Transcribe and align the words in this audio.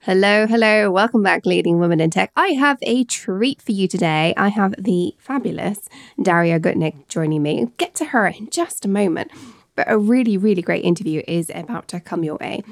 Hello, 0.00 0.46
hello. 0.46 0.90
Welcome 0.90 1.22
back, 1.22 1.46
Leading 1.46 1.78
Women 1.78 1.98
in 1.98 2.10
Tech. 2.10 2.30
I 2.36 2.48
have 2.48 2.78
a 2.82 3.04
treat 3.04 3.62
for 3.62 3.72
you 3.72 3.88
today. 3.88 4.34
I 4.36 4.48
have 4.48 4.74
the 4.76 5.14
fabulous 5.18 5.88
Daria 6.20 6.60
Gutnick 6.60 7.08
joining 7.08 7.42
me. 7.42 7.68
Get 7.78 7.94
to 7.94 8.06
her 8.06 8.26
in 8.26 8.50
just 8.50 8.84
a 8.84 8.88
moment. 8.88 9.30
But 9.76 9.90
a 9.90 9.96
really, 9.96 10.36
really 10.36 10.60
great 10.60 10.84
interview 10.84 11.22
is 11.26 11.50
about 11.54 11.88
to 11.88 12.00
come 12.00 12.22
your 12.22 12.36
way. 12.36 12.62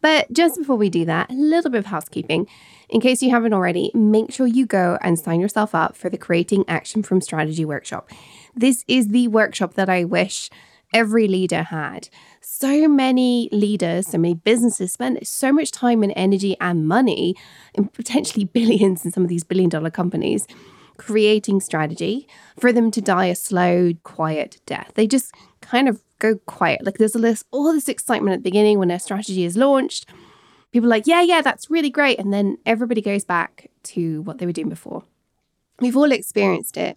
But 0.00 0.32
just 0.32 0.58
before 0.58 0.74
we 0.74 0.90
do 0.90 1.04
that, 1.04 1.30
a 1.30 1.34
little 1.34 1.70
bit 1.70 1.78
of 1.78 1.86
housekeeping. 1.86 2.48
In 2.88 3.00
case 3.00 3.22
you 3.22 3.30
haven't 3.30 3.52
already, 3.52 3.92
make 3.94 4.32
sure 4.32 4.48
you 4.48 4.66
go 4.66 4.98
and 5.02 5.16
sign 5.18 5.40
yourself 5.40 5.76
up 5.76 5.96
for 5.96 6.10
the 6.10 6.18
Creating 6.18 6.64
Action 6.66 7.04
from 7.04 7.20
Strategy 7.20 7.64
workshop. 7.64 8.10
This 8.56 8.84
is 8.88 9.08
the 9.08 9.28
workshop 9.28 9.74
that 9.74 9.88
I 9.88 10.02
wish 10.04 10.50
every 10.92 11.28
leader 11.28 11.62
had. 11.62 12.08
So 12.40 12.88
many 12.88 13.48
leaders, 13.52 14.08
so 14.08 14.18
many 14.18 14.34
businesses 14.34 14.92
spent 14.92 15.26
so 15.26 15.52
much 15.52 15.70
time 15.70 16.02
and 16.02 16.12
energy 16.16 16.56
and 16.60 16.86
money, 16.86 17.34
and 17.74 17.92
potentially 17.92 18.44
billions 18.60 19.04
in 19.04 19.10
some 19.10 19.22
of 19.22 19.28
these 19.28 19.44
billion 19.44 19.70
dollar 19.70 19.90
companies, 19.90 20.46
creating 20.96 21.60
strategy 21.60 22.28
for 22.58 22.72
them 22.72 22.90
to 22.90 23.00
die 23.00 23.26
a 23.26 23.34
slow, 23.34 23.92
quiet 24.02 24.60
death. 24.66 24.92
They 24.94 25.06
just 25.06 25.34
kind 25.60 25.88
of 25.88 26.02
go 26.18 26.36
quiet. 26.46 26.84
Like 26.84 26.98
there's 26.98 27.12
this, 27.12 27.44
all 27.50 27.72
this 27.72 27.88
excitement 27.88 28.34
at 28.34 28.38
the 28.38 28.50
beginning 28.50 28.78
when 28.78 28.90
a 28.90 28.98
strategy 28.98 29.44
is 29.44 29.56
launched. 29.56 30.06
People 30.70 30.86
are 30.86 30.90
like, 30.90 31.06
yeah, 31.06 31.22
yeah, 31.22 31.42
that's 31.42 31.70
really 31.70 31.90
great. 31.90 32.18
And 32.18 32.32
then 32.32 32.56
everybody 32.64 33.02
goes 33.02 33.24
back 33.24 33.70
to 33.84 34.22
what 34.22 34.38
they 34.38 34.46
were 34.46 34.52
doing 34.52 34.68
before. 34.68 35.04
We've 35.80 35.96
all 35.96 36.12
experienced 36.12 36.76
it. 36.76 36.96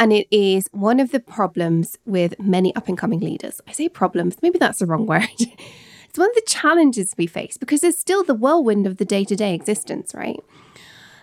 And 0.00 0.14
it 0.14 0.26
is 0.30 0.66
one 0.72 0.98
of 0.98 1.10
the 1.12 1.20
problems 1.20 1.98
with 2.06 2.40
many 2.40 2.74
up 2.74 2.88
and 2.88 2.96
coming 2.96 3.20
leaders. 3.20 3.60
I 3.68 3.72
say 3.72 3.86
problems, 3.90 4.38
maybe 4.40 4.58
that's 4.58 4.78
the 4.78 4.86
wrong 4.86 5.04
word. 5.04 5.28
it's 5.38 6.18
one 6.18 6.30
of 6.30 6.34
the 6.34 6.42
challenges 6.46 7.14
we 7.18 7.26
face 7.26 7.58
because 7.58 7.82
there's 7.82 7.98
still 7.98 8.24
the 8.24 8.34
whirlwind 8.34 8.86
of 8.86 8.96
the 8.96 9.04
day 9.04 9.24
to 9.26 9.36
day 9.36 9.54
existence, 9.54 10.14
right? 10.14 10.40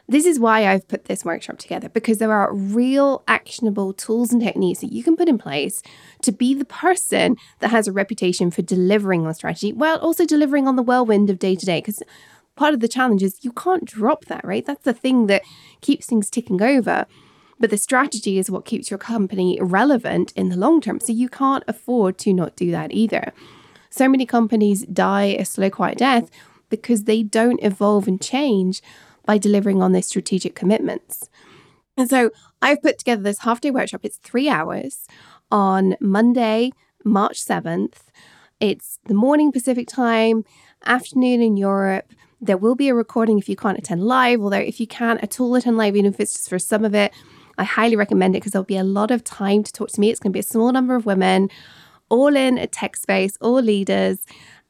This 0.08 0.28
is 0.28 0.40
why 0.40 0.68
I've 0.68 0.88
put 0.88 1.06
this 1.06 1.26
workshop 1.26 1.58
together 1.58 1.90
because 1.90 2.20
there 2.20 2.32
are 2.32 2.54
real 2.54 3.24
actionable 3.28 3.94
tools 3.94 4.32
and 4.32 4.44
techniques 4.44 4.82
that 4.82 4.94
you 4.94 5.04
can 5.04 5.18
put 5.18 5.28
in 5.28 5.40
place 5.40 5.82
to 6.22 6.32
be 6.32 6.54
the 6.54 6.64
person 6.64 7.36
that 7.60 7.72
has 7.72 7.88
a 7.88 7.92
reputation 7.92 8.52
for 8.52 8.62
delivering 8.62 9.26
on 9.26 9.34
strategy 9.34 9.74
while 9.74 9.98
also 9.98 10.24
delivering 10.24 10.68
on 10.68 10.76
the 10.76 10.84
whirlwind 10.84 11.32
of 11.32 11.40
day 11.40 11.56
to 11.56 11.66
day. 11.66 11.80
Because 11.80 12.04
part 12.56 12.76
of 12.76 12.80
the 12.80 12.88
challenge 12.88 13.24
is 13.24 13.44
you 13.44 13.52
can't 13.54 13.86
drop 13.86 14.26
that, 14.26 14.46
right? 14.46 14.66
That's 14.66 14.84
the 14.84 14.94
thing 14.94 15.26
that 15.28 15.42
keeps 15.82 16.06
things 16.06 16.30
ticking 16.30 16.62
over. 16.62 17.08
But 17.60 17.70
the 17.70 17.78
strategy 17.78 18.38
is 18.38 18.52
what 18.52 18.66
keeps 18.66 18.92
your 18.92 18.98
company 18.98 19.58
relevant 19.62 20.32
in 20.36 20.50
the 20.50 20.58
long 20.58 20.82
term. 20.82 21.00
So 21.00 21.12
you 21.12 21.30
can't 21.30 21.64
afford 21.68 22.18
to 22.20 22.34
not 22.34 22.56
do 22.56 22.72
that 22.72 22.92
either. 22.92 23.34
So 23.90 24.08
many 24.08 24.26
companies 24.26 24.86
die 24.86 25.36
a 25.40 25.46
slow, 25.46 25.70
quiet 25.70 25.98
death 25.98 26.30
because 26.70 27.06
they 27.06 27.24
don't 27.24 27.64
evolve 27.64 28.08
and 28.08 28.22
change 28.22 28.82
by 29.26 29.38
delivering 29.38 29.82
on 29.82 29.92
their 29.92 30.02
strategic 30.02 30.56
commitments. 30.56 31.30
And 31.98 32.10
so 32.10 32.30
I've 32.62 32.82
put 32.82 33.00
together 33.00 33.24
this 33.24 33.40
half 33.40 33.62
day 33.62 33.72
workshop. 33.72 34.02
It's 34.04 34.18
three 34.18 34.50
hours 34.50 35.08
on 35.52 35.96
Monday, 36.00 36.72
March 37.04 37.44
7th. 37.44 37.96
It's 38.60 39.00
the 39.06 39.14
morning 39.14 39.52
Pacific 39.52 39.88
time, 39.88 40.46
afternoon 40.86 41.42
in 41.42 41.58
Europe. 41.58 42.14
There 42.40 42.58
will 42.58 42.76
be 42.76 42.90
a 42.90 42.96
recording 42.96 43.40
if 43.40 43.50
you 43.50 43.56
can't 43.56 43.78
attend 43.78 44.04
live, 44.04 44.42
although 44.42 44.58
if 44.58 44.80
you 44.80 44.88
can 44.88 45.18
at 45.20 45.40
all 45.40 45.56
attend 45.56 45.78
live, 45.78 45.96
even 45.96 46.14
if 46.14 46.20
it's 46.20 46.34
just 46.34 46.50
for 46.50 46.60
some 46.60 46.86
of 46.86 46.94
it, 46.94 47.12
I 47.58 47.64
highly 47.64 47.96
recommend 47.96 48.36
it 48.36 48.40
because 48.40 48.52
there'll 48.52 48.66
be 48.66 48.78
a 48.78 48.84
lot 48.84 49.12
of 49.12 49.24
time 49.24 49.64
to 49.64 49.74
talk 49.74 49.90
to 49.90 50.00
me. 50.00 50.10
It's 50.10 50.20
going 50.20 50.32
to 50.32 50.36
be 50.36 50.42
a 50.42 50.44
small 50.44 50.72
number 50.72 50.96
of 50.96 51.06
women, 51.06 51.50
all 52.10 52.36
in 52.36 52.58
a 52.58 52.68
tech 52.68 52.96
space, 52.96 53.38
all 53.42 53.62
leaders, 53.62 54.20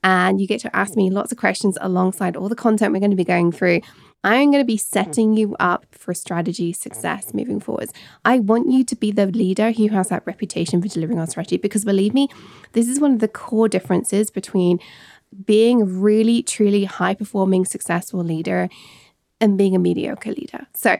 and 0.04 0.40
you 0.40 0.48
get 0.48 0.62
to 0.62 0.76
ask 0.76 0.96
me 0.96 1.10
lots 1.10 1.32
of 1.32 1.38
questions 1.38 1.78
alongside 1.82 2.36
all 2.36 2.50
the 2.50 2.56
content 2.56 2.94
we're 2.94 3.00
going 3.00 3.12
to 3.12 3.18
be 3.18 3.24
going 3.24 3.52
through. 3.52 3.82
I'm 4.24 4.52
going 4.52 4.64
to 4.64 4.68
be 4.68 4.78
setting 4.78 5.38
you 5.38 5.56
up 5.60 5.86
for 5.92 6.14
strategy 6.14 6.74
success 6.74 7.34
moving 7.34 7.60
forwards. 7.60 7.94
I 8.26 8.40
want 8.40 8.70
you 8.70 8.84
to 8.84 8.96
be 8.96 9.12
the 9.12 9.28
leader 9.28 9.72
who 9.72 9.90
has 9.90 10.10
that 10.10 10.26
reputation 10.26 10.82
for 10.82 10.88
delivering 10.88 11.20
on 11.20 11.28
strategy 11.28 11.58
because 11.58 11.86
believe 11.86 12.14
me, 12.14 12.28
this 12.74 12.88
is 12.88 13.00
one 13.00 13.14
of 13.14 13.20
the 13.20 13.28
core 13.28 13.70
differences 13.70 14.32
between 14.32 14.80
being 15.46 15.82
a 15.82 15.86
really, 15.86 16.42
truly 16.42 16.86
high 16.86 17.14
performing, 17.14 17.66
successful 17.66 18.24
leader 18.24 18.70
and 19.40 19.58
being 19.58 19.76
a 19.76 19.80
mediocre 19.80 20.32
leader. 20.32 20.68
So, 20.74 20.98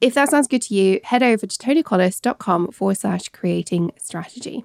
if 0.00 0.14
that 0.14 0.30
sounds 0.30 0.48
good 0.48 0.62
to 0.62 0.74
you, 0.74 1.00
head 1.04 1.22
over 1.22 1.46
to 1.46 1.58
tonicollis.com 1.58 2.72
forward 2.72 2.98
slash 2.98 3.28
creating 3.28 3.92
strategy. 3.98 4.64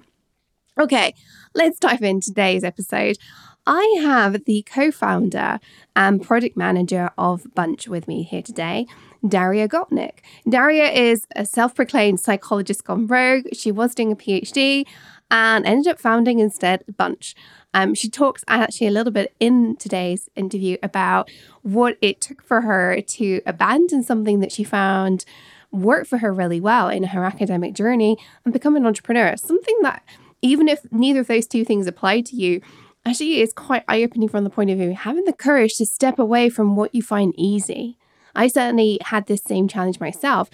Okay, 0.78 1.14
let's 1.54 1.78
dive 1.78 2.02
into 2.02 2.28
today's 2.28 2.64
episode. 2.64 3.18
I 3.66 4.00
have 4.02 4.44
the 4.44 4.62
co 4.62 4.90
founder 4.90 5.60
and 5.94 6.22
product 6.22 6.56
manager 6.56 7.10
of 7.16 7.46
Bunch 7.54 7.86
with 7.86 8.08
me 8.08 8.22
here 8.24 8.42
today, 8.42 8.86
Daria 9.26 9.68
Gutnick. 9.68 10.18
Daria 10.48 10.90
is 10.90 11.26
a 11.36 11.46
self 11.46 11.74
proclaimed 11.74 12.20
psychologist 12.20 12.84
gone 12.84 13.06
rogue. 13.06 13.44
She 13.52 13.70
was 13.70 13.94
doing 13.94 14.12
a 14.12 14.16
PhD 14.16 14.84
and 15.30 15.64
ended 15.64 15.92
up 15.92 16.00
founding 16.00 16.40
instead 16.40 16.84
Bunch. 16.96 17.34
Um, 17.74 17.94
she 17.94 18.08
talks 18.08 18.44
actually 18.48 18.86
a 18.86 18.90
little 18.90 19.12
bit 19.12 19.34
in 19.40 19.76
today's 19.76 20.28
interview 20.36 20.76
about 20.82 21.30
what 21.62 21.96
it 22.02 22.20
took 22.20 22.42
for 22.42 22.62
her 22.62 23.00
to 23.00 23.40
abandon 23.46 24.02
something 24.02 24.40
that 24.40 24.52
she 24.52 24.64
found 24.64 25.24
worked 25.70 26.06
for 26.06 26.18
her 26.18 26.32
really 26.32 26.60
well 26.60 26.88
in 26.88 27.02
her 27.04 27.24
academic 27.24 27.74
journey 27.74 28.18
and 28.44 28.52
become 28.52 28.76
an 28.76 28.86
entrepreneur. 28.86 29.36
Something 29.36 29.76
that, 29.82 30.02
even 30.42 30.68
if 30.68 30.80
neither 30.92 31.20
of 31.20 31.28
those 31.28 31.46
two 31.46 31.64
things 31.64 31.86
apply 31.86 32.20
to 32.22 32.36
you, 32.36 32.60
actually 33.06 33.40
is 33.40 33.52
quite 33.52 33.84
eye 33.88 34.02
opening 34.02 34.28
from 34.28 34.44
the 34.44 34.50
point 34.50 34.70
of 34.70 34.78
view 34.78 34.92
having 34.92 35.24
the 35.24 35.32
courage 35.32 35.74
to 35.76 35.86
step 35.86 36.18
away 36.18 36.48
from 36.48 36.76
what 36.76 36.94
you 36.94 37.02
find 37.02 37.34
easy. 37.36 37.96
I 38.34 38.48
certainly 38.48 38.98
had 39.02 39.26
this 39.26 39.42
same 39.42 39.66
challenge 39.66 39.98
myself. 39.98 40.50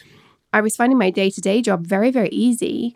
I 0.53 0.61
was 0.61 0.77
finding 0.77 0.99
my 0.99 1.11
day 1.11 1.31
to 1.31 1.41
day 1.41 1.61
job 1.61 1.87
very, 1.87 2.11
very 2.11 2.31
easy 2.31 2.95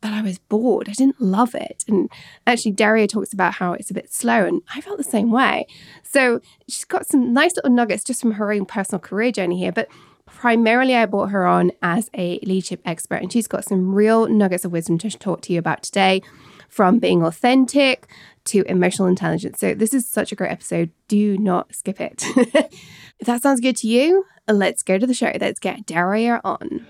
but 0.00 0.12
I 0.12 0.22
was 0.22 0.38
bored. 0.38 0.88
I 0.88 0.92
didn't 0.92 1.20
love 1.20 1.54
it. 1.54 1.84
And 1.88 2.10
actually, 2.46 2.72
Daria 2.72 3.06
talks 3.06 3.32
about 3.32 3.54
how 3.54 3.72
it's 3.72 3.90
a 3.90 3.94
bit 3.94 4.12
slow, 4.12 4.44
and 4.44 4.62
I 4.74 4.80
felt 4.80 4.98
the 4.98 5.04
same 5.04 5.30
way. 5.30 5.66
So 6.02 6.40
she's 6.68 6.84
got 6.84 7.06
some 7.06 7.32
nice 7.32 7.56
little 7.56 7.70
nuggets 7.70 8.04
just 8.04 8.20
from 8.20 8.32
her 8.32 8.52
own 8.52 8.66
personal 8.66 9.00
career 9.00 9.32
journey 9.32 9.58
here. 9.58 9.72
But 9.72 9.88
primarily, 10.26 10.94
I 10.94 11.06
brought 11.06 11.30
her 11.30 11.46
on 11.46 11.72
as 11.82 12.10
a 12.14 12.38
leadership 12.42 12.80
expert, 12.84 13.22
and 13.22 13.32
she's 13.32 13.48
got 13.48 13.64
some 13.64 13.94
real 13.94 14.28
nuggets 14.28 14.64
of 14.64 14.72
wisdom 14.72 14.98
to 14.98 15.10
talk 15.10 15.40
to 15.42 15.52
you 15.52 15.58
about 15.58 15.82
today 15.82 16.22
from 16.68 16.98
being 16.98 17.22
authentic 17.22 18.08
to 18.44 18.62
emotional 18.68 19.08
intelligence. 19.08 19.58
So, 19.58 19.74
this 19.74 19.92
is 19.92 20.08
such 20.08 20.30
a 20.30 20.36
great 20.36 20.52
episode. 20.52 20.90
Do 21.08 21.36
not 21.38 21.74
skip 21.74 22.00
it. 22.00 22.22
if 22.36 23.26
that 23.26 23.42
sounds 23.42 23.60
good 23.60 23.76
to 23.78 23.88
you, 23.88 24.26
let's 24.46 24.82
go 24.84 24.96
to 24.96 25.06
the 25.06 25.14
show. 25.14 25.32
Let's 25.40 25.58
get 25.58 25.86
Daria 25.86 26.40
on. 26.44 26.86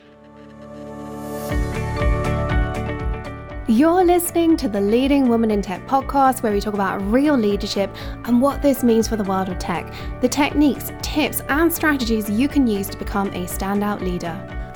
You're 3.70 4.02
listening 4.02 4.56
to 4.58 4.68
the 4.70 4.80
Leading 4.80 5.28
Women 5.28 5.50
in 5.50 5.60
Tech 5.60 5.86
podcast, 5.86 6.42
where 6.42 6.54
we 6.54 6.58
talk 6.58 6.72
about 6.72 7.02
real 7.12 7.36
leadership 7.36 7.94
and 8.24 8.40
what 8.40 8.62
this 8.62 8.82
means 8.82 9.06
for 9.06 9.16
the 9.16 9.24
world 9.24 9.50
of 9.50 9.58
tech, 9.58 9.92
the 10.22 10.28
techniques, 10.28 10.90
tips, 11.02 11.42
and 11.50 11.70
strategies 11.70 12.30
you 12.30 12.48
can 12.48 12.66
use 12.66 12.88
to 12.88 12.96
become 12.96 13.28
a 13.28 13.44
standout 13.44 14.00
leader. 14.00 14.57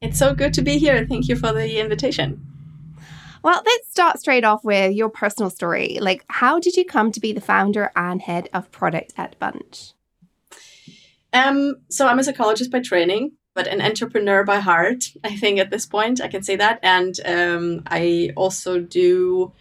It's 0.00 0.18
so 0.18 0.34
good 0.34 0.52
to 0.54 0.62
be 0.62 0.78
here. 0.78 1.06
Thank 1.08 1.28
you 1.28 1.36
for 1.36 1.52
the 1.52 1.80
invitation. 1.80 2.44
Well, 3.42 3.62
let's 3.64 3.88
start 3.88 4.18
straight 4.18 4.44
off 4.44 4.64
with 4.64 4.92
your 4.92 5.08
personal 5.08 5.50
story. 5.50 5.98
Like, 6.00 6.24
how 6.28 6.58
did 6.58 6.76
you 6.76 6.84
come 6.84 7.12
to 7.12 7.20
be 7.20 7.32
the 7.32 7.40
founder 7.40 7.90
and 7.94 8.20
head 8.20 8.48
of 8.52 8.70
product 8.70 9.14
at 9.16 9.38
Bunch? 9.38 9.92
Um, 11.32 11.76
so 11.88 12.08
I'm 12.08 12.18
a 12.18 12.24
psychologist 12.24 12.70
by 12.70 12.80
training, 12.80 13.32
but 13.54 13.66
an 13.66 13.80
entrepreneur 13.80 14.42
by 14.44 14.58
heart. 14.58 15.04
I 15.22 15.36
think 15.36 15.58
at 15.58 15.70
this 15.70 15.86
point 15.86 16.20
I 16.20 16.28
can 16.28 16.42
say 16.42 16.56
that, 16.56 16.80
and 16.82 17.18
um, 17.24 17.82
I 17.86 18.32
also 18.36 18.80
do 18.80 19.52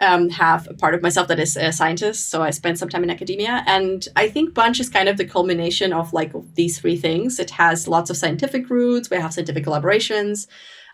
um, 0.00 0.30
have 0.30 0.66
a 0.68 0.74
part 0.74 0.94
of 0.94 1.02
myself 1.02 1.28
that 1.28 1.38
is 1.38 1.56
a 1.56 1.72
scientist. 1.72 2.30
So 2.30 2.42
I 2.42 2.50
spent 2.50 2.78
some 2.78 2.88
time 2.88 3.04
in 3.04 3.10
academia. 3.10 3.62
And 3.66 4.06
I 4.16 4.28
think 4.28 4.54
Bunch 4.54 4.80
is 4.80 4.88
kind 4.88 5.08
of 5.08 5.16
the 5.16 5.26
culmination 5.26 5.92
of 5.92 6.12
like 6.12 6.32
these 6.54 6.78
three 6.78 6.96
things. 6.96 7.38
It 7.38 7.50
has 7.50 7.86
lots 7.86 8.10
of 8.10 8.16
scientific 8.16 8.70
roots, 8.70 9.10
we 9.10 9.18
have 9.18 9.34
scientific 9.34 9.64
collaborations. 9.64 10.46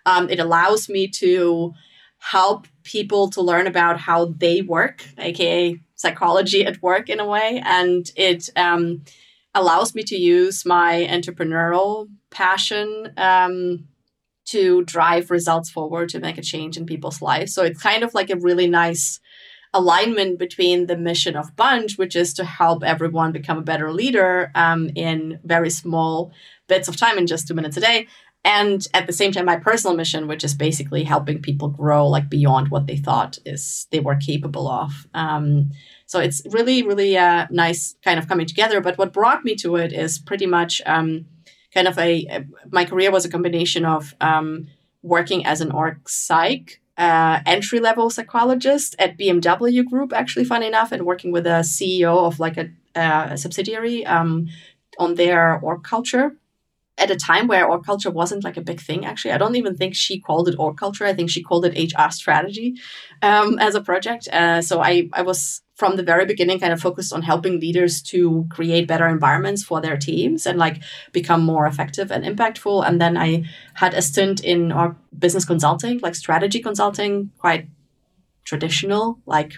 Um, 0.06 0.29
it 0.31 0.38
allows 0.38 0.88
me 0.88 1.08
to 1.08 1.75
help 2.19 2.67
people 2.82 3.29
to 3.31 3.43
learn 3.43 3.67
about 3.67 4.00
how 4.00 4.26
they 4.37 4.62
work, 4.62 5.05
aka 5.19 5.79
psychology 5.94 6.64
at 6.64 6.82
work 6.82 7.09
in 7.09 7.20
a 7.20 7.26
way. 7.26 7.62
And 7.64 8.11
it 8.17 8.50
um, 8.56 9.02
allows 9.55 9.94
me 9.94 10.02
to 10.05 10.17
use 10.17 10.64
my 10.67 11.06
entrepreneurial 11.11 12.09
passion 12.31 13.12
um, 13.17 13.87
to 14.46 14.84
drive 14.84 15.31
results 15.31 15.70
forward 15.70 16.08
to 16.10 16.20
make 16.20 16.38
a 16.38 16.43
change 16.43 16.76
in 16.76 16.87
people's 16.87 17.22
lives. 17.22 17.52
So 17.54 17.62
it's 17.62 17.82
kind 17.82 18.02
of 18.02 18.14
like 18.14 18.31
a 18.31 18.37
really 18.37 18.69
nice 18.69 19.20
alignment 19.75 20.38
between 20.38 20.87
the 20.87 20.96
mission 20.96 21.37
of 21.37 21.54
Bunch, 21.56 21.98
which 21.98 22.16
is 22.16 22.32
to 22.34 22.44
help 22.44 22.82
everyone 22.82 23.32
become 23.32 23.58
a 23.58 23.62
better 23.62 23.93
leader 23.93 24.50
um, 24.54 24.90
in 24.94 25.38
very 25.44 25.70
small 25.70 26.32
bits 26.69 26.88
of 26.88 26.96
time 26.96 27.19
in 27.19 27.26
just 27.26 27.46
two 27.46 27.54
minutes 27.54 27.76
a 27.76 27.81
day. 27.81 28.06
And 28.44 28.87
at 28.94 29.08
the 29.08 29.12
same 29.12 29.32
time, 29.32 29.44
my 29.44 29.56
personal 29.56 29.96
mission, 29.96 30.28
which 30.28 30.44
is 30.44 30.54
basically 30.54 31.02
helping 31.02 31.42
people 31.42 31.69
grow 31.69 32.06
like 32.06 32.31
beyond 32.31 32.69
what 32.69 32.87
they 32.87 32.96
thought 32.96 33.38
is 33.44 33.88
they 33.90 33.99
were 33.99 34.14
capable 34.14 34.69
of. 34.69 35.08
Um, 35.14 35.72
so 36.06 36.20
it's 36.20 36.42
really, 36.50 36.84
really 36.84 37.19
uh, 37.19 37.49
nice 37.50 37.96
kind 38.04 38.20
of 38.20 38.28
coming 38.28 38.46
together. 38.46 38.81
But 38.81 38.99
what 38.99 39.12
brought 39.12 39.44
me 39.44 39.56
to 39.56 39.75
it 39.75 39.92
is 39.92 40.20
pretty 40.20 40.46
much 40.46 40.81
um, 40.87 41.26
kind 41.74 41.88
of 41.88 41.98
a, 41.98 42.26
a, 42.30 42.44
my 42.70 42.84
career 42.84 43.10
was 43.10 43.24
a 43.24 43.28
combination 43.28 43.84
of 43.84 44.14
um, 44.20 44.66
working 45.02 45.44
as 45.46 45.60
an 45.60 45.70
org 45.70 46.08
psych 46.08 46.80
uh, 46.96 47.40
entry 47.44 47.80
level 47.80 48.08
psychologist 48.08 48.96
at 48.98 49.18
BMW 49.18 49.84
Group, 49.84 50.12
actually, 50.12 50.44
funny 50.44 50.66
enough, 50.66 50.92
and 50.92 51.04
working 51.04 51.30
with 51.30 51.46
a 51.46 51.60
CEO 51.60 52.26
of 52.26 52.40
like 52.40 52.56
a, 52.56 52.70
a 52.94 53.36
subsidiary 53.36 54.06
um, 54.06 54.48
on 54.98 55.14
their 55.14 55.60
org 55.60 55.82
culture 55.82 56.36
at 56.98 57.10
a 57.10 57.16
time 57.16 57.46
where 57.46 57.68
org 57.68 57.84
culture 57.84 58.10
wasn't 58.10 58.44
like 58.44 58.56
a 58.56 58.62
big 58.62 58.80
thing. 58.80 59.04
Actually, 59.04 59.32
I 59.32 59.38
don't 59.38 59.56
even 59.56 59.76
think 59.76 59.94
she 59.94 60.18
called 60.18 60.48
it 60.48 60.56
org 60.58 60.78
culture. 60.78 61.04
I 61.04 61.12
think 61.12 61.28
she 61.28 61.42
called 61.42 61.66
it 61.66 61.92
HR 61.92 62.10
strategy 62.10 62.76
um, 63.20 63.58
as 63.58 63.74
a 63.74 63.82
project. 63.82 64.28
Uh, 64.28 64.62
so 64.62 64.80
I 64.80 65.08
I 65.12 65.22
was 65.22 65.62
from 65.76 65.96
the 65.96 66.02
very 66.02 66.25
beginning 66.25 66.58
kind 66.58 66.73
of 66.73 66.81
focused 66.81 67.12
on 67.12 67.23
helping 67.23 67.61
leaders 67.61 68.02
to 68.02 68.46
create 68.50 68.88
better 68.88 69.06
environments 69.06 69.62
for 69.62 69.81
their 69.81 69.96
teams 69.96 70.46
and 70.46 70.58
like 70.58 70.82
become 71.12 71.44
more 71.44 71.67
effective 71.67 72.11
and 72.11 72.25
impactful. 72.25 72.87
And 72.87 73.00
then 73.00 73.17
i 73.17 73.44
had 73.75 73.94
a 73.94 74.02
stint 74.02 74.43
in 74.43 74.73
our 74.73 74.96
business 75.19 75.44
consulting 75.44 75.99
like 76.00 76.14
strategy 76.14 76.61
consulting 76.61 77.31
quite 77.38 77.69
traditional 78.46 79.19
like 79.26 79.55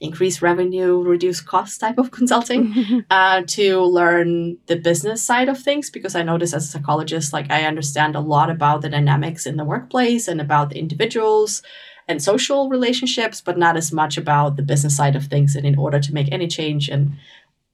increase 0.00 0.42
revenue 0.42 1.00
reduce 1.00 1.40
cost 1.40 1.80
type 1.80 1.96
of 1.96 2.10
consulting 2.10 3.04
uh, 3.10 3.42
to 3.46 3.80
learn 3.82 4.58
the 4.66 4.76
business 4.76 5.22
side 5.22 5.48
of 5.48 5.58
things 5.58 5.90
because 5.90 6.16
i 6.16 6.22
noticed 6.22 6.52
as 6.52 6.64
a 6.64 6.68
psychologist 6.68 7.32
like 7.32 7.50
i 7.52 7.62
understand 7.62 8.16
a 8.16 8.20
lot 8.20 8.50
about 8.50 8.82
the 8.82 8.88
dynamics 8.88 9.46
in 9.46 9.56
the 9.56 9.64
workplace 9.64 10.26
and 10.26 10.40
about 10.40 10.70
the 10.70 10.78
individuals 10.78 11.62
and 12.12 12.22
social 12.22 12.68
relationships, 12.68 13.40
but 13.40 13.58
not 13.58 13.76
as 13.76 13.90
much 13.90 14.16
about 14.16 14.56
the 14.56 14.62
business 14.62 14.96
side 14.96 15.16
of 15.16 15.24
things. 15.24 15.56
And 15.56 15.66
in 15.66 15.78
order 15.78 15.98
to 15.98 16.14
make 16.14 16.30
any 16.30 16.46
change 16.46 16.88
in 16.88 17.16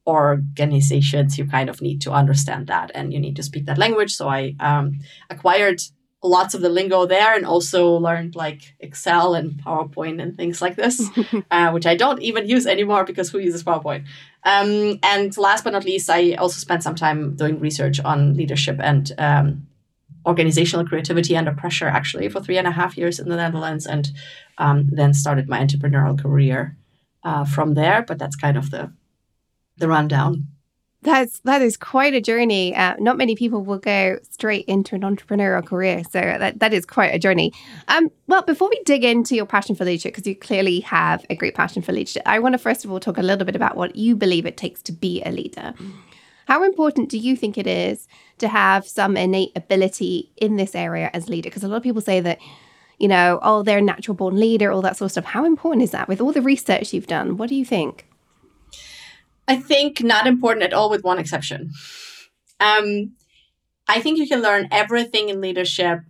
organizations, 0.06 1.37
you 1.37 1.44
kind 1.44 1.69
of 1.69 1.82
need 1.82 2.00
to 2.02 2.12
understand 2.12 2.69
that 2.69 2.90
and 2.94 3.12
you 3.12 3.20
need 3.20 3.37
to 3.37 3.43
speak 3.43 3.67
that 3.67 3.76
language. 3.79 4.12
So 4.14 4.29
I 4.29 4.55
um, 4.61 5.00
acquired 5.29 5.82
lots 6.23 6.55
of 6.55 6.61
the 6.61 6.69
lingo 6.69 7.06
there 7.06 7.35
and 7.35 7.44
also 7.44 7.90
learned 7.90 8.35
like 8.35 8.75
Excel 8.81 9.35
and 9.35 9.52
PowerPoint 9.62 10.23
and 10.23 10.37
things 10.37 10.62
like 10.62 10.76
this, 10.76 10.96
uh, 11.50 11.70
which 11.70 11.87
I 11.87 11.96
don't 11.96 12.23
even 12.23 12.49
use 12.49 12.67
anymore 12.67 13.05
because 13.05 13.31
who 13.31 13.38
uses 13.38 13.64
PowerPoint? 13.64 14.05
Um, 14.44 14.99
and 15.02 15.37
last 15.37 15.64
but 15.64 15.73
not 15.73 15.85
least, 15.85 16.08
I 16.08 16.35
also 16.35 16.58
spent 16.58 16.82
some 16.82 16.94
time 16.94 17.35
doing 17.37 17.61
research 17.61 18.00
on 18.00 18.35
leadership 18.35 18.79
and 18.81 19.12
um, 19.19 19.67
organizational 20.29 20.87
creativity 20.87 21.37
under 21.37 21.53
pressure 21.53 21.89
actually 21.89 22.29
for 22.29 22.41
three 22.41 22.59
and 22.59 22.69
a 22.69 22.71
half 22.71 22.97
years 22.97 23.19
in 23.19 23.29
the 23.29 23.37
Netherlands, 23.37 23.87
and 23.87 24.11
um, 24.59 24.89
then 24.93 25.15
started 25.15 25.49
my 25.49 25.59
entrepreneurial 25.59 26.21
career 26.21 26.77
uh, 27.25 27.45
from 27.45 27.75
there. 27.75 28.05
But 28.07 28.19
that's 28.19 28.37
kind 28.37 28.57
of 28.57 28.71
the 28.71 28.93
the 29.79 29.89
rundown. 29.89 30.47
That's 31.01 31.39
that 31.41 31.63
is 31.63 31.77
quite 31.77 32.13
a 32.13 32.21
journey. 32.21 32.75
Uh, 32.75 32.97
not 32.99 33.17
many 33.17 33.37
people 33.37 33.65
will 33.65 33.79
go 33.79 34.19
straight 34.29 34.67
into 34.67 34.97
an 34.97 35.03
entrepreneurial 35.03 35.65
career, 35.65 36.03
so 36.05 36.21
that, 36.21 36.59
that 36.59 36.75
is 36.75 36.85
quite 36.85 37.15
a 37.15 37.19
journey. 37.19 37.53
Um, 37.87 38.11
well, 38.27 38.43
before 38.43 38.69
we 38.69 38.83
dig 38.85 39.05
into 39.05 39.37
your 39.37 39.47
passion 39.47 39.77
for 39.77 39.85
leadership, 39.85 40.13
because 40.13 40.27
you 40.27 40.35
clearly 40.35 40.81
have 40.81 41.25
a 41.31 41.37
great 41.37 41.55
passion 41.55 41.83
for 41.83 41.93
leadership, 41.93 42.23
I 42.27 42.41
want 42.41 42.55
to 42.55 42.59
first 42.59 42.85
of 42.85 42.91
all 42.91 42.99
talk 42.99 43.17
a 43.17 43.23
little 43.23 43.47
bit 43.47 43.55
about 43.57 43.77
what 43.77 43.95
you 43.95 44.17
believe 44.17 44.45
it 44.45 44.57
takes 44.57 44.83
to 44.83 44.93
be 44.93 45.23
a 45.23 45.31
leader. 45.31 45.73
How 46.49 46.65
important 46.65 47.11
do 47.11 47.19
you 47.19 47.37
think 47.37 47.57
it 47.59 47.67
is 47.67 48.09
to 48.38 48.49
have 48.49 48.87
some 48.87 49.17
innate 49.17 49.52
ability 49.56 50.31
in 50.37 50.56
this 50.56 50.75
area 50.75 51.11
as 51.12 51.29
leader? 51.29 51.49
Because 51.49 51.64
a 51.64 51.69
lot 51.69 51.76
of 51.76 51.82
people 51.82 52.00
say 52.00 52.20
that, 52.20 52.38
you 52.99 53.08
know, 53.08 53.38
oh, 53.43 53.62
they're 53.62 53.79
a 53.79 53.82
natural 53.82 54.14
born 54.14 54.38
leader, 54.38 54.70
all 54.70 54.82
that 54.82 54.96
sort 54.96 55.06
of 55.06 55.12
stuff. 55.12 55.25
How 55.25 55.44
important 55.44 55.82
is 55.82 55.90
that 55.93 56.08
with 56.08 56.20
all 56.20 56.32
the 56.32 56.43
research 56.43 56.93
you've 56.93 57.06
done? 57.06 57.37
What 57.37 57.49
do 57.49 57.55
you 57.55 57.64
think? 57.64 58.06
I 59.46 59.56
think 59.56 60.02
not 60.02 60.26
important 60.26 60.64
at 60.64 60.75
all, 60.75 60.90
with 60.90 61.05
one 61.05 61.19
exception. 61.19 61.70
Um, 62.61 63.12
I 63.88 64.00
think 64.00 64.19
you 64.19 64.29
can 64.29 64.43
learn 64.43 64.69
everything 64.70 65.31
in 65.31 65.40
leadership, 65.40 66.00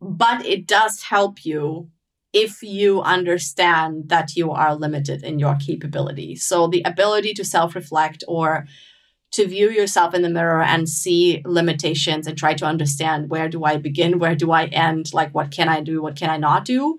but 0.00 0.46
it 0.46 0.66
does 0.66 1.02
help 1.02 1.44
you 1.44 1.90
if 2.32 2.62
you 2.62 3.02
understand 3.02 4.08
that 4.08 4.36
you 4.36 4.50
are 4.50 4.74
limited 4.74 5.22
in 5.22 5.38
your 5.38 5.56
capability. 5.56 6.36
So 6.36 6.66
the 6.66 6.82
ability 6.84 7.34
to 7.34 7.44
self 7.44 7.74
reflect 7.74 8.24
or 8.26 8.66
to 9.30 9.46
view 9.46 9.70
yourself 9.70 10.14
in 10.14 10.22
the 10.22 10.30
mirror 10.30 10.62
and 10.62 10.88
see 10.88 11.42
limitations 11.44 12.26
and 12.26 12.36
try 12.36 12.54
to 12.54 12.64
understand 12.64 13.28
where 13.28 13.48
do 13.48 13.64
I 13.64 13.76
begin, 13.76 14.18
where 14.18 14.34
do 14.34 14.52
I 14.52 14.64
end, 14.66 15.12
like 15.12 15.34
what 15.34 15.50
can 15.50 15.68
I 15.68 15.80
do, 15.80 16.02
what 16.02 16.16
can 16.16 16.30
I 16.30 16.38
not 16.38 16.64
do. 16.64 16.98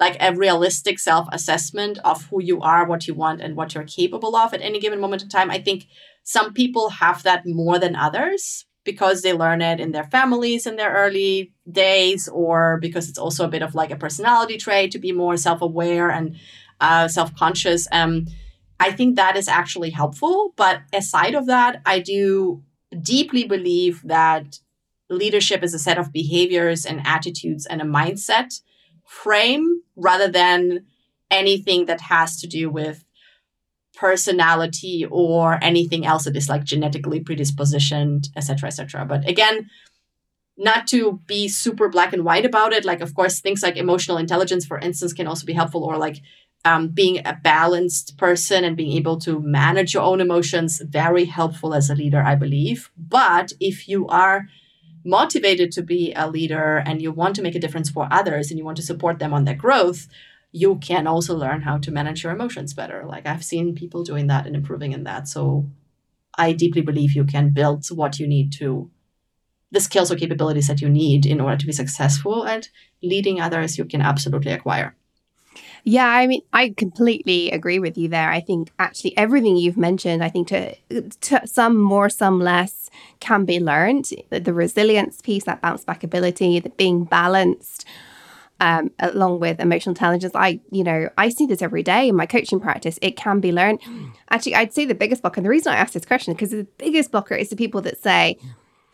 Like 0.00 0.16
a 0.20 0.34
realistic 0.34 0.98
self 0.98 1.28
assessment 1.32 1.98
of 2.04 2.26
who 2.26 2.42
you 2.42 2.60
are, 2.60 2.86
what 2.86 3.08
you 3.08 3.14
want, 3.14 3.40
and 3.40 3.56
what 3.56 3.74
you're 3.74 3.84
capable 3.84 4.36
of 4.36 4.54
at 4.54 4.62
any 4.62 4.78
given 4.78 5.00
moment 5.00 5.22
in 5.22 5.28
time. 5.28 5.50
I 5.50 5.58
think 5.58 5.86
some 6.22 6.52
people 6.52 6.90
have 6.90 7.22
that 7.24 7.44
more 7.46 7.78
than 7.78 7.96
others 7.96 8.64
because 8.84 9.22
they 9.22 9.32
learn 9.32 9.60
it 9.60 9.80
in 9.80 9.92
their 9.92 10.04
families 10.04 10.66
in 10.66 10.76
their 10.76 10.92
early 10.92 11.52
days, 11.70 12.28
or 12.28 12.78
because 12.80 13.08
it's 13.08 13.18
also 13.18 13.44
a 13.44 13.48
bit 13.48 13.62
of 13.62 13.74
like 13.74 13.90
a 13.90 13.96
personality 13.96 14.56
trait 14.56 14.92
to 14.92 14.98
be 14.98 15.12
more 15.12 15.36
self 15.36 15.62
aware 15.62 16.10
and 16.10 16.36
uh, 16.80 17.08
self 17.08 17.34
conscious. 17.34 17.88
Um, 17.90 18.26
I 18.80 18.92
think 18.92 19.16
that 19.16 19.36
is 19.36 19.48
actually 19.48 19.90
helpful. 19.90 20.52
But 20.56 20.82
aside 20.92 21.34
of 21.34 21.46
that, 21.46 21.82
I 21.84 21.98
do 21.98 22.62
deeply 23.02 23.44
believe 23.44 24.02
that 24.04 24.60
leadership 25.10 25.62
is 25.62 25.74
a 25.74 25.78
set 25.78 25.98
of 25.98 26.12
behaviors 26.12 26.84
and 26.84 27.00
attitudes 27.04 27.66
and 27.66 27.80
a 27.80 27.84
mindset 27.84 28.60
frame 29.04 29.82
rather 29.96 30.28
than 30.28 30.84
anything 31.30 31.86
that 31.86 32.02
has 32.02 32.40
to 32.40 32.46
do 32.46 32.70
with 32.70 33.04
personality 33.96 35.06
or 35.10 35.58
anything 35.62 36.06
else 36.06 36.24
that 36.24 36.36
is 36.36 36.48
like 36.48 36.62
genetically 36.62 37.20
predispositioned 37.20 38.28
etc 38.36 38.68
etc 38.68 39.04
but 39.04 39.28
again 39.28 39.68
not 40.56 40.86
to 40.86 41.20
be 41.26 41.48
super 41.48 41.88
black 41.88 42.12
and 42.12 42.24
white 42.24 42.44
about 42.44 42.72
it 42.72 42.84
like 42.84 43.00
of 43.00 43.14
course 43.14 43.40
things 43.40 43.62
like 43.62 43.76
emotional 43.76 44.16
intelligence 44.16 44.64
for 44.64 44.78
instance 44.78 45.12
can 45.12 45.26
also 45.26 45.44
be 45.44 45.52
helpful 45.52 45.82
or 45.82 45.96
like 45.96 46.18
um, 46.64 46.88
being 46.88 47.18
a 47.24 47.38
balanced 47.42 48.18
person 48.18 48.64
and 48.64 48.76
being 48.76 48.92
able 48.92 49.18
to 49.20 49.40
manage 49.40 49.94
your 49.94 50.02
own 50.02 50.20
emotions 50.20 50.82
very 50.84 51.24
helpful 51.26 51.74
as 51.74 51.88
a 51.90 51.94
leader 51.94 52.22
i 52.22 52.34
believe. 52.34 52.90
But 52.96 53.52
if 53.60 53.88
you 53.88 54.06
are 54.08 54.48
motivated 55.04 55.72
to 55.72 55.82
be 55.82 56.12
a 56.14 56.28
leader 56.28 56.82
and 56.84 57.00
you 57.00 57.12
want 57.12 57.36
to 57.36 57.42
make 57.42 57.54
a 57.54 57.60
difference 57.60 57.90
for 57.90 58.08
others 58.10 58.50
and 58.50 58.58
you 58.58 58.64
want 58.64 58.76
to 58.78 58.82
support 58.82 59.18
them 59.18 59.32
on 59.32 59.44
their 59.44 59.54
growth 59.54 60.08
you 60.50 60.76
can 60.76 61.06
also 61.06 61.36
learn 61.36 61.60
how 61.62 61.76
to 61.76 61.90
manage 61.90 62.22
your 62.24 62.32
emotions 62.32 62.74
better. 62.74 63.04
Like 63.06 63.26
i've 63.26 63.44
seen 63.44 63.74
people 63.74 64.02
doing 64.04 64.26
that 64.28 64.46
and 64.46 64.56
improving 64.56 64.92
in 64.92 65.04
that. 65.04 65.28
So 65.28 65.66
i 66.36 66.52
deeply 66.52 66.82
believe 66.82 67.12
you 67.12 67.24
can 67.24 67.50
build 67.50 67.86
what 67.88 68.18
you 68.18 68.26
need 68.26 68.52
to 68.54 68.90
the 69.70 69.80
skills 69.80 70.10
or 70.10 70.16
capabilities 70.16 70.68
that 70.68 70.80
you 70.80 70.88
need 70.88 71.26
in 71.26 71.40
order 71.40 71.56
to 71.56 71.66
be 71.66 71.72
successful 71.72 72.46
at 72.46 72.70
leading 73.02 73.40
others 73.40 73.78
you 73.78 73.84
can 73.84 74.00
absolutely 74.00 74.52
acquire 74.52 74.94
yeah, 75.84 76.06
I 76.06 76.26
mean, 76.26 76.42
I 76.52 76.70
completely 76.76 77.50
agree 77.50 77.78
with 77.78 77.96
you 77.96 78.08
there. 78.08 78.30
I 78.30 78.40
think 78.40 78.70
actually 78.78 79.16
everything 79.16 79.56
you've 79.56 79.76
mentioned, 79.76 80.22
I 80.22 80.28
think 80.28 80.48
to, 80.48 80.74
to 81.20 81.46
some 81.46 81.76
more, 81.76 82.08
some 82.08 82.40
less, 82.40 82.90
can 83.20 83.44
be 83.44 83.60
learned. 83.60 84.10
The, 84.30 84.40
the 84.40 84.52
resilience 84.52 85.20
piece, 85.20 85.44
that 85.44 85.60
bounce 85.60 85.84
back 85.84 86.04
ability, 86.04 86.60
the 86.60 86.70
being 86.70 87.04
balanced, 87.04 87.84
um, 88.60 88.90
along 88.98 89.40
with 89.40 89.60
emotional 89.60 89.92
intelligence. 89.92 90.34
I, 90.34 90.60
you 90.70 90.84
know, 90.84 91.08
I 91.16 91.28
see 91.28 91.46
this 91.46 91.62
every 91.62 91.82
day 91.82 92.08
in 92.08 92.16
my 92.16 92.26
coaching 92.26 92.60
practice. 92.60 92.98
It 93.00 93.16
can 93.16 93.40
be 93.40 93.52
learned. 93.52 93.80
Actually, 94.30 94.56
I'd 94.56 94.74
say 94.74 94.84
the 94.84 94.94
biggest 94.94 95.22
blocker, 95.22 95.38
and 95.38 95.46
the 95.46 95.50
reason 95.50 95.72
I 95.72 95.76
ask 95.76 95.92
this 95.92 96.04
question, 96.04 96.34
because 96.34 96.50
the 96.50 96.66
biggest 96.76 97.12
blocker 97.12 97.34
is 97.34 97.50
the 97.50 97.56
people 97.56 97.80
that 97.82 98.02
say 98.02 98.38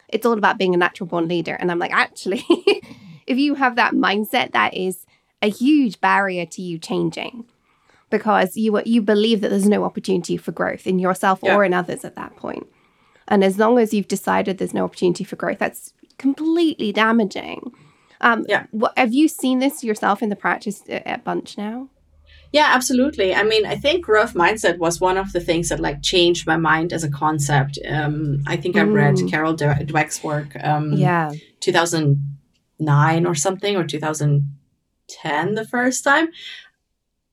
it's 0.09 0.27
all 0.27 0.39
about 0.39 0.59
being 0.59 0.75
a 0.75 0.79
natural 0.79 1.07
born 1.07 1.29
leader. 1.29 1.55
And 1.55 1.71
I'm 1.71 1.79
like, 1.79 1.93
actually, 1.93 2.45
if 3.27 3.39
you 3.39 3.55
have 3.55 3.77
that 3.77 3.95
mindset, 3.95 4.53
that 4.53 4.75
is 4.75 5.05
a 5.45 5.51
huge 5.51 6.01
barrier 6.01 6.47
to 6.47 6.63
you 6.63 6.79
changing 6.79 7.45
because 8.11 8.57
you 8.57 8.81
you 8.85 9.03
believe 9.03 9.41
that 9.41 9.51
there's 9.51 9.69
no 9.69 9.85
opportunity 9.85 10.37
for 10.37 10.53
growth 10.53 10.87
in 10.87 10.99
yourself 10.99 11.41
yeah. 11.43 11.55
or 11.55 11.65
in 11.65 11.75
others 11.75 12.05
at 12.05 12.17
that 12.17 12.35
point. 12.37 12.67
And 13.29 13.45
as 13.45 13.59
long 13.59 13.79
as 13.79 13.93
you've 13.95 14.09
decided 14.09 14.59
there's 14.59 14.75
no 14.75 14.85
opportunity 14.85 15.25
for 15.25 15.37
growth, 15.37 15.59
that's 15.59 15.93
completely 16.19 16.93
damaging. 16.93 17.73
Um, 18.21 18.45
yeah. 18.49 18.67
What, 18.71 18.97
have 18.97 19.13
you 19.13 19.29
seen 19.29 19.59
this 19.59 19.85
yourself 19.85 20.23
in 20.23 20.29
the 20.29 20.37
practice 20.37 20.83
at 20.89 21.25
Bunch 21.25 21.59
now? 21.59 21.89
Yeah, 22.53 22.69
absolutely. 22.69 23.35
I 23.35 23.43
mean, 23.43 23.67
I 23.67 23.77
think 23.77 24.05
growth 24.05 24.35
mindset 24.35 24.79
was 24.79 25.01
one 25.01 25.17
of 25.17 25.33
the 25.33 25.41
things 25.41 25.69
that 25.71 25.81
like 25.81 26.03
changed 26.03 26.47
my 26.47 26.57
mind 26.57 26.93
as 26.93 27.03
a 27.03 27.11
concept. 27.11 27.79
Um, 27.89 28.45
I 28.47 28.57
think 28.57 28.77
I 28.77 28.83
read 28.83 29.17
Mm. 29.17 29.31
Carol 29.31 29.57
Dweck's 29.57 30.23
work, 30.23 30.57
um, 30.63 30.93
Yeah. 30.93 31.33
2009 31.61 33.27
or 33.27 33.35
something, 33.35 33.77
or 33.77 33.85
2010 35.09 35.55
the 35.55 35.67
first 35.67 36.05
time. 36.05 36.29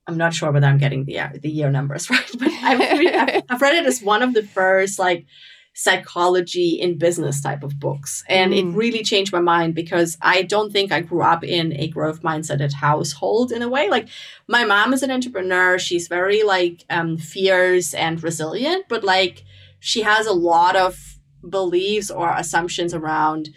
I'm 0.06 0.16
not 0.16 0.34
sure 0.34 0.50
whether 0.50 0.66
I'm 0.66 0.78
getting 0.78 1.04
the 1.04 1.18
the 1.40 1.50
year 1.50 1.70
numbers 1.70 2.10
right, 2.14 2.30
but 2.38 2.48
I've, 2.48 2.80
I've, 2.80 3.42
I've 3.48 3.62
read 3.62 3.74
it 3.76 3.86
as 3.86 4.02
one 4.02 4.22
of 4.22 4.34
the 4.34 4.42
first 4.42 4.98
like 4.98 5.26
psychology 5.74 6.78
in 6.78 6.98
business 6.98 7.40
type 7.40 7.62
of 7.62 7.80
books, 7.80 8.22
and 8.28 8.52
it 8.52 8.64
Mm. 8.66 8.76
really 8.76 9.02
changed 9.02 9.32
my 9.32 9.40
mind 9.40 9.74
because 9.74 10.18
I 10.20 10.42
don't 10.42 10.70
think 10.72 10.92
I 10.92 11.00
grew 11.00 11.22
up 11.22 11.42
in 11.44 11.72
a 11.74 11.88
growth 11.88 12.20
mindseted 12.22 12.72
household 12.74 13.52
in 13.52 13.62
a 13.62 13.68
way. 13.68 13.88
Like 13.88 14.08
my 14.48 14.64
mom 14.64 14.92
is 14.92 15.02
an 15.02 15.10
entrepreneur; 15.10 15.78
she's 15.78 16.08
very 16.08 16.42
like 16.42 16.84
um, 16.90 17.16
fierce 17.16 17.94
and 17.94 18.22
resilient, 18.22 18.86
but 18.88 19.04
like 19.04 19.44
she 19.80 20.02
has 20.02 20.26
a 20.26 20.32
lot 20.32 20.76
of 20.76 21.18
beliefs 21.48 22.10
or 22.10 22.30
assumptions 22.36 22.92
around 22.94 23.48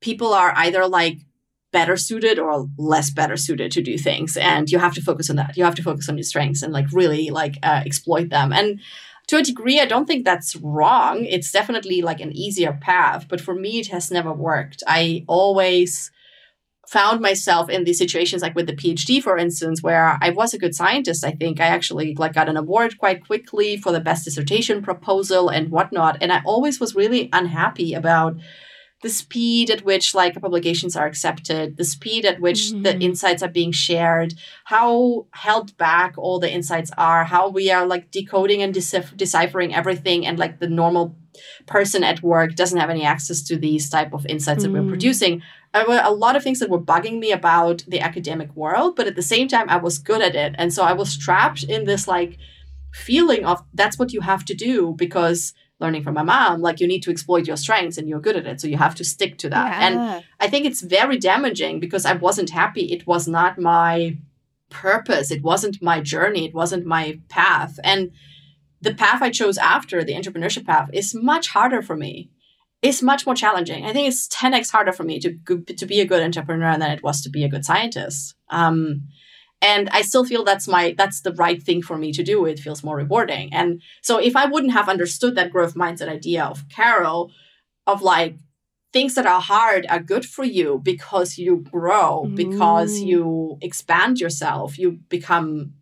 people 0.00 0.34
are 0.34 0.52
either 0.56 0.86
like 0.86 1.18
better 1.72 1.96
suited 1.96 2.38
or 2.38 2.68
less 2.76 3.10
better 3.10 3.36
suited 3.36 3.72
to 3.72 3.82
do 3.82 3.98
things. 3.98 4.36
And 4.36 4.70
you 4.70 4.78
have 4.78 4.94
to 4.94 5.02
focus 5.02 5.30
on 5.30 5.36
that. 5.36 5.56
You 5.56 5.64
have 5.64 5.74
to 5.76 5.82
focus 5.82 6.08
on 6.08 6.16
your 6.16 6.24
strengths 6.24 6.62
and 6.62 6.72
like 6.72 6.86
really 6.92 7.30
like 7.30 7.58
uh, 7.62 7.82
exploit 7.84 8.28
them. 8.28 8.52
And 8.52 8.80
to 9.28 9.38
a 9.38 9.42
degree 9.42 9.80
i 9.80 9.86
don't 9.86 10.06
think 10.06 10.24
that's 10.24 10.56
wrong. 10.56 11.24
It's 11.24 11.50
definitely 11.50 12.02
like 12.02 12.20
an 12.20 12.32
easier 12.32 12.78
path. 12.80 13.26
But 13.28 13.40
for 13.40 13.54
me 13.54 13.80
it 13.80 13.88
has 13.88 14.10
never 14.10 14.32
worked. 14.32 14.82
I 14.86 15.24
always 15.26 16.10
found 16.88 17.20
myself 17.20 17.70
in 17.70 17.84
these 17.84 17.96
situations 17.96 18.42
like 18.42 18.54
with 18.54 18.66
the 18.66 18.74
phd 18.74 19.22
for 19.22 19.38
instance 19.38 19.82
where 19.82 20.18
i 20.20 20.28
was 20.28 20.52
a 20.52 20.58
good 20.58 20.74
scientist 20.74 21.24
i 21.24 21.30
think. 21.30 21.58
I 21.58 21.66
actually 21.66 22.14
like 22.18 22.34
got 22.34 22.50
an 22.50 22.58
award 22.58 22.98
quite 22.98 23.24
quickly 23.24 23.78
for 23.78 23.92
the 23.92 24.00
best 24.00 24.26
dissertation 24.26 24.82
proposal 24.82 25.48
and 25.48 25.70
whatnot. 25.70 26.18
And 26.20 26.30
i 26.32 26.42
always 26.44 26.80
was 26.80 26.94
really 26.94 27.30
unhappy 27.32 27.94
about 27.94 28.36
the 29.02 29.08
speed 29.08 29.68
at 29.70 29.84
which 29.84 30.14
like 30.14 30.40
publications 30.40 30.94
are 30.96 31.06
accepted 31.06 31.76
the 31.76 31.84
speed 31.84 32.24
at 32.24 32.40
which 32.40 32.70
the 32.70 32.94
Mhm. 32.94 33.02
insights 33.08 33.42
are 33.42 33.48
being 33.60 33.72
shared 33.72 34.34
how 34.64 35.26
held 35.32 35.76
back 35.76 36.14
all 36.16 36.38
the 36.38 36.52
insights 36.58 36.90
are 36.96 37.24
how 37.24 37.48
we 37.48 37.64
are 37.70 37.86
like 37.86 38.10
decoding 38.10 38.62
and 38.62 38.72
deciphering 39.16 39.74
everything 39.74 40.24
and 40.26 40.38
like 40.38 40.58
the 40.60 40.68
normal 40.68 41.14
person 41.66 42.04
at 42.04 42.22
work 42.22 42.54
doesn't 42.54 42.78
have 42.78 42.90
any 42.90 43.04
access 43.04 43.40
to 43.42 43.56
these 43.56 43.88
type 43.88 44.12
of 44.12 44.24
insights 44.26 44.62
that 44.62 44.70
Mm. 44.70 44.82
we're 44.84 44.88
producing 44.94 45.42
there 45.74 45.86
were 45.88 46.02
a 46.04 46.12
lot 46.24 46.36
of 46.36 46.42
things 46.42 46.58
that 46.60 46.68
were 46.68 46.78
bugging 46.92 47.18
me 47.18 47.32
about 47.32 47.82
the 47.88 48.00
academic 48.00 48.50
world 48.54 48.94
but 48.96 49.06
at 49.06 49.16
the 49.16 49.22
same 49.34 49.48
time 49.48 49.66
i 49.70 49.76
was 49.76 49.98
good 49.98 50.22
at 50.28 50.34
it 50.44 50.54
and 50.58 50.72
so 50.74 50.82
i 50.84 50.92
was 50.92 51.16
trapped 51.16 51.62
in 51.74 51.84
this 51.86 52.06
like 52.06 52.36
feeling 52.92 53.44
of 53.44 53.62
that's 53.74 53.98
what 53.98 54.12
you 54.12 54.20
have 54.20 54.44
to 54.44 54.54
do 54.54 54.94
because 55.04 55.54
learning 55.82 56.02
from 56.02 56.14
my 56.14 56.22
mom 56.22 56.60
like 56.62 56.80
you 56.80 56.86
need 56.86 57.02
to 57.02 57.10
exploit 57.10 57.46
your 57.46 57.56
strengths 57.56 57.98
and 57.98 58.08
you're 58.08 58.20
good 58.20 58.36
at 58.36 58.46
it 58.46 58.60
so 58.60 58.66
you 58.66 58.78
have 58.78 58.94
to 58.94 59.04
stick 59.04 59.36
to 59.36 59.50
that 59.50 59.82
and 59.82 60.22
I 60.42 60.48
think 60.48 60.66
it's 60.66 60.80
very 60.80 61.18
damaging 61.18 61.78
because 61.78 62.04
I 62.04 62.14
wasn't 62.14 62.50
happy. 62.50 62.92
It 62.92 63.06
was 63.06 63.28
not 63.28 63.58
my 63.58 64.18
purpose. 64.70 65.30
It 65.30 65.42
wasn't 65.42 65.80
my 65.80 66.00
journey. 66.00 66.46
It 66.46 66.54
wasn't 66.54 66.84
my 66.84 67.20
path. 67.28 67.78
And 67.84 68.10
the 68.80 68.94
path 68.94 69.22
I 69.22 69.30
chose 69.30 69.56
after, 69.56 70.02
the 70.02 70.14
entrepreneurship 70.14 70.66
path, 70.66 70.90
is 70.92 71.14
much 71.14 71.48
harder 71.48 71.80
for 71.80 71.96
me. 71.96 72.30
It's 72.82 73.02
much 73.02 73.24
more 73.24 73.36
challenging. 73.36 73.84
I 73.84 73.92
think 73.92 74.08
it's 74.08 74.26
10x 74.28 74.72
harder 74.72 74.92
for 74.92 75.04
me 75.04 75.20
to, 75.20 75.38
to 75.76 75.86
be 75.86 76.00
a 76.00 76.04
good 76.06 76.22
entrepreneur 76.22 76.76
than 76.76 76.90
it 76.90 77.04
was 77.04 77.22
to 77.22 77.30
be 77.30 77.44
a 77.44 77.48
good 77.48 77.64
scientist. 77.64 78.34
Um, 78.50 79.02
and 79.62 79.88
I 79.90 80.02
still 80.02 80.24
feel 80.24 80.44
that's 80.44 80.68
my 80.68 80.94
that's 80.98 81.20
the 81.22 81.32
right 81.32 81.62
thing 81.62 81.80
for 81.82 81.96
me 81.96 82.12
to 82.12 82.22
do. 82.22 82.44
It 82.44 82.58
feels 82.58 82.84
more 82.84 82.96
rewarding. 82.96 83.52
And 83.54 83.80
so 84.02 84.18
if 84.18 84.34
I 84.36 84.44
wouldn't 84.46 84.72
have 84.72 84.88
understood 84.88 85.34
that 85.36 85.52
growth 85.52 85.74
mindset 85.74 86.08
idea 86.08 86.44
of 86.44 86.68
Carol, 86.68 87.30
of 87.86 88.02
like 88.02 88.36
things 88.92 89.14
that 89.14 89.26
are 89.26 89.40
hard 89.40 89.86
are 89.88 90.00
good 90.00 90.26
for 90.26 90.44
you 90.44 90.80
because 90.82 91.38
you 91.38 91.56
grow, 91.70 92.26
because 92.34 92.92
Mm. 93.00 93.06
you 93.06 93.58
expand 93.62 94.20
yourself, 94.20 94.78
you 94.78 94.98
become 95.08 95.72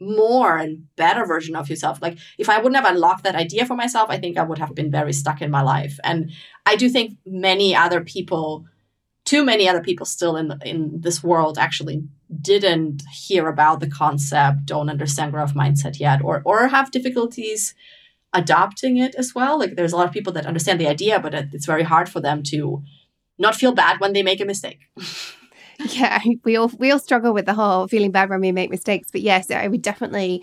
more 0.00 0.56
and 0.56 0.86
better 0.96 1.26
version 1.26 1.54
of 1.56 1.68
yourself. 1.68 2.00
Like 2.00 2.16
if 2.38 2.48
I 2.48 2.56
wouldn't 2.58 2.76
have 2.76 2.90
unlocked 2.94 3.24
that 3.24 3.34
idea 3.34 3.66
for 3.66 3.74
myself, 3.76 4.08
I 4.10 4.18
think 4.18 4.38
I 4.38 4.42
would 4.44 4.58
have 4.58 4.74
been 4.74 4.90
very 4.90 5.12
stuck 5.12 5.42
in 5.42 5.50
my 5.50 5.62
life. 5.62 5.98
And 6.04 6.30
I 6.64 6.76
do 6.76 6.88
think 6.88 7.18
many 7.26 7.74
other 7.74 8.00
people, 8.02 8.64
too 9.30 9.42
many 9.50 9.64
other 9.68 9.82
people 9.88 10.06
still 10.06 10.34
in 10.40 10.46
in 10.72 10.78
this 11.06 11.18
world 11.30 11.56
actually 11.66 11.98
didn't 12.52 12.98
hear 13.26 13.44
about 13.48 13.80
the 13.80 13.90
concept, 14.02 14.58
don't 14.72 14.90
understand 14.94 15.32
growth 15.32 15.54
mindset 15.62 15.94
yet, 16.06 16.18
or 16.28 16.34
or 16.50 16.58
have 16.76 16.90
difficulties 16.96 17.74
adopting 18.32 18.94
it 19.06 19.14
as 19.22 19.28
well. 19.34 19.54
Like 19.62 19.74
there's 19.76 19.92
a 19.94 19.96
lot 19.96 20.06
of 20.08 20.12
people 20.16 20.32
that 20.34 20.46
understand 20.50 20.78
the 20.80 20.88
idea, 20.96 21.18
but 21.24 21.34
it- 21.34 21.52
it's 21.54 21.66
very 21.74 21.82
hard 21.92 22.08
for 22.08 22.20
them 22.20 22.42
to 22.52 22.82
not 23.38 23.54
feel 23.60 23.72
bad 23.82 24.00
when 24.00 24.12
they 24.12 24.22
make 24.22 24.40
a 24.42 24.50
mistake. 24.52 24.80
Yeah, 26.00 26.20
we 26.44 26.56
all 26.58 26.70
we 26.78 26.90
all 26.92 26.98
struggle 26.98 27.32
with 27.32 27.46
the 27.46 27.54
whole 27.54 27.88
feeling 27.88 28.12
bad 28.12 28.28
when 28.28 28.40
we 28.40 28.52
make 28.52 28.70
mistakes. 28.70 29.08
But 29.10 29.22
yes, 29.22 29.50
I 29.50 29.66
would 29.68 29.82
definitely 29.82 30.42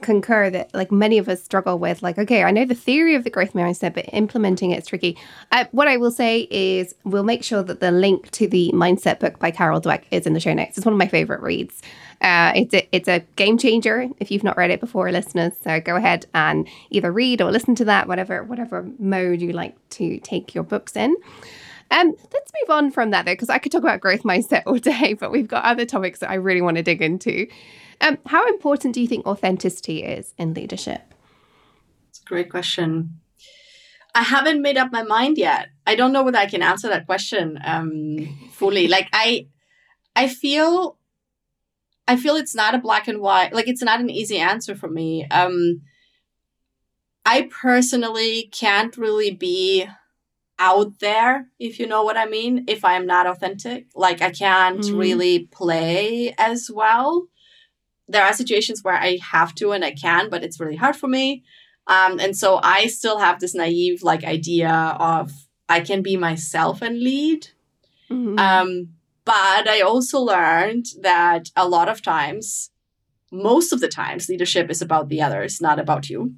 concur 0.00 0.48
that 0.48 0.72
like 0.74 0.92
many 0.92 1.18
of 1.18 1.28
us 1.28 1.42
struggle 1.42 1.78
with 1.78 2.02
like 2.02 2.18
okay 2.18 2.44
i 2.44 2.50
know 2.50 2.64
the 2.64 2.74
theory 2.74 3.14
of 3.16 3.24
the 3.24 3.30
growth 3.30 3.52
mindset 3.52 3.94
but 3.94 4.04
implementing 4.12 4.70
it's 4.70 4.88
tricky. 4.88 5.18
Uh, 5.50 5.64
what 5.72 5.88
i 5.88 5.96
will 5.96 6.10
say 6.10 6.46
is 6.50 6.94
we'll 7.04 7.24
make 7.24 7.42
sure 7.42 7.62
that 7.62 7.80
the 7.80 7.90
link 7.90 8.30
to 8.30 8.46
the 8.46 8.70
mindset 8.72 9.18
book 9.18 9.38
by 9.38 9.50
carol 9.50 9.80
dweck 9.80 10.02
is 10.10 10.26
in 10.26 10.32
the 10.32 10.40
show 10.40 10.54
notes. 10.54 10.76
It's 10.76 10.86
one 10.86 10.92
of 10.92 10.98
my 10.98 11.08
favorite 11.08 11.40
reads. 11.40 11.82
Uh, 12.20 12.52
it's 12.56 12.74
a, 12.74 12.88
it's 12.90 13.08
a 13.08 13.20
game 13.36 13.58
changer 13.58 14.08
if 14.18 14.30
you've 14.30 14.42
not 14.42 14.56
read 14.56 14.70
it 14.70 14.80
before 14.80 15.10
listeners. 15.12 15.52
So 15.62 15.80
go 15.80 15.96
ahead 15.96 16.26
and 16.34 16.68
either 16.90 17.12
read 17.12 17.40
or 17.40 17.52
listen 17.52 17.74
to 17.76 17.84
that 17.86 18.08
whatever 18.08 18.42
whatever 18.42 18.88
mode 18.98 19.40
you 19.40 19.52
like 19.52 19.76
to 19.90 20.18
take 20.20 20.54
your 20.54 20.64
books 20.64 20.96
in. 20.96 21.16
Um, 21.90 22.14
let's 22.32 22.52
move 22.62 22.70
on 22.70 22.90
from 22.90 23.10
that 23.10 23.24
though, 23.24 23.32
because 23.32 23.48
I 23.48 23.58
could 23.58 23.72
talk 23.72 23.82
about 23.82 24.00
growth 24.00 24.22
mindset 24.22 24.62
all 24.66 24.76
day, 24.76 25.14
but 25.14 25.30
we've 25.30 25.48
got 25.48 25.64
other 25.64 25.84
topics 25.84 26.20
that 26.20 26.30
I 26.30 26.34
really 26.34 26.60
want 26.60 26.76
to 26.76 26.82
dig 26.82 27.02
into. 27.02 27.46
Um, 28.00 28.18
how 28.26 28.46
important 28.48 28.94
do 28.94 29.00
you 29.00 29.08
think 29.08 29.26
authenticity 29.26 30.02
is 30.04 30.34
in 30.38 30.54
leadership? 30.54 31.02
It's 32.10 32.20
a 32.20 32.24
great 32.24 32.50
question. 32.50 33.20
I 34.14 34.22
haven't 34.22 34.62
made 34.62 34.76
up 34.76 34.90
my 34.92 35.02
mind 35.02 35.38
yet. 35.38 35.68
I 35.86 35.94
don't 35.94 36.12
know 36.12 36.22
whether 36.22 36.38
I 36.38 36.46
can 36.46 36.62
answer 36.62 36.88
that 36.88 37.06
question 37.06 37.58
um, 37.64 38.50
fully. 38.52 38.88
like 38.96 39.08
I, 39.12 39.46
I 40.16 40.28
feel, 40.28 40.98
I 42.06 42.16
feel 42.16 42.36
it's 42.36 42.54
not 42.54 42.74
a 42.74 42.78
black 42.78 43.08
and 43.08 43.20
white. 43.20 43.52
Like 43.52 43.68
it's 43.68 43.82
not 43.82 44.00
an 44.00 44.10
easy 44.10 44.38
answer 44.38 44.74
for 44.74 44.88
me. 44.88 45.26
Um, 45.30 45.82
I 47.26 47.48
personally 47.50 48.48
can't 48.52 48.96
really 48.96 49.30
be 49.30 49.86
out 50.58 50.98
there, 51.00 51.46
if 51.58 51.78
you 51.78 51.86
know 51.86 52.02
what 52.02 52.16
I 52.16 52.26
mean, 52.26 52.64
if 52.66 52.84
I'm 52.84 53.06
not 53.06 53.26
authentic. 53.26 53.86
Like 53.94 54.22
I 54.22 54.30
can't 54.30 54.80
Mm. 54.80 54.98
really 54.98 55.46
play 55.46 56.34
as 56.38 56.70
well. 56.72 57.28
There 58.08 58.24
are 58.24 58.32
situations 58.32 58.82
where 58.82 58.94
I 58.96 59.18
have 59.30 59.54
to 59.56 59.72
and 59.72 59.84
I 59.84 59.92
can, 59.92 60.30
but 60.30 60.42
it's 60.42 60.58
really 60.58 60.76
hard 60.76 60.96
for 60.96 61.08
me. 61.08 61.44
Um, 61.86 62.18
and 62.20 62.36
so 62.36 62.60
I 62.62 62.86
still 62.86 63.18
have 63.18 63.40
this 63.40 63.54
naive 63.54 64.02
like 64.02 64.24
idea 64.24 64.70
of 64.98 65.32
I 65.68 65.80
can 65.80 66.02
be 66.02 66.16
myself 66.16 66.82
and 66.82 67.00
lead. 67.00 67.48
Mhm. 68.10 68.38
Um, 68.38 68.88
but 69.24 69.68
I 69.68 69.80
also 69.80 70.20
learned 70.20 70.86
that 71.02 71.50
a 71.54 71.68
lot 71.68 71.88
of 71.88 72.02
times, 72.02 72.70
most 73.30 73.72
of 73.72 73.80
the 73.80 73.88
times, 73.88 74.28
leadership 74.28 74.70
is 74.70 74.80
about 74.80 75.10
the 75.10 75.20
others, 75.20 75.60
not 75.60 75.78
about 75.78 76.08
you. 76.08 76.34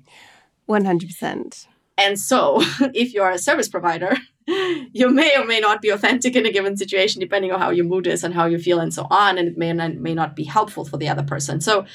100%. 0.69 1.67
And 1.97 2.19
so, 2.19 2.61
if 2.95 3.13
you're 3.13 3.31
a 3.31 3.39
service 3.39 3.69
provider, 3.69 4.17
you 4.93 5.11
may 5.11 5.37
or 5.37 5.45
may 5.45 5.61
not 5.61 5.83
be 5.83 5.91
authentic 5.91 6.37
in 6.37 6.47
a 6.47 6.53
given 6.53 6.77
situation, 6.77 7.21
depending 7.21 7.53
on 7.53 7.61
how 7.61 7.71
your 7.71 7.85
mood 7.85 8.07
is 8.07 8.25
and 8.25 8.35
how 8.35 8.47
you 8.47 8.59
feel, 8.59 8.81
and 8.81 8.93
so 8.93 9.07
on. 9.11 9.39
And 9.39 9.49
it 9.49 9.59
may 9.59 9.73
not, 9.73 9.95
may 9.95 10.15
not 10.15 10.37
be 10.37 10.45
helpful 10.45 10.85
for 10.85 10.97
the 10.97 11.09
other 11.09 11.23
person. 11.23 11.61
So, 11.61 11.87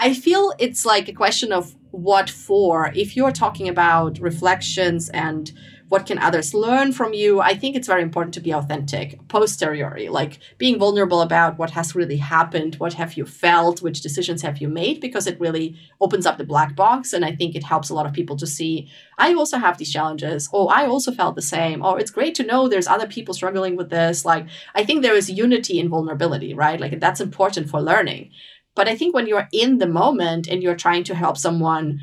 I 0.00 0.14
feel 0.14 0.52
it's 0.60 0.86
like 0.86 1.08
a 1.08 1.12
question 1.12 1.52
of 1.52 1.74
what 1.90 2.30
for. 2.30 2.92
If 2.94 3.16
you're 3.16 3.32
talking 3.32 3.68
about 3.68 4.18
reflections 4.20 5.08
and 5.08 5.50
what 5.88 6.04
can 6.06 6.18
others 6.18 6.52
learn 6.52 6.92
from 6.92 7.14
you, 7.14 7.40
I 7.40 7.54
think 7.54 7.74
it's 7.74 7.86
very 7.86 8.02
important 8.02 8.34
to 8.34 8.40
be 8.40 8.52
authentic 8.52 9.26
posteriori, 9.28 10.08
like 10.08 10.38
being 10.58 10.78
vulnerable 10.78 11.22
about 11.22 11.58
what 11.58 11.70
has 11.70 11.94
really 11.94 12.18
happened, 12.18 12.74
what 12.74 12.94
have 12.94 13.14
you 13.14 13.24
felt, 13.24 13.80
which 13.80 14.02
decisions 14.02 14.42
have 14.42 14.58
you 14.58 14.68
made, 14.68 15.00
because 15.00 15.26
it 15.26 15.40
really 15.40 15.76
opens 16.00 16.26
up 16.26 16.36
the 16.36 16.44
black 16.44 16.76
box. 16.76 17.12
And 17.12 17.24
I 17.24 17.34
think 17.34 17.54
it 17.54 17.64
helps 17.64 17.88
a 17.88 17.94
lot 17.94 18.06
of 18.06 18.12
people 18.12 18.36
to 18.36 18.46
see, 18.46 18.90
I 19.16 19.32
also 19.32 19.56
have 19.56 19.78
these 19.78 19.92
challenges. 19.92 20.48
Oh, 20.52 20.68
I 20.68 20.86
also 20.86 21.10
felt 21.10 21.36
the 21.36 21.42
same. 21.42 21.82
Oh, 21.82 21.96
it's 21.96 22.10
great 22.10 22.34
to 22.34 22.46
know 22.46 22.68
there's 22.68 22.86
other 22.86 23.06
people 23.06 23.32
struggling 23.32 23.74
with 23.74 23.88
this. 23.88 24.26
Like, 24.26 24.46
I 24.74 24.84
think 24.84 25.02
there 25.02 25.16
is 25.16 25.30
unity 25.30 25.80
in 25.80 25.88
vulnerability, 25.88 26.52
right? 26.52 26.78
Like, 26.78 27.00
that's 27.00 27.20
important 27.20 27.70
for 27.70 27.80
learning. 27.80 28.30
But 28.74 28.88
I 28.88 28.94
think 28.94 29.14
when 29.14 29.26
you're 29.26 29.48
in 29.52 29.78
the 29.78 29.88
moment 29.88 30.46
and 30.46 30.62
you're 30.62 30.76
trying 30.76 31.04
to 31.04 31.14
help 31.14 31.36
someone 31.36 32.00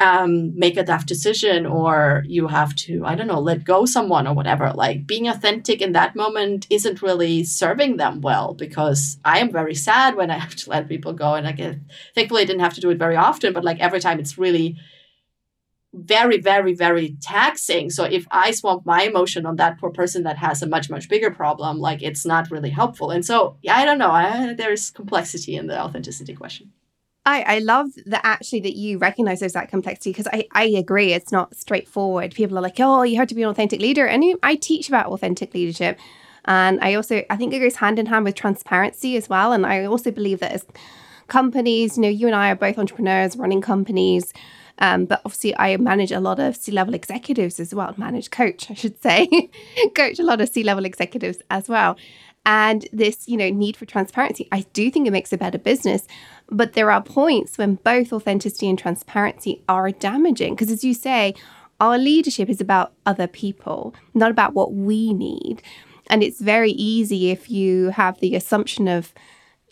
um, 0.00 0.58
make 0.58 0.76
a 0.76 0.84
tough 0.84 1.06
decision 1.06 1.66
or 1.66 2.24
you 2.26 2.48
have 2.48 2.74
to, 2.74 3.04
I 3.04 3.14
don't 3.14 3.28
know, 3.28 3.40
let 3.40 3.64
go 3.64 3.86
someone 3.86 4.26
or 4.26 4.34
whatever. 4.34 4.72
Like 4.72 5.06
being 5.06 5.28
authentic 5.28 5.80
in 5.80 5.92
that 5.92 6.16
moment 6.16 6.66
isn't 6.68 7.02
really 7.02 7.44
serving 7.44 7.96
them 7.96 8.20
well 8.20 8.54
because 8.54 9.18
I 9.24 9.38
am 9.38 9.52
very 9.52 9.74
sad 9.74 10.16
when 10.16 10.30
I 10.30 10.38
have 10.44 10.56
to 10.56 10.70
let 10.70 10.88
people 10.88 11.12
go. 11.12 11.34
And 11.34 11.46
I 11.46 11.52
get, 11.52 11.78
thankfully, 12.14 12.42
I 12.42 12.44
didn't 12.44 12.62
have 12.62 12.74
to 12.74 12.80
do 12.80 12.90
it 12.90 12.98
very 12.98 13.16
often, 13.16 13.52
but 13.52 13.64
like 13.64 13.78
every 13.78 14.00
time 14.00 14.18
it's 14.18 14.36
really 14.36 14.76
very, 15.96 16.40
very, 16.40 16.74
very 16.74 17.16
taxing. 17.22 17.88
So 17.88 18.02
if 18.02 18.26
I 18.32 18.50
swamp 18.50 18.84
my 18.84 19.02
emotion 19.02 19.46
on 19.46 19.56
that 19.56 19.78
poor 19.78 19.90
person 19.90 20.24
that 20.24 20.38
has 20.38 20.60
a 20.60 20.66
much, 20.66 20.90
much 20.90 21.08
bigger 21.08 21.30
problem, 21.30 21.78
like 21.78 22.02
it's 22.02 22.26
not 22.26 22.50
really 22.50 22.70
helpful. 22.70 23.12
And 23.12 23.24
so, 23.24 23.58
yeah, 23.62 23.76
I 23.76 23.84
don't 23.84 23.98
know. 23.98 24.10
I, 24.10 24.54
there's 24.54 24.90
complexity 24.90 25.54
in 25.54 25.68
the 25.68 25.80
authenticity 25.80 26.34
question. 26.34 26.72
I, 27.26 27.42
I 27.42 27.58
love 27.60 27.90
that 28.06 28.20
actually 28.22 28.60
that 28.60 28.76
you 28.76 28.98
recognize 28.98 29.40
there's 29.40 29.54
that 29.54 29.70
complexity 29.70 30.10
because 30.10 30.26
I, 30.26 30.46
I 30.52 30.64
agree 30.64 31.12
it's 31.12 31.32
not 31.32 31.56
straightforward. 31.56 32.34
People 32.34 32.58
are 32.58 32.60
like, 32.60 32.78
oh, 32.78 33.02
you 33.02 33.16
have 33.16 33.28
to 33.28 33.34
be 33.34 33.42
an 33.42 33.48
authentic 33.48 33.80
leader. 33.80 34.06
And 34.06 34.22
I 34.42 34.56
teach 34.56 34.88
about 34.88 35.06
authentic 35.06 35.54
leadership. 35.54 35.98
And 36.44 36.78
I 36.82 36.94
also, 36.94 37.24
I 37.30 37.36
think 37.36 37.54
it 37.54 37.60
goes 37.60 37.76
hand 37.76 37.98
in 37.98 38.06
hand 38.06 38.26
with 38.26 38.34
transparency 38.34 39.16
as 39.16 39.28
well. 39.28 39.52
And 39.52 39.64
I 39.64 39.84
also 39.84 40.10
believe 40.10 40.40
that 40.40 40.52
as 40.52 40.66
companies, 41.28 41.96
you 41.96 42.02
know, 42.02 42.08
you 42.08 42.26
and 42.26 42.36
I 42.36 42.50
are 42.50 42.56
both 42.56 42.78
entrepreneurs 42.78 43.36
running 43.36 43.62
companies. 43.62 44.34
Um, 44.80 45.06
but 45.06 45.22
obviously, 45.24 45.56
I 45.56 45.76
manage 45.76 46.10
a 46.10 46.20
lot 46.20 46.40
of 46.40 46.56
C 46.56 46.72
level 46.72 46.94
executives 46.94 47.60
as 47.60 47.72
well, 47.72 47.94
manage 47.96 48.30
coach, 48.30 48.70
I 48.70 48.74
should 48.74 49.00
say, 49.00 49.28
coach 49.94 50.18
a 50.18 50.24
lot 50.24 50.40
of 50.40 50.48
C 50.48 50.64
level 50.64 50.84
executives 50.84 51.38
as 51.48 51.68
well. 51.68 51.96
And 52.44 52.86
this, 52.92 53.28
you 53.28 53.36
know, 53.36 53.48
need 53.50 53.76
for 53.76 53.86
transparency, 53.86 54.48
I 54.52 54.66
do 54.72 54.90
think 54.90 55.06
it 55.06 55.12
makes 55.12 55.32
a 55.32 55.38
better 55.38 55.58
business. 55.58 56.06
But 56.50 56.74
there 56.74 56.90
are 56.90 57.02
points 57.02 57.58
when 57.58 57.76
both 57.76 58.12
authenticity 58.12 58.68
and 58.68 58.78
transparency 58.78 59.62
are 59.68 59.90
damaging. 59.90 60.54
Because 60.54 60.70
as 60.70 60.84
you 60.84 60.94
say, 60.94 61.34
our 61.80 61.98
leadership 61.98 62.48
is 62.48 62.60
about 62.60 62.92
other 63.06 63.26
people, 63.26 63.94
not 64.12 64.30
about 64.30 64.54
what 64.54 64.72
we 64.72 65.12
need. 65.12 65.62
And 66.08 66.22
it's 66.22 66.40
very 66.40 66.72
easy 66.72 67.30
if 67.30 67.50
you 67.50 67.90
have 67.90 68.20
the 68.20 68.34
assumption 68.34 68.88
of 68.88 69.12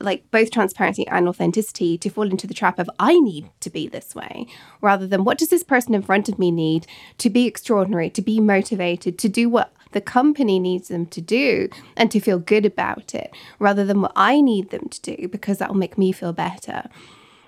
like 0.01 0.29
both 0.31 0.51
transparency 0.51 1.07
and 1.07 1.29
authenticity 1.29 1.97
to 1.97 2.11
fall 2.11 2.29
into 2.29 2.47
the 2.47 2.55
trap 2.55 2.79
of 2.79 2.91
I 2.99 3.19
need 3.21 3.51
to 3.61 3.71
be 3.71 3.87
this 3.87 4.15
way 4.15 4.47
rather 4.81 5.07
than 5.07 5.25
what 5.25 5.39
does 5.39 5.49
this 5.49 5.63
person 5.63 5.95
in 5.95 6.03
front 6.03 6.29
of 6.29 6.39
me 6.39 6.51
need 6.51 6.87
to 7.19 7.31
be 7.31 7.47
extraordinary, 7.47 8.11
to 8.11 8.23
be 8.23 8.41
motivated, 8.41 9.17
to 9.19 9.29
do 9.29 9.49
what 9.49 9.73
the 9.93 10.01
company 10.01 10.59
needs 10.59 10.89
them 10.89 11.07
to 11.07 11.21
do 11.21 11.69
and 11.97 12.11
to 12.11 12.21
feel 12.21 12.39
good 12.39 12.67
about 12.67 13.15
it 13.15 13.35
rather 13.59 13.85
than 13.85 14.03
what 14.03 14.13
I 14.17 14.41
need 14.41 14.71
them 14.71 14.89
to 14.89 15.17
do 15.17 15.29
because 15.29 15.59
that 15.59 15.69
will 15.69 15.77
make 15.77 15.99
me 15.99 16.13
feel 16.13 16.33
better. 16.33 16.85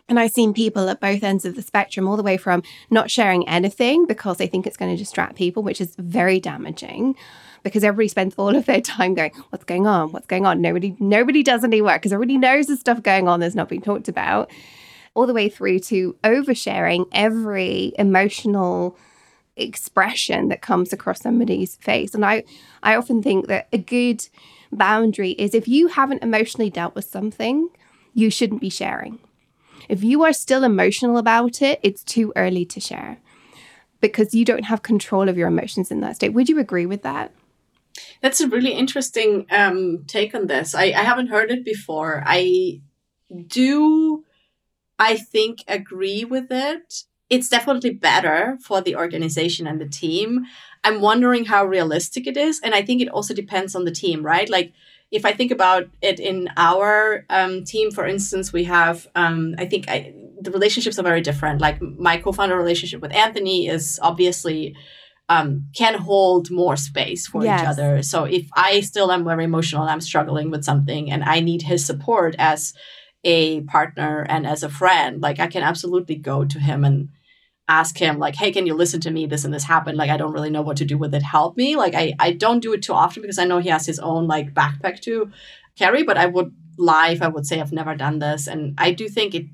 And 0.09 0.21
I've 0.21 0.33
seen 0.33 0.53
people 0.53 0.89
at 0.91 1.01
both 1.01 1.23
ends 1.23 1.47
of 1.47 1.57
the 1.57 1.63
spectrum, 1.63 2.07
all 2.07 2.17
the 2.17 2.23
way 2.23 2.37
from 2.37 2.63
not 2.91 3.11
sharing 3.11 3.49
anything 3.49 4.07
because 4.07 4.37
they 4.37 4.47
think 4.47 4.67
it's 4.67 4.77
going 4.77 4.91
to 4.91 5.03
distract 5.03 5.35
people, 5.35 5.63
which 5.63 5.81
is 5.81 5.97
very 5.97 6.41
damaging 6.41 7.17
because 7.63 7.83
everybody 7.83 8.09
spends 8.09 8.35
all 8.37 8.55
of 8.55 8.67
their 8.67 8.81
time 8.81 9.15
going, 9.15 9.33
What's 9.49 9.65
going 9.65 9.87
on? 9.87 10.13
What's 10.13 10.27
going 10.27 10.47
on? 10.47 10.61
Nobody 10.61 10.95
nobody 11.01 11.43
does 11.43 11.65
any 11.65 11.81
work 11.81 12.03
because 12.03 12.13
everybody 12.13 12.39
knows 12.39 12.67
the 12.67 12.77
stuff 12.77 13.03
going 13.03 13.27
on 13.27 13.41
that's 13.41 13.55
not 13.55 13.69
being 13.69 13.83
talked 13.83 14.09
about. 14.09 14.51
All 15.15 15.27
the 15.27 15.35
way 15.35 15.49
through 15.49 15.79
to 15.81 16.17
oversharing 16.25 17.07
every 17.13 17.93
emotional 17.99 18.99
expression 19.57 20.49
that 20.49 20.63
comes 20.63 20.93
across 20.93 21.21
somebody's 21.21 21.77
face. 21.77 22.15
And 22.15 22.25
I, 22.25 22.45
I 22.83 22.97
often 22.97 23.23
think 23.23 23.47
that 23.49 23.69
a 23.73 23.79
good 23.79 24.29
boundary 24.73 25.31
is 25.33 25.55
if 25.55 25.69
you 25.69 25.89
haven't 25.89 26.23
emotionally 26.23 26.71
dealt 26.71 26.95
with 26.95 27.05
something, 27.05 27.69
you 28.13 28.31
shouldn't 28.31 28.61
be 28.61 28.71
sharing. 28.71 29.19
If 29.89 30.03
you 30.03 30.25
are 30.25 30.33
still 30.33 30.65
emotional 30.65 31.19
about 31.19 31.63
it, 31.63 31.79
it's 31.83 32.03
too 32.03 32.33
early 32.37 32.65
to 32.67 32.81
share 32.81 33.19
because 34.01 34.35
you 34.35 34.45
don't 34.45 34.65
have 34.65 34.83
control 34.83 35.29
of 35.29 35.37
your 35.37 35.49
emotions 35.49 35.91
in 35.91 36.01
that 36.01 36.17
state. 36.17 36.31
Would 36.31 36.49
you 36.49 36.59
agree 36.59 36.87
with 36.87 37.03
that? 37.03 37.33
That's 38.21 38.41
a 38.41 38.49
really 38.49 38.73
interesting 38.73 39.47
um, 39.51 40.05
take 40.07 40.35
on 40.35 40.47
this. 40.47 40.75
I, 40.75 40.85
I 40.85 41.03
haven't 41.03 41.29
heard 41.29 41.51
it 41.51 41.65
before. 41.65 42.23
I 42.27 42.81
do, 43.47 44.25
I 44.99 45.17
think, 45.17 45.59
agree 45.69 46.25
with 46.25 46.51
it 46.51 47.05
it's 47.35 47.49
definitely 47.49 47.91
better 47.91 48.57
for 48.63 48.81
the 48.81 48.95
organization 48.95 49.67
and 49.67 49.81
the 49.81 49.89
team. 49.89 50.47
I'm 50.85 51.01
wondering 51.01 51.47
how 51.47 51.65
realistic 51.65 52.27
it 52.27 52.37
is. 52.37 52.61
And 52.61 52.75
I 52.75 52.83
think 52.83 53.03
it 53.03 53.09
also 53.09 53.35
depends 53.35 53.75
on 53.75 53.85
the 53.85 53.91
team, 53.91 54.23
right? 54.23 54.49
Like, 54.49 54.73
if 55.11 55.25
I 55.25 55.33
think 55.33 55.51
about 55.51 55.85
it 56.01 56.21
in 56.21 56.49
our 56.57 57.25
um, 57.29 57.65
team, 57.65 57.91
for 57.91 58.07
instance, 58.07 58.53
we 58.53 58.65
have, 58.65 59.09
um, 59.15 59.55
I 59.59 59.67
think 59.67 59.89
I, 59.89 60.15
the 60.41 60.51
relationships 60.51 60.99
are 60.99 61.03
very 61.03 61.21
different. 61.21 61.61
Like, 61.61 61.83
my 61.83 62.19
co 62.19 62.31
founder 62.33 62.57
relationship 62.57 63.01
with 63.01 63.13
Anthony 63.13 63.69
is 63.69 63.99
obviously. 64.01 64.77
Um, 65.31 65.69
can 65.75 65.95
hold 65.95 66.51
more 66.51 66.77
space 66.77 67.27
for 67.27 67.43
yes. 67.43 67.63
each 67.63 67.67
other. 67.67 68.03
So 68.03 68.25
if 68.25 68.47
I 68.55 68.83
still 68.83 69.11
am 69.11 69.25
very 69.25 69.45
emotional 69.45 69.81
and 69.81 69.91
I'm 69.91 70.03
struggling 70.03 70.51
with 70.51 70.65
something 70.65 71.11
and 71.11 71.25
I 71.25 71.41
need 71.41 71.63
his 71.63 71.83
support 71.83 72.37
as 72.39 72.75
a 73.25 73.63
partner 73.63 74.27
and 74.29 74.47
as 74.47 74.63
a 74.63 74.69
friend, 74.69 75.23
like 75.23 75.41
I 75.41 75.47
can 75.47 75.63
absolutely 75.63 76.17
go 76.17 76.45
to 76.45 76.59
him 76.59 76.85
and 76.85 77.09
ask 77.69 77.97
him 77.97 78.19
like 78.19 78.37
hey 78.37 78.53
can 78.53 78.67
you 78.67 78.75
listen 78.75 79.01
to 79.01 79.11
me? 79.11 79.27
This 79.27 79.45
and 79.45 79.55
this 79.55 79.65
happened. 79.65 79.97
Like 79.97 80.11
i 80.11 80.17
don't 80.17 80.33
really 80.33 80.51
know 80.51 80.63
what 80.63 80.77
to 80.79 80.85
do 80.85 80.99
with 80.99 81.15
it. 81.15 81.23
Help 81.23 81.57
me. 81.57 81.77
Like 81.77 81.95
i 81.95 82.15
i 82.19 82.33
don't 82.33 82.61
do 82.61 82.73
it 82.73 82.83
too 82.83 82.93
often 82.93 83.23
because 83.23 83.39
i 83.39 83.45
know 83.45 83.59
he 83.59 83.71
has 83.71 83.87
his 83.87 83.99
own 83.99 84.27
like 84.27 84.55
backpack 84.55 85.01
to 85.03 85.31
carry 85.77 86.03
but 86.03 86.17
i 86.17 86.27
would 86.27 86.55
lie 86.77 87.11
if 87.11 87.23
i 87.23 87.29
would 87.29 87.47
say 87.47 87.61
i've 87.61 87.73
never 87.73 87.95
done 87.95 88.19
this. 88.19 88.47
And 88.47 88.75
i 88.79 88.93
do 88.93 89.09
think 89.09 89.35
it 89.35 89.47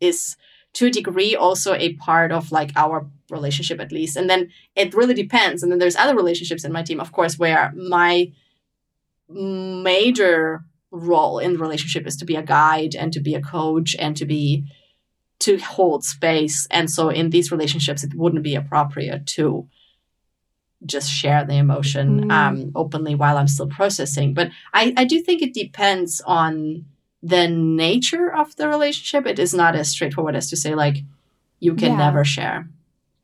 is 0.00 0.36
to 0.74 0.86
a 0.86 0.90
degree 0.90 1.34
also 1.34 1.74
a 1.74 1.94
part 1.94 2.30
of 2.32 2.52
like 2.52 2.72
our 2.76 3.06
relationship 3.30 3.80
at 3.80 3.92
least. 3.92 4.16
And 4.16 4.28
then 4.30 4.50
it 4.74 4.94
really 4.94 5.14
depends. 5.14 5.62
And 5.62 5.70
then 5.70 5.78
there's 5.78 5.96
other 5.96 6.16
relationships 6.16 6.64
in 6.64 6.72
my 6.72 6.82
team 6.82 7.00
of 7.00 7.12
course 7.12 7.38
where 7.38 7.72
my 7.74 8.32
major 9.28 10.64
role 10.90 11.38
in 11.38 11.52
the 11.52 11.58
relationship 11.58 12.06
is 12.06 12.16
to 12.16 12.24
be 12.24 12.36
a 12.36 12.42
guide 12.42 12.94
and 12.94 13.12
to 13.12 13.20
be 13.20 13.34
a 13.34 13.42
coach 13.42 13.94
and 13.98 14.16
to 14.16 14.24
be 14.24 14.64
to 15.40 15.56
hold 15.58 16.04
space. 16.04 16.66
And 16.70 16.90
so 16.90 17.10
in 17.10 17.30
these 17.30 17.52
relationships, 17.52 18.02
it 18.02 18.14
wouldn't 18.14 18.42
be 18.42 18.56
appropriate 18.56 19.26
to 19.26 19.68
just 20.86 21.10
share 21.10 21.44
the 21.44 21.54
emotion 21.54 22.24
mm. 22.24 22.32
um, 22.32 22.72
openly 22.74 23.14
while 23.14 23.36
I'm 23.36 23.48
still 23.48 23.68
processing. 23.68 24.34
But 24.34 24.50
I, 24.72 24.94
I 24.96 25.04
do 25.04 25.20
think 25.20 25.42
it 25.42 25.54
depends 25.54 26.20
on 26.24 26.84
the 27.22 27.48
nature 27.48 28.32
of 28.32 28.54
the 28.56 28.68
relationship. 28.68 29.26
It 29.26 29.38
is 29.38 29.52
not 29.52 29.74
as 29.74 29.88
straightforward 29.88 30.36
as 30.36 30.50
to 30.50 30.56
say, 30.56 30.74
like, 30.74 30.98
you 31.60 31.74
can 31.74 31.92
yeah. 31.92 31.98
never 31.98 32.24
share. 32.24 32.68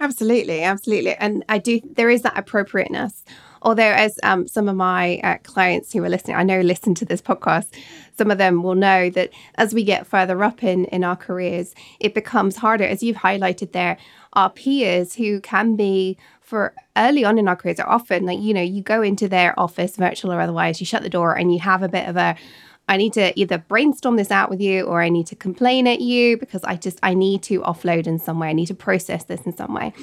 Absolutely, 0.00 0.64
absolutely. 0.64 1.14
And 1.14 1.44
I 1.48 1.59
do, 1.59 1.81
there 1.94 2.11
is 2.11 2.22
that 2.22 2.37
appropriateness. 2.37 3.24
Although, 3.64 3.83
as 3.83 4.20
um, 4.22 4.46
some 4.46 4.68
of 4.68 4.77
my 4.77 5.18
uh, 5.24 5.38
clients 5.42 5.92
who 5.92 6.05
are 6.05 6.09
listening, 6.09 6.37
I 6.37 6.42
know 6.42 6.61
listen 6.61 6.94
to 6.96 7.05
this 7.07 7.22
podcast, 7.22 7.68
some 8.16 8.31
of 8.31 8.37
them 8.37 8.62
will 8.62 8.74
know 8.74 9.09
that 9.11 9.31
as 9.55 9.72
we 9.72 9.83
get 9.85 10.07
further 10.07 10.44
up 10.44 10.62
in, 10.62 10.85
in 10.87 11.03
our 11.03 11.16
careers, 11.16 11.74
it 11.98 12.12
becomes 12.12 12.57
harder. 12.57 12.85
As 12.85 13.03
you've 13.03 13.16
highlighted 13.16 13.72
there, 13.72 13.96
our 14.35 14.50
peers 14.50 15.14
who 15.14 15.40
can 15.40 15.77
be 15.77 16.18
for 16.42 16.74
early 16.96 17.24
on 17.24 17.38
in 17.38 17.48
our 17.48 17.57
careers 17.57 17.81
are 17.81 17.88
often 17.88 18.27
like, 18.27 18.38
you 18.38 18.53
know, 18.53 18.61
you 18.61 18.83
go 18.83 19.00
into 19.00 19.29
their 19.29 19.59
office, 19.59 19.96
virtual 19.96 20.31
or 20.31 20.40
otherwise, 20.40 20.79
you 20.79 20.87
shut 20.87 21.03
the 21.03 21.09
door 21.09 21.35
and 21.35 21.53
you 21.53 21.61
have 21.61 21.83
a 21.83 21.88
bit 21.88 22.07
of 22.07 22.18
a, 22.18 22.37
I 22.87 22.98
need 22.98 23.14
to 23.14 23.38
either 23.40 23.57
brainstorm 23.57 24.16
this 24.16 24.31
out 24.31 24.50
with 24.50 24.61
you 24.61 24.83
or 24.83 25.00
I 25.00 25.09
need 25.09 25.27
to 25.29 25.37
complain 25.37 25.87
at 25.87 26.03
you 26.03 26.37
because 26.37 26.62
I 26.64 26.77
just 26.77 26.98
I 27.03 27.14
need 27.14 27.42
to 27.44 27.61
offload 27.61 28.07
in 28.07 28.18
some 28.18 28.38
way. 28.38 28.48
I 28.48 28.53
need 28.53 28.66
to 28.66 28.74
process 28.74 29.24
this 29.24 29.40
in 29.46 29.57
some 29.57 29.72
way. 29.72 29.94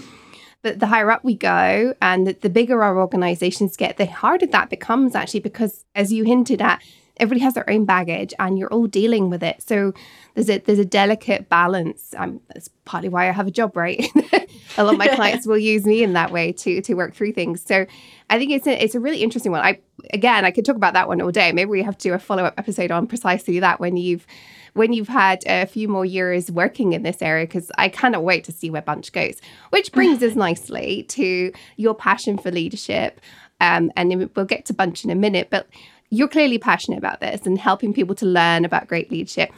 But 0.63 0.79
the 0.79 0.87
higher 0.87 1.09
up 1.09 1.23
we 1.23 1.35
go 1.35 1.95
and 2.01 2.27
the 2.27 2.49
bigger 2.49 2.83
our 2.83 2.99
organizations 2.99 3.75
get, 3.75 3.97
the 3.97 4.05
harder 4.05 4.45
that 4.47 4.69
becomes 4.69 5.15
actually, 5.15 5.39
because 5.39 5.85
as 5.95 6.13
you 6.13 6.23
hinted 6.23 6.61
at, 6.61 6.83
everybody 7.17 7.41
has 7.41 7.53
their 7.53 7.69
own 7.69 7.85
baggage 7.85 8.33
and 8.39 8.57
you're 8.57 8.71
all 8.71 8.87
dealing 8.87 9.29
with 9.29 9.43
it. 9.43 9.61
So 9.61 9.93
there's 10.33 10.49
a 10.49 10.59
there's 10.59 10.79
a 10.79 10.85
delicate 10.85 11.49
balance. 11.49 12.13
Um, 12.17 12.41
that's 12.47 12.69
partly 12.85 13.09
why 13.09 13.29
I 13.29 13.31
have 13.31 13.47
a 13.47 13.51
job, 13.51 13.75
right? 13.75 14.05
a 14.77 14.83
lot 14.83 14.93
of 14.93 14.99
my 14.99 15.07
clients 15.15 15.45
will 15.45 15.57
use 15.57 15.85
me 15.85 16.03
in 16.03 16.13
that 16.13 16.31
way 16.31 16.51
to 16.53 16.81
to 16.81 16.93
work 16.93 17.13
through 17.13 17.33
things. 17.33 17.63
So 17.63 17.85
I 18.29 18.37
think 18.37 18.51
it's 18.51 18.67
a 18.67 18.83
it's 18.83 18.95
a 18.95 18.99
really 18.99 19.21
interesting 19.21 19.51
one. 19.51 19.61
I 19.61 19.79
again 20.13 20.45
I 20.45 20.51
could 20.51 20.65
talk 20.65 20.75
about 20.75 20.93
that 20.93 21.07
one 21.07 21.21
all 21.21 21.31
day. 21.31 21.51
Maybe 21.51 21.69
we 21.69 21.83
have 21.83 21.97
to 21.97 22.09
do 22.09 22.13
a 22.13 22.19
follow 22.19 22.45
up 22.45 22.55
episode 22.57 22.91
on 22.91 23.07
precisely 23.07 23.59
that 23.59 23.79
when 23.79 23.97
you've 23.97 24.25
when 24.73 24.93
you've 24.93 25.07
had 25.07 25.43
a 25.45 25.65
few 25.65 25.87
more 25.87 26.05
years 26.05 26.49
working 26.49 26.93
in 26.93 27.03
this 27.03 27.21
area, 27.21 27.45
because 27.45 27.71
I 27.77 27.89
cannot 27.89 28.23
wait 28.23 28.45
to 28.45 28.51
see 28.51 28.69
where 28.69 28.81
Bunch 28.81 29.11
goes. 29.11 29.39
Which 29.69 29.91
brings 29.93 30.23
us 30.23 30.35
nicely 30.35 31.03
to 31.09 31.51
your 31.77 31.95
passion 31.95 32.37
for 32.37 32.51
leadership. 32.51 33.19
Um, 33.59 33.91
and 33.95 34.31
we'll 34.35 34.45
get 34.45 34.65
to 34.65 34.73
Bunch 34.73 35.03
in 35.03 35.11
a 35.11 35.15
minute, 35.15 35.49
but 35.51 35.67
you're 36.11 36.27
clearly 36.27 36.59
passionate 36.59 36.97
about 36.97 37.21
this 37.21 37.47
and 37.47 37.57
helping 37.57 37.93
people 37.93 38.13
to 38.15 38.25
learn 38.25 38.65
about 38.65 38.87
great 38.87 39.09
leadership. 39.09 39.51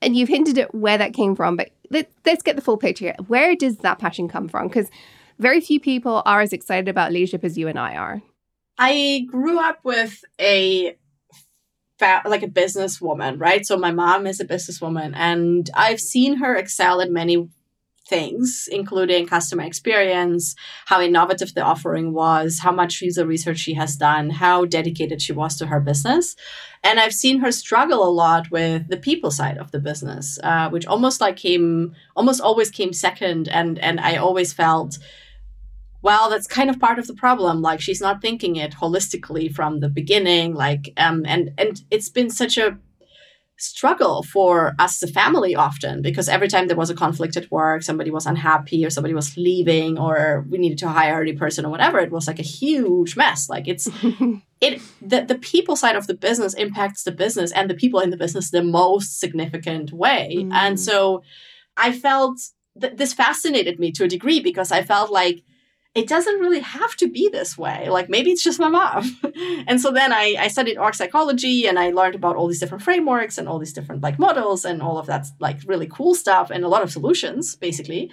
And 0.00 0.16
you've 0.16 0.28
hinted 0.28 0.56
at 0.56 0.74
where 0.74 0.96
that 0.96 1.12
came 1.12 1.34
from, 1.34 1.56
but 1.56 1.70
let, 1.90 2.08
us 2.26 2.42
get 2.42 2.56
the 2.56 2.62
full 2.62 2.76
picture. 2.76 3.14
Where 3.26 3.54
does 3.56 3.78
that 3.78 3.98
passion 3.98 4.28
come 4.28 4.48
from? 4.48 4.68
Because 4.68 4.88
very 5.38 5.60
few 5.60 5.80
people 5.80 6.22
are 6.24 6.40
as 6.40 6.52
excited 6.52 6.88
about 6.88 7.12
leadership 7.12 7.44
as 7.44 7.58
you 7.58 7.68
and 7.68 7.78
I 7.78 7.96
are. 7.96 8.22
I 8.78 9.26
grew 9.28 9.58
up 9.58 9.80
with 9.82 10.24
a 10.40 10.96
like 12.00 12.42
a 12.42 12.48
businesswoman, 12.48 13.40
right? 13.40 13.64
So 13.64 13.78
my 13.78 13.90
mom 13.90 14.26
is 14.26 14.38
a 14.38 14.44
businesswoman, 14.44 15.14
and 15.16 15.70
I've 15.74 15.98
seen 15.98 16.36
her 16.36 16.54
excel 16.54 17.00
in 17.00 17.10
many 17.10 17.48
things, 18.08 18.68
including 18.70 19.26
customer 19.26 19.62
experience, 19.62 20.54
how 20.86 21.00
innovative 21.00 21.54
the 21.54 21.62
offering 21.62 22.12
was, 22.12 22.60
how 22.60 22.72
much 22.72 23.02
user 23.02 23.26
research 23.26 23.58
she 23.58 23.74
has 23.74 23.96
done, 23.96 24.30
how 24.30 24.64
dedicated 24.64 25.20
she 25.20 25.32
was 25.32 25.56
to 25.56 25.66
her 25.66 25.80
business. 25.80 26.36
And 26.84 27.00
I've 27.00 27.14
seen 27.14 27.40
her 27.40 27.52
struggle 27.52 28.06
a 28.06 28.10
lot 28.10 28.50
with 28.50 28.88
the 28.88 28.96
people 28.96 29.30
side 29.30 29.58
of 29.58 29.72
the 29.72 29.80
business, 29.80 30.38
uh, 30.42 30.70
which 30.70 30.86
almost 30.86 31.20
like 31.20 31.36
came, 31.36 31.94
almost 32.14 32.40
always 32.40 32.70
came 32.70 32.92
second. 32.92 33.48
And 33.48 33.78
and 33.78 33.98
I 34.00 34.16
always 34.16 34.52
felt, 34.52 34.98
well, 36.02 36.30
that's 36.30 36.46
kind 36.46 36.70
of 36.70 36.78
part 36.78 36.98
of 36.98 37.08
the 37.08 37.14
problem. 37.14 37.62
Like 37.62 37.80
she's 37.80 38.00
not 38.00 38.22
thinking 38.22 38.56
it 38.56 38.74
holistically 38.74 39.52
from 39.52 39.80
the 39.80 39.88
beginning. 39.88 40.54
Like, 40.54 40.92
um, 40.96 41.24
and 41.26 41.50
and 41.58 41.82
it's 41.90 42.08
been 42.08 42.30
such 42.30 42.56
a 42.56 42.78
struggle 43.58 44.22
for 44.22 44.74
us 44.78 45.02
as 45.02 45.10
a 45.10 45.12
family 45.12 45.54
often 45.54 46.02
because 46.02 46.28
every 46.28 46.48
time 46.48 46.66
there 46.66 46.76
was 46.76 46.90
a 46.90 46.94
conflict 46.94 47.36
at 47.36 47.50
work, 47.50 47.82
somebody 47.82 48.10
was 48.10 48.26
unhappy 48.26 48.84
or 48.84 48.90
somebody 48.90 49.14
was 49.14 49.36
leaving 49.36 49.98
or 49.98 50.44
we 50.48 50.58
needed 50.58 50.78
to 50.78 50.88
hire 50.88 51.22
a 51.22 51.24
new 51.24 51.36
person 51.36 51.64
or 51.64 51.70
whatever, 51.70 51.98
it 51.98 52.10
was 52.10 52.26
like 52.26 52.38
a 52.38 52.42
huge 52.42 53.16
mess. 53.16 53.48
Like 53.48 53.66
it's 53.66 53.86
it 54.60 54.82
the, 55.00 55.22
the 55.22 55.38
people 55.38 55.76
side 55.76 55.96
of 55.96 56.06
the 56.06 56.14
business 56.14 56.54
impacts 56.54 57.02
the 57.04 57.12
business 57.12 57.52
and 57.52 57.70
the 57.70 57.74
people 57.74 58.00
in 58.00 58.10
the 58.10 58.16
business 58.16 58.50
the 58.50 58.62
most 58.62 59.18
significant 59.18 59.92
way. 59.92 60.36
Mm. 60.38 60.52
And 60.52 60.80
so 60.80 61.22
I 61.76 61.92
felt 61.92 62.38
that 62.76 62.98
this 62.98 63.14
fascinated 63.14 63.78
me 63.78 63.90
to 63.92 64.04
a 64.04 64.08
degree 64.08 64.40
because 64.40 64.70
I 64.70 64.82
felt 64.82 65.10
like 65.10 65.42
it 65.96 66.06
doesn't 66.06 66.40
really 66.40 66.60
have 66.60 66.94
to 66.96 67.08
be 67.08 67.30
this 67.30 67.56
way. 67.56 67.88
Like 67.88 68.10
maybe 68.10 68.30
it's 68.30 68.44
just 68.44 68.60
my 68.60 68.68
mom. 68.68 69.16
and 69.66 69.80
so 69.80 69.90
then 69.90 70.12
I, 70.12 70.36
I 70.38 70.48
studied 70.48 70.76
org 70.76 70.94
psychology 70.94 71.66
and 71.66 71.78
I 71.78 71.90
learned 71.90 72.14
about 72.14 72.36
all 72.36 72.46
these 72.48 72.60
different 72.60 72.84
frameworks 72.84 73.38
and 73.38 73.48
all 73.48 73.58
these 73.58 73.72
different 73.72 74.02
like 74.02 74.18
models 74.18 74.66
and 74.66 74.82
all 74.82 74.98
of 74.98 75.06
that 75.06 75.26
like 75.40 75.58
really 75.64 75.86
cool 75.86 76.14
stuff 76.14 76.50
and 76.50 76.64
a 76.64 76.68
lot 76.68 76.82
of 76.82 76.92
solutions 76.92 77.56
basically. 77.56 78.10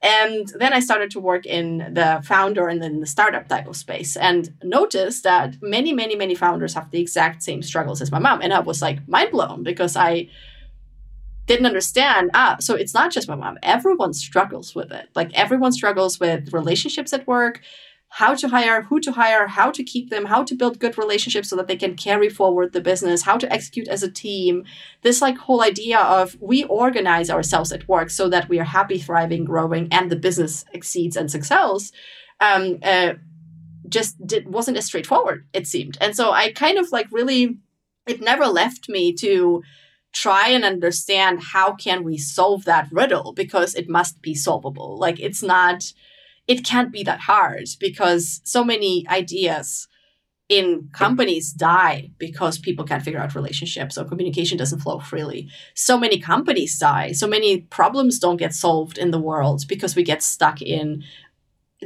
And 0.00 0.46
then 0.56 0.72
I 0.72 0.78
started 0.78 1.10
to 1.12 1.20
work 1.20 1.44
in 1.44 1.78
the 1.92 2.22
founder 2.24 2.68
and 2.68 2.80
then 2.80 3.00
the 3.00 3.06
startup 3.06 3.48
type 3.48 3.66
of 3.66 3.76
space 3.76 4.16
and 4.16 4.54
noticed 4.62 5.24
that 5.24 5.56
many, 5.60 5.92
many, 5.92 6.14
many 6.14 6.36
founders 6.36 6.74
have 6.74 6.92
the 6.92 7.00
exact 7.00 7.42
same 7.42 7.62
struggles 7.62 8.00
as 8.00 8.12
my 8.12 8.20
mom. 8.20 8.42
And 8.42 8.54
I 8.54 8.60
was 8.60 8.80
like 8.80 9.08
mind 9.08 9.32
blown 9.32 9.64
because 9.64 9.96
I 9.96 10.28
didn't 11.46 11.66
understand 11.66 12.30
ah 12.34 12.56
so 12.60 12.74
it's 12.74 12.94
not 12.94 13.12
just 13.12 13.28
my 13.28 13.34
mom. 13.34 13.58
Everyone 13.62 14.12
struggles 14.12 14.74
with 14.74 14.92
it. 14.92 15.08
Like 15.14 15.32
everyone 15.34 15.72
struggles 15.72 16.20
with 16.20 16.52
relationships 16.52 17.12
at 17.12 17.26
work 17.26 17.60
how 18.14 18.32
to 18.32 18.48
hire 18.48 18.82
who 18.82 19.00
to 19.00 19.10
hire 19.10 19.48
how 19.48 19.72
to 19.72 19.82
keep 19.82 20.08
them 20.08 20.26
how 20.26 20.44
to 20.44 20.54
build 20.54 20.78
good 20.78 20.96
relationships 20.96 21.48
so 21.48 21.56
that 21.56 21.66
they 21.66 21.74
can 21.74 21.96
carry 21.96 22.28
forward 22.28 22.72
the 22.72 22.80
business 22.80 23.22
how 23.22 23.36
to 23.36 23.52
execute 23.52 23.88
as 23.88 24.04
a 24.04 24.10
team. 24.10 24.64
This 25.02 25.20
like 25.20 25.36
whole 25.36 25.62
idea 25.62 25.98
of 25.98 26.36
we 26.40 26.62
organize 26.64 27.28
ourselves 27.28 27.72
at 27.72 27.88
work 27.88 28.10
so 28.10 28.28
that 28.28 28.48
we 28.48 28.60
are 28.60 28.64
happy 28.78 28.98
thriving 28.98 29.44
growing 29.44 29.88
and 29.90 30.10
the 30.10 30.16
business 30.16 30.64
exceeds 30.72 31.16
and 31.16 31.34
excels 31.34 31.90
um, 32.38 32.78
uh, 32.84 33.14
just 33.88 34.24
did, 34.24 34.46
wasn't 34.46 34.76
as 34.76 34.86
straightforward 34.86 35.48
it 35.52 35.66
seemed. 35.66 35.98
And 36.00 36.14
so 36.14 36.30
i 36.30 36.52
kind 36.52 36.78
of 36.78 36.92
like 36.92 37.08
really 37.10 37.58
it 38.06 38.20
never 38.20 38.46
left 38.46 38.88
me 38.88 39.12
to 39.14 39.62
try 40.14 40.48
and 40.48 40.64
understand 40.64 41.42
how 41.42 41.74
can 41.74 42.04
we 42.04 42.16
solve 42.16 42.64
that 42.64 42.88
riddle 42.90 43.32
because 43.32 43.74
it 43.74 43.88
must 43.88 44.22
be 44.22 44.34
solvable 44.34 44.96
like 44.98 45.18
it's 45.20 45.42
not 45.42 45.92
it 46.46 46.64
can't 46.64 46.92
be 46.92 47.02
that 47.02 47.20
hard 47.20 47.64
because 47.80 48.40
so 48.44 48.62
many 48.64 49.04
ideas 49.08 49.88
in 50.48 50.90
companies 50.92 51.52
die 51.52 52.10
because 52.18 52.58
people 52.58 52.84
can't 52.84 53.02
figure 53.02 53.20
out 53.20 53.34
relationships 53.34 53.96
or 53.96 54.04
communication 54.04 54.58
doesn't 54.58 54.80
flow 54.80 55.00
freely. 55.00 55.48
So 55.74 55.98
many 55.98 56.20
companies 56.20 56.78
die. 56.78 57.12
So 57.12 57.26
many 57.26 57.62
problems 57.62 58.18
don't 58.18 58.36
get 58.36 58.54
solved 58.54 58.98
in 58.98 59.10
the 59.10 59.18
world 59.18 59.64
because 59.66 59.96
we 59.96 60.02
get 60.02 60.22
stuck 60.22 60.60
in 60.60 61.02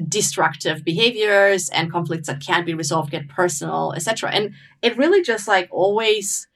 destructive 0.09 0.85
behaviors 0.85 1.71
and 1.71 1.91
conflicts 1.91 2.27
that 2.27 2.45
can't 2.45 2.67
be 2.67 2.75
resolved 2.75 3.13
get 3.13 3.29
personal, 3.29 3.93
etc. 3.95 4.31
And 4.31 4.55
it 4.83 4.97
really 4.97 5.23
just 5.23 5.47
like 5.47 5.69
always 5.71 6.48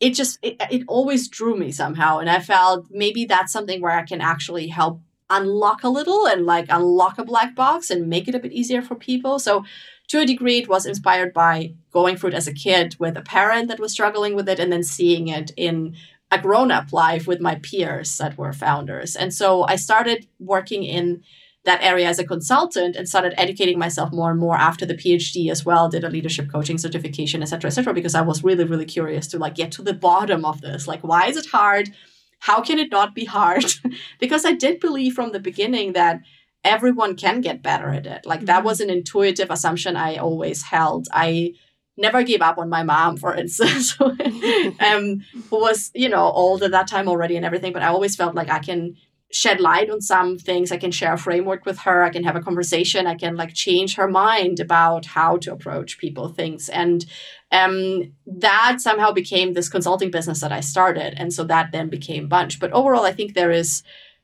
it 0.00 0.10
just 0.10 0.38
it, 0.42 0.56
it 0.70 0.82
always 0.88 1.28
drew 1.28 1.56
me 1.56 1.72
somehow 1.72 2.18
and 2.18 2.28
i 2.28 2.38
felt 2.40 2.86
maybe 2.90 3.24
that's 3.24 3.52
something 3.52 3.80
where 3.80 3.98
i 3.98 4.02
can 4.02 4.20
actually 4.20 4.68
help 4.68 5.00
unlock 5.30 5.82
a 5.82 5.88
little 5.88 6.26
and 6.26 6.46
like 6.46 6.66
unlock 6.68 7.18
a 7.18 7.24
black 7.24 7.54
box 7.54 7.90
and 7.90 8.08
make 8.08 8.28
it 8.28 8.34
a 8.34 8.38
bit 8.38 8.52
easier 8.52 8.82
for 8.82 8.94
people. 8.94 9.38
So 9.38 9.64
to 10.08 10.20
a 10.20 10.26
degree 10.26 10.58
it 10.58 10.68
was 10.68 10.86
inspired 10.86 11.32
by 11.32 11.74
going 11.92 12.16
through 12.16 12.30
it 12.30 12.34
as 12.34 12.46
a 12.46 12.54
kid 12.54 12.96
with 12.98 13.16
a 13.16 13.22
parent 13.22 13.68
that 13.68 13.80
was 13.80 13.92
struggling 13.92 14.36
with 14.36 14.48
it 14.48 14.60
and 14.60 14.72
then 14.72 14.84
seeing 14.84 15.28
it 15.28 15.50
in 15.56 15.96
a 16.30 16.40
grown-up 16.40 16.92
life 16.92 17.26
with 17.26 17.40
my 17.40 17.56
peers 17.56 18.18
that 18.18 18.36
were 18.36 18.52
founders. 18.52 19.16
And 19.16 19.32
so 19.32 19.62
i 19.64 19.76
started 19.76 20.26
working 20.38 20.84
in 20.84 21.22
that 21.66 21.82
area 21.82 22.08
as 22.08 22.18
a 22.18 22.24
consultant 22.24 22.96
and 22.96 23.08
started 23.08 23.34
educating 23.36 23.78
myself 23.78 24.12
more 24.12 24.30
and 24.30 24.40
more 24.40 24.56
after 24.56 24.86
the 24.86 24.94
PhD 24.94 25.50
as 25.50 25.64
well, 25.64 25.88
did 25.88 26.04
a 26.04 26.08
leadership 26.08 26.50
coaching 26.50 26.78
certification, 26.78 27.42
et 27.42 27.46
cetera, 27.46 27.68
et 27.68 27.74
cetera, 27.74 27.92
because 27.92 28.14
I 28.14 28.22
was 28.22 28.42
really, 28.42 28.64
really 28.64 28.84
curious 28.84 29.26
to 29.28 29.38
like 29.38 29.56
get 29.56 29.72
to 29.72 29.82
the 29.82 29.92
bottom 29.92 30.44
of 30.44 30.60
this. 30.60 30.88
Like, 30.88 31.02
why 31.02 31.26
is 31.26 31.36
it 31.36 31.46
hard? 31.46 31.90
How 32.38 32.62
can 32.62 32.78
it 32.78 32.90
not 32.90 33.14
be 33.14 33.24
hard? 33.24 33.64
because 34.20 34.44
I 34.44 34.52
did 34.52 34.80
believe 34.80 35.14
from 35.14 35.32
the 35.32 35.40
beginning 35.40 35.92
that 35.92 36.20
everyone 36.64 37.16
can 37.16 37.40
get 37.40 37.62
better 37.62 37.90
at 37.90 38.06
it. 38.06 38.24
Like 38.24 38.46
that 38.46 38.58
mm-hmm. 38.58 38.66
was 38.66 38.80
an 38.80 38.90
intuitive 38.90 39.50
assumption 39.50 39.96
I 39.96 40.16
always 40.16 40.62
held. 40.62 41.08
I 41.12 41.54
never 41.96 42.22
gave 42.22 42.42
up 42.42 42.58
on 42.58 42.68
my 42.68 42.84
mom, 42.84 43.16
for 43.16 43.34
instance, 43.34 43.98
um, 44.00 45.24
who 45.50 45.60
was, 45.60 45.90
you 45.94 46.08
know, 46.08 46.30
old 46.30 46.62
at 46.62 46.70
that 46.70 46.86
time 46.86 47.08
already 47.08 47.36
and 47.36 47.44
everything. 47.44 47.72
But 47.72 47.82
I 47.82 47.88
always 47.88 48.14
felt 48.14 48.34
like 48.34 48.50
I 48.50 48.60
can 48.60 48.96
shed 49.32 49.60
light 49.60 49.90
on 49.90 50.00
some 50.00 50.38
things. 50.38 50.70
I 50.70 50.76
can 50.76 50.92
share 50.92 51.14
a 51.14 51.18
framework 51.18 51.66
with 51.66 51.80
her. 51.80 52.04
I 52.04 52.10
can 52.10 52.24
have 52.24 52.36
a 52.36 52.40
conversation. 52.40 53.06
I 53.06 53.16
can 53.16 53.36
like 53.36 53.52
change 53.54 53.96
her 53.96 54.08
mind 54.08 54.60
about 54.60 55.06
how 55.06 55.36
to 55.38 55.52
approach 55.52 55.98
people 55.98 56.28
things. 56.28 56.68
And 56.68 57.04
um, 57.50 58.12
that 58.26 58.80
somehow 58.80 59.12
became 59.12 59.52
this 59.52 59.68
consulting 59.68 60.10
business 60.10 60.40
that 60.40 60.52
i 60.52 60.60
started. 60.60 61.14
And 61.16 61.32
so 61.32 61.44
that 61.44 61.72
then 61.72 61.88
became 61.88 62.28
bunch. 62.28 62.60
But 62.60 62.72
overall 62.72 63.04
i 63.04 63.12
think 63.12 63.34
there 63.34 63.50
is 63.50 63.82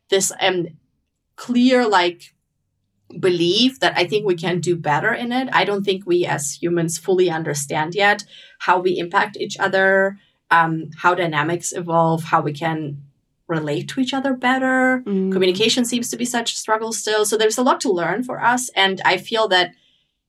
this 0.09 0.33
um, 0.41 0.69
clear 1.37 1.89
like 1.89 2.35
belief 3.21 3.79
that 3.81 3.97
i 3.97 4.07
think 4.07 4.27
we 4.27 4.35
can 4.35 4.61
do 4.61 4.77
better 4.77 5.13
in 5.13 5.33
it. 5.33 5.49
I 5.53 5.65
don't 5.65 5.85
think 5.85 6.07
we 6.07 6.25
as 6.25 6.63
humans 6.63 6.97
fully 6.99 7.29
understand 7.29 7.95
yet 7.95 8.25
how 8.61 8.81
we 8.81 8.99
impact 8.99 9.37
each 9.37 9.59
other 9.59 10.19
um, 10.51 10.91
how 10.99 11.15
dynamics 11.15 11.73
evolve 11.73 12.25
how 12.25 12.43
we 12.43 12.53
can 12.53 13.03
relate 13.53 13.89
to 13.91 14.01
each 14.01 14.15
other 14.15 14.33
better. 14.35 15.03
Mm. 15.07 15.31
Communication 15.33 15.85
seems 15.85 16.11
to 16.11 16.17
be 16.17 16.25
such 16.25 16.53
a 16.53 16.57
struggle 16.57 16.93
still. 16.93 17.25
So 17.25 17.37
there's 17.37 17.59
a 17.59 17.63
lot 17.63 17.81
to 17.83 17.93
learn 17.93 18.25
for 18.25 18.43
us. 18.43 18.71
And 18.75 19.01
I 19.05 19.17
feel 19.19 19.47
that 19.49 19.75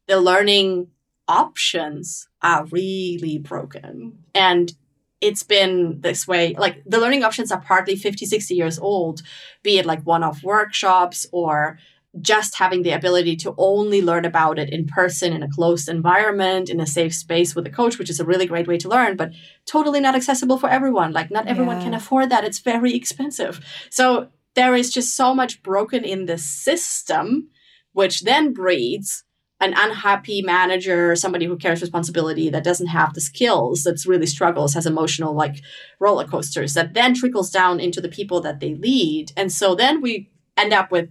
the 0.07 0.19
learning 0.19 0.88
options 1.27 2.27
are 2.41 2.65
really 2.65 3.38
broken. 3.39 4.23
And 4.36 4.73
it's 5.21 5.43
been 5.43 6.01
this 6.01 6.27
way. 6.27 6.53
Like 6.65 6.83
the 6.86 6.99
learning 6.99 7.23
options 7.23 7.51
are 7.51 7.62
partly 7.62 7.95
50, 7.95 8.25
60 8.25 8.55
years 8.55 8.77
old, 8.77 9.21
be 9.63 9.77
it 9.79 9.86
like 9.86 10.03
one 10.03 10.23
off 10.23 10.43
workshops 10.43 11.25
or 11.31 11.79
just 12.21 12.56
having 12.56 12.84
the 12.84 12.91
ability 12.91 13.36
to 13.36 13.56
only 13.58 14.02
learn 14.02 14.23
about 14.23 14.60
it 14.60 14.69
in 14.69 14.86
person 14.86 15.34
in 15.34 15.41
a 15.41 15.49
closed 15.49 15.89
environment 15.89 16.69
in 16.69 16.80
a 16.80 16.86
safe 16.86 17.13
space 17.13 17.56
with 17.56 17.65
a 17.65 17.71
coach 17.71 17.97
which 17.97 18.10
is 18.10 18.19
a 18.19 18.26
really 18.26 18.45
great 18.45 18.67
way 18.67 18.78
to 18.78 18.88
learn 18.88 19.17
but 19.17 19.32
totally 19.65 19.99
not 19.99 20.15
accessible 20.15 20.58
for 20.58 20.69
everyone. 20.69 21.12
Like 21.12 21.32
not 21.32 21.47
everyone 21.47 21.78
yeah. 21.78 21.86
can 21.86 21.93
afford 21.95 22.30
that. 22.30 22.43
It's 22.43 22.60
very 22.60 22.93
expensive. 22.93 23.65
So 23.89 24.28
there 24.56 24.76
is 24.76 24.93
just 24.93 25.15
so 25.15 25.34
much 25.34 25.63
broken 25.63 26.04
in 26.04 26.26
the 26.26 26.38
system 26.38 27.49
which 27.93 28.21
then 28.21 28.54
breeds 28.54 29.23
an 29.60 29.73
unhappy 29.78 30.41
manager 30.41 31.15
somebody 31.15 31.45
who 31.45 31.56
carries 31.56 31.82
responsibility 31.82 32.49
that 32.49 32.63
doesn't 32.63 32.88
have 32.88 33.13
the 33.13 33.21
skills 33.21 33.84
that's 33.84 34.06
really 34.06 34.26
struggles 34.26 34.73
has 34.73 34.86
emotional 34.86 35.34
like 35.34 35.62
roller 35.99 36.28
coasters 36.28 36.73
that 36.73 36.93
then 36.93 37.13
trickles 37.13 37.49
down 37.49 37.80
into 37.80 38.02
the 38.02 38.10
people 38.10 38.41
that 38.41 38.60
they 38.60 38.76
lead. 38.76 39.32
And 39.38 39.52
so 39.52 39.73
then 39.73 40.02
we 40.02 40.30
end 40.58 40.73
up 40.73 40.91
with 40.91 41.10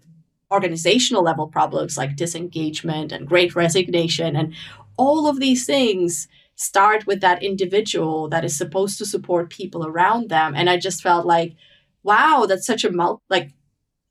organizational 0.53 1.23
level 1.23 1.49
problems 1.49 1.97
like 1.97 2.15
disengagement 2.15 3.11
and 3.11 3.27
great 3.27 3.55
resignation 3.55 4.37
and 4.37 4.55
all 4.97 5.27
of 5.27 5.41
these 5.41 5.65
things 5.65 6.29
start 6.55 7.07
with 7.07 7.21
that 7.21 7.43
individual 7.43 8.29
that 8.29 8.45
is 8.45 8.57
supposed 8.57 8.99
to 8.99 9.07
support 9.07 9.51
people 9.51 9.87
around 9.87 10.29
them. 10.29 10.55
And 10.55 10.69
i 10.69 10.77
just 10.77 11.03
felt 11.03 11.27
like 11.27 11.55
wow 12.03 12.47
that's 12.49 12.67
such 12.67 12.85
a 12.85 12.93
mul- 12.93 13.23
like 13.31 13.51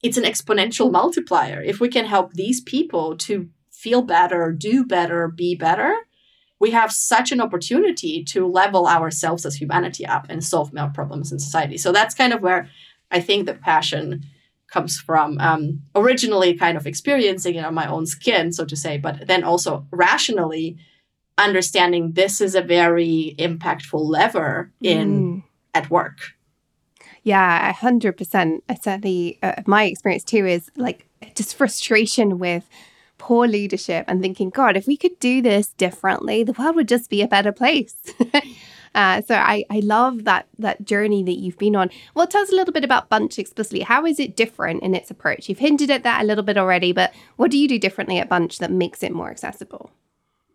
it's 0.04 0.18
an 0.18 0.24
exponential 0.24 0.86
mm-hmm. 0.86 0.94
multiplier. 0.94 1.62
If 1.62 1.80
we 1.80 1.88
can 1.88 2.06
help 2.06 2.34
these 2.34 2.60
people 2.60 3.16
to 3.18 3.50
feel 3.72 4.02
better 4.02 4.52
do 4.52 4.86
better 4.86 5.28
be 5.28 5.56
better 5.56 5.96
we 6.60 6.72
have 6.72 6.92
such 6.92 7.32
an 7.32 7.42
opportunity 7.42 8.24
to 8.24 8.46
level 8.46 8.86
ourselves 8.88 9.48
as 9.48 9.56
humanity 9.56 10.06
up 10.06 10.28
and 10.30 10.44
solve 10.44 10.72
more 10.72 10.92
problems 10.94 11.32
in 11.32 11.40
society. 11.40 11.76
So 11.76 11.92
that's 11.92 12.16
kind 12.16 12.34
of 12.34 12.42
where 12.42 12.70
i 13.12 13.20
think 13.20 13.46
the 13.46 13.54
passion 13.54 14.24
comes 14.72 14.98
from 14.98 15.38
um, 15.40 15.82
originally 15.96 16.54
kind 16.56 16.78
of 16.78 16.88
experiencing 16.88 17.56
it 17.56 17.66
on 17.66 17.74
my 17.74 17.88
own 17.88 18.06
skin, 18.06 18.52
so 18.52 18.66
to 18.66 18.76
say, 18.76 18.98
but 18.98 19.28
then 19.28 19.44
also 19.44 19.86
rationally 19.92 20.78
understanding 21.38 22.14
this 22.14 22.42
is 22.42 22.56
a 22.56 22.62
very 22.62 23.36
impactful 23.38 24.00
lever 24.00 24.72
in 24.82 25.20
mm. 25.20 25.44
at 25.74 25.90
work. 25.90 26.20
Yeah, 27.24 27.72
hundred 27.74 28.18
percent. 28.18 28.64
Certainly, 28.82 29.40
uh, 29.44 29.62
my 29.68 29.84
experience 29.84 30.24
too 30.24 30.46
is 30.46 30.72
like 30.76 31.06
just 31.36 31.56
frustration 31.56 32.40
with 32.40 32.68
poor 33.18 33.48
leadership 33.48 34.06
and 34.08 34.22
thinking, 34.22 34.50
God, 34.50 34.76
if 34.76 34.88
we 34.88 34.98
could 34.98 35.20
do 35.20 35.42
this 35.42 35.68
differently, 35.74 36.44
the 36.44 36.54
world 36.54 36.76
would 36.76 36.88
just 36.88 37.10
be 37.10 37.22
a 37.22 37.28
better 37.28 37.52
place. 37.52 37.96
uh, 38.94 39.22
so 39.22 39.36
I, 39.36 39.64
I 39.70 39.80
love 39.80 40.26
that 40.26 40.48
that 40.60 40.86
journey 40.86 41.24
that 41.24 41.40
you've 41.40 41.58
been 41.58 41.76
on. 41.76 41.90
Well, 42.14 42.28
tell 42.28 42.42
us 42.42 42.52
a 42.52 42.56
little 42.56 42.74
bit 42.74 42.84
about 42.84 43.10
Bunch 43.10 43.40
explicitly. 43.40 43.82
How 43.82 44.06
is 44.06 44.20
it 44.20 44.36
different 44.36 44.84
in 44.84 44.94
its 44.94 45.10
approach? 45.10 45.48
You've 45.48 45.60
hinted 45.60 45.90
at 45.90 46.04
that 46.04 46.22
a 46.22 46.26
little 46.26 46.44
bit 46.44 46.58
already, 46.58 46.92
but 46.92 47.14
what 47.38 47.52
do 47.52 47.58
you 47.58 47.68
do 47.68 47.80
differently 47.80 48.20
at 48.20 48.30
Bunch 48.30 48.60
that 48.60 48.72
makes 48.72 49.04
it 49.04 49.14
more 49.14 49.30
accessible? 49.30 49.92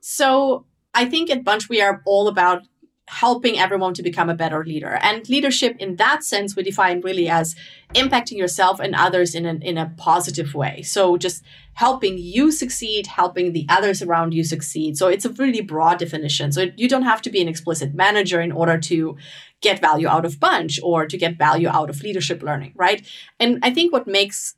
So 0.01 0.67
I 0.95 1.07
think 1.07 1.31
at 1.31 1.45
Bunch 1.45 1.69
we 1.69 1.81
are 1.81 2.03
all 2.07 2.29
about 2.29 2.63
helping 3.09 3.57
everyone 3.59 3.95
to 3.95 4.03
become 4.03 4.29
a 4.29 4.35
better 4.35 4.65
leader. 4.65 4.99
And 5.01 5.29
leadership 5.29 5.77
in 5.79 5.97
that 5.97 6.25
sense 6.25 6.57
we 6.57 6.65
define 6.65 7.01
really 7.01 7.29
as 7.29 7.55
impacting 7.95 8.37
yourself 8.37 8.81
and 8.81 8.97
others 8.97 9.35
in 9.35 9.47
an, 9.47 9.63
in 9.63 9.79
a 9.79 9.93
positive 9.97 10.55
way. 10.55 10.83
So 10.83 11.17
just 11.17 11.45
helping 11.75 12.19
you 12.19 12.51
succeed, 12.51 13.07
helping 13.07 13.53
the 13.53 13.65
others 13.69 14.03
around 14.03 14.35
you 14.35 14.43
succeed. 14.43 14.97
So 14.97 15.07
it's 15.07 15.25
a 15.25 15.31
really 15.31 15.61
broad 15.61 15.99
definition. 15.99 16.51
So 16.51 16.67
you 16.77 16.89
don't 16.89 17.03
have 17.03 17.23
to 17.23 17.31
be 17.31 17.41
an 17.41 17.49
explicit 17.49 17.95
manager 17.95 18.41
in 18.41 18.51
order 18.51 18.79
to 18.79 19.17
get 19.61 19.81
value 19.81 20.09
out 20.09 20.25
of 20.25 20.41
bunch 20.41 20.81
or 20.83 21.07
to 21.07 21.17
get 21.17 21.39
value 21.39 21.69
out 21.69 21.91
of 21.91 22.03
leadership 22.03 22.43
learning, 22.43 22.73
right? 22.75 23.07
And 23.39 23.61
I 23.63 23.73
think 23.73 23.93
what 23.93 24.09
makes 24.09 24.57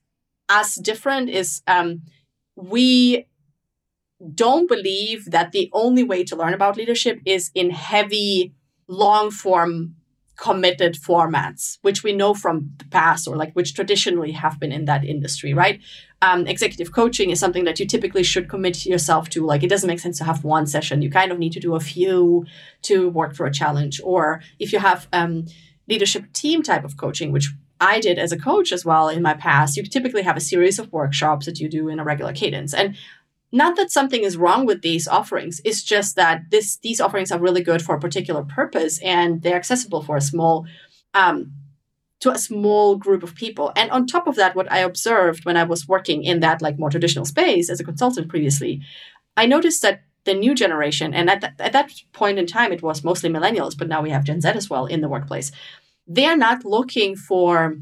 us 0.49 0.77
different 0.77 1.29
is 1.29 1.63
um, 1.67 2.03
we 2.57 3.27
don't 4.35 4.69
believe 4.69 5.27
that 5.31 5.53
the 5.53 5.71
only 5.73 6.03
way 6.03 6.25
to 6.25 6.37
learn 6.37 6.55
about 6.55 6.77
leadership 6.77 7.21
is 7.25 7.51
in 7.55 7.71
heavy, 7.71 8.55
long 8.89 9.31
form, 9.31 9.95
committed 10.39 10.95
formats, 10.95 11.79
which 11.83 12.05
we 12.05 12.13
know 12.13 12.33
from 12.33 12.71
the 12.79 12.85
past 12.87 13.27
or 13.27 13.37
like 13.37 13.53
which 13.55 13.75
traditionally 13.75 14.33
have 14.33 14.59
been 14.61 14.73
in 14.73 14.85
that 14.85 15.05
industry, 15.05 15.53
right? 15.53 15.81
Um, 16.23 16.47
executive 16.47 16.93
coaching 16.93 17.31
is 17.31 17.41
something 17.41 17.65
that 17.65 17.79
you 17.81 17.87
typically 17.87 18.23
should 18.23 18.49
commit 18.49 18.87
yourself 18.87 19.29
to. 19.31 19.45
Like, 19.45 19.63
it 19.63 19.69
doesn't 19.69 19.87
make 19.87 20.01
sense 20.01 20.19
to 20.19 20.25
have 20.25 20.45
one 20.45 20.67
session. 20.67 21.03
You 21.03 21.11
kind 21.11 21.33
of 21.33 21.39
need 21.39 21.53
to 21.53 21.61
do 21.61 21.75
a 21.75 21.81
few 21.81 22.47
to 22.83 23.09
work 23.09 23.35
through 23.35 23.49
a 23.49 23.53
challenge. 23.53 24.01
Or 24.03 24.41
if 24.59 24.73
you 24.73 24.79
have 24.79 25.09
um, 25.13 25.47
leadership 25.89 26.33
team 26.33 26.63
type 26.63 26.85
of 26.85 26.97
coaching, 26.97 27.33
which 27.33 27.51
I 27.81 28.01
did 28.01 28.19
as 28.19 28.33
a 28.33 28.39
coach 28.39 28.73
as 28.73 28.85
well 28.85 29.09
in 29.09 29.23
my 29.23 29.35
past, 29.35 29.77
you 29.77 29.83
typically 29.85 30.23
have 30.23 30.37
a 30.37 30.41
series 30.41 30.79
of 30.79 30.93
workshops 30.93 31.47
that 31.47 31.61
you 31.61 31.69
do 31.69 31.89
in 31.89 32.01
a 32.01 32.05
regular 32.05 32.33
cadence. 32.33 32.75
And 32.75 32.97
not 33.51 33.77
that 33.77 33.91
something 33.91 34.23
is 34.23 34.37
wrong 34.37 34.67
with 34.67 34.83
these 34.83 35.09
offerings 35.09 35.61
it's 35.65 35.83
just 35.83 36.17
that 36.17 36.43
this 36.51 36.77
these 36.79 37.01
offerings 37.01 37.33
are 37.33 37.41
really 37.41 37.63
good 37.63 37.83
for 37.83 37.95
a 37.95 38.01
particular 38.01 38.43
purpose 38.43 39.01
and 39.03 39.43
they're 39.43 39.57
accessible 39.57 40.03
for 40.03 40.17
a 40.17 40.21
small 40.21 40.67
um, 41.15 41.53
to 42.21 42.31
a 42.31 42.39
small 42.39 42.97
group 42.97 43.23
of 43.23 43.35
people. 43.37 43.73
And 43.77 43.91
on 43.91 44.07
top 44.07 44.27
of 44.27 44.37
that 44.37 44.55
what 44.55 44.71
i 44.71 44.79
observed 44.79 45.45
when 45.45 45.57
i 45.57 45.65
was 45.65 45.89
working 45.89 46.23
in 46.23 46.41
that 46.41 46.61
like 46.63 46.79
more 46.79 46.91
traditional 46.91 47.25
space 47.25 47.71
as 47.71 47.81
a 47.81 47.85
consultant 47.85 48.29
previously 48.29 48.83
i 49.37 49.47
noticed 49.47 49.83
that 49.83 50.03
the 50.25 50.35
new 50.35 50.55
generation 50.55 51.15
and 51.15 51.31
at, 51.31 51.41
th- 51.41 51.53
at 51.59 51.73
that 51.73 51.91
point 52.13 52.39
in 52.39 52.47
time 52.47 52.73
it 52.73 52.83
was 52.83 53.03
mostly 53.03 53.31
millennials 53.31 53.79
but 53.79 53.89
now 53.89 54.03
we 54.03 54.11
have 54.11 54.25
gen 54.25 54.41
z 54.41 54.49
as 54.49 54.69
well 54.69 54.85
in 54.85 55.01
the 55.01 55.09
workplace 55.09 55.53
they're 56.07 56.37
not 56.37 56.65
looking 56.65 57.17
for 57.17 57.79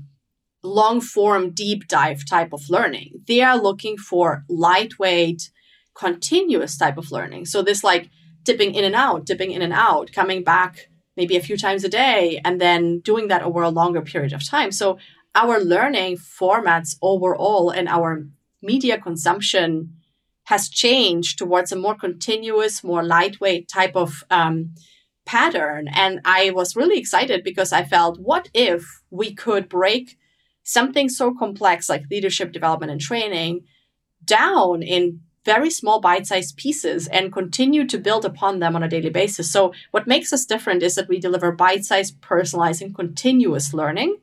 long 0.67 1.01
form 1.01 1.51
deep 1.51 1.89
dive 1.89 2.29
type 2.29 2.53
of 2.53 2.69
learning. 2.69 3.23
They 3.27 3.41
are 3.41 3.57
looking 3.57 3.97
for 3.97 4.45
lightweight 4.49 5.51
continuous 5.99 6.77
type 6.77 6.99
of 6.99 7.11
learning. 7.11 7.47
So 7.47 7.63
this 7.63 7.83
like 7.83 8.11
dipping 8.43 8.75
in 8.75 8.85
and 8.85 8.95
out, 8.95 9.25
dipping 9.25 9.51
in 9.51 9.63
and 9.63 9.73
out, 9.73 10.13
coming 10.13 10.45
back 10.45 10.89
maybe 11.17 11.37
a 11.37 11.43
few 11.43 11.57
times 11.57 11.83
a 11.83 11.89
day, 11.89 12.41
and 12.45 12.61
then 12.61 13.01
doing 13.01 13.29
that 13.29 13.43
over 13.43 13.63
a 13.63 13.71
longer 13.71 14.03
period 14.03 14.35
of 14.35 14.47
time. 14.47 14.71
So 14.71 14.99
our 15.35 15.59
learning 15.59 16.19
formats 16.19 16.97
overall 17.01 17.71
and 17.71 17.89
our 17.89 18.27
media 18.63 19.01
consumption 19.01 19.95
has 20.45 20.69
changed 20.69 21.39
towards 21.39 21.73
a 21.73 21.77
more 21.77 21.95
continuous, 21.95 22.85
more 22.85 23.03
lightweight 23.03 23.69
type 23.69 23.97
of 23.97 24.23
um, 24.31 24.75
pattern. 25.25 25.89
And 25.89 26.21
I 26.25 26.51
was 26.51 26.77
really 26.77 26.99
excited 26.99 27.43
because 27.43 27.73
I 27.73 27.83
felt, 27.85 28.21
what 28.21 28.49
if 28.55 29.03
we 29.11 29.35
could 29.35 29.69
break 29.69 30.17
something 30.63 31.09
so 31.09 31.35
complex 31.35 31.89
like 31.89 32.05
leadership 32.11 32.53
development 32.53 32.93
and 32.93 33.01
training 33.01 33.65
down 34.25 34.83
in 34.83 35.21
very 35.47 35.71
small 35.71 36.01
bite-sized 36.01 36.57
pieces 36.57 37.07
and 37.07 37.33
continue 37.33 37.87
to 37.87 37.99
build 37.99 38.25
upon 38.25 38.59
them 38.59 38.75
on 38.77 38.83
a 38.83 38.89
daily 38.89 39.11
basis. 39.11 39.51
So 39.51 39.73
what 39.93 40.07
makes 40.07 40.33
us 40.33 40.45
different 40.45 40.83
is 40.83 40.97
that 40.97 41.09
we 41.09 41.21
deliver 41.21 41.53
bite-sized, 41.53 42.21
personalized, 42.21 42.83
and 42.83 42.95
continuous 42.95 43.73
learning 43.73 44.19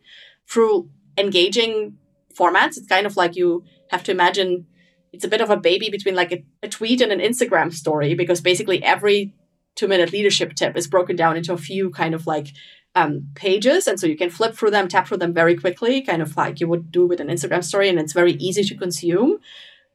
through 0.48 0.90
engaging 1.18 1.98
formats. 2.38 2.78
It's 2.78 2.88
kind 2.88 3.08
of 3.08 3.16
like 3.16 3.36
you 3.36 3.64
have 3.90 4.04
to 4.04 4.12
imagine 4.12 4.68
it's 5.14 5.24
a 5.24 5.30
bit 5.30 5.42
of 5.42 5.50
a 5.50 5.58
baby 5.58 5.90
between 5.90 6.16
like 6.16 6.34
a, 6.34 6.44
a 6.62 6.68
tweet 6.68 7.00
and 7.00 7.12
an 7.12 7.20
Instagram 7.20 7.72
story 7.72 8.16
because 8.16 8.42
basically 8.42 8.84
every 8.84 9.34
two 9.76 9.88
minute 9.88 10.12
leadership 10.12 10.54
tip 10.56 10.76
is 10.76 10.88
broken 10.88 11.16
down 11.16 11.38
into 11.38 11.54
a 11.54 11.58
few 11.58 11.90
kind 11.90 12.14
of 12.14 12.28
like 12.28 12.48
um, 12.96 13.30
pages. 13.34 13.88
And 13.88 14.00
so 14.00 14.08
you 14.08 14.18
can 14.18 14.30
flip 14.30 14.56
through 14.56 14.72
them, 14.72 14.88
tap 14.88 15.08
through 15.08 15.18
them 15.18 15.34
very 15.34 15.56
quickly, 15.56 16.02
kind 16.02 16.22
of 16.22 16.36
like 16.36 16.60
you 16.60 16.68
would 16.68 16.92
do 16.92 17.08
with 17.08 17.22
an 17.22 17.30
Instagram 17.30 17.64
story. 17.64 17.90
And 17.90 17.98
it's 17.98 18.14
very 18.14 18.34
easy 18.34 18.64
to 18.64 18.76
consume. 18.76 19.40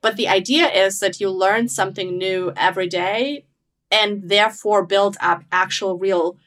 But 0.01 0.17
the 0.17 0.29
idea 0.29 0.69
is 0.69 1.01
that 1.01 1.21
you 1.21 1.31
learn 1.31 1.69
something 1.69 2.17
new 2.17 2.53
every 2.57 2.89
day 2.89 3.47
and 3.91 4.29
therefore 4.29 4.85
build 4.85 5.17
up 5.21 5.45
actual 5.51 5.99
real 5.99 6.39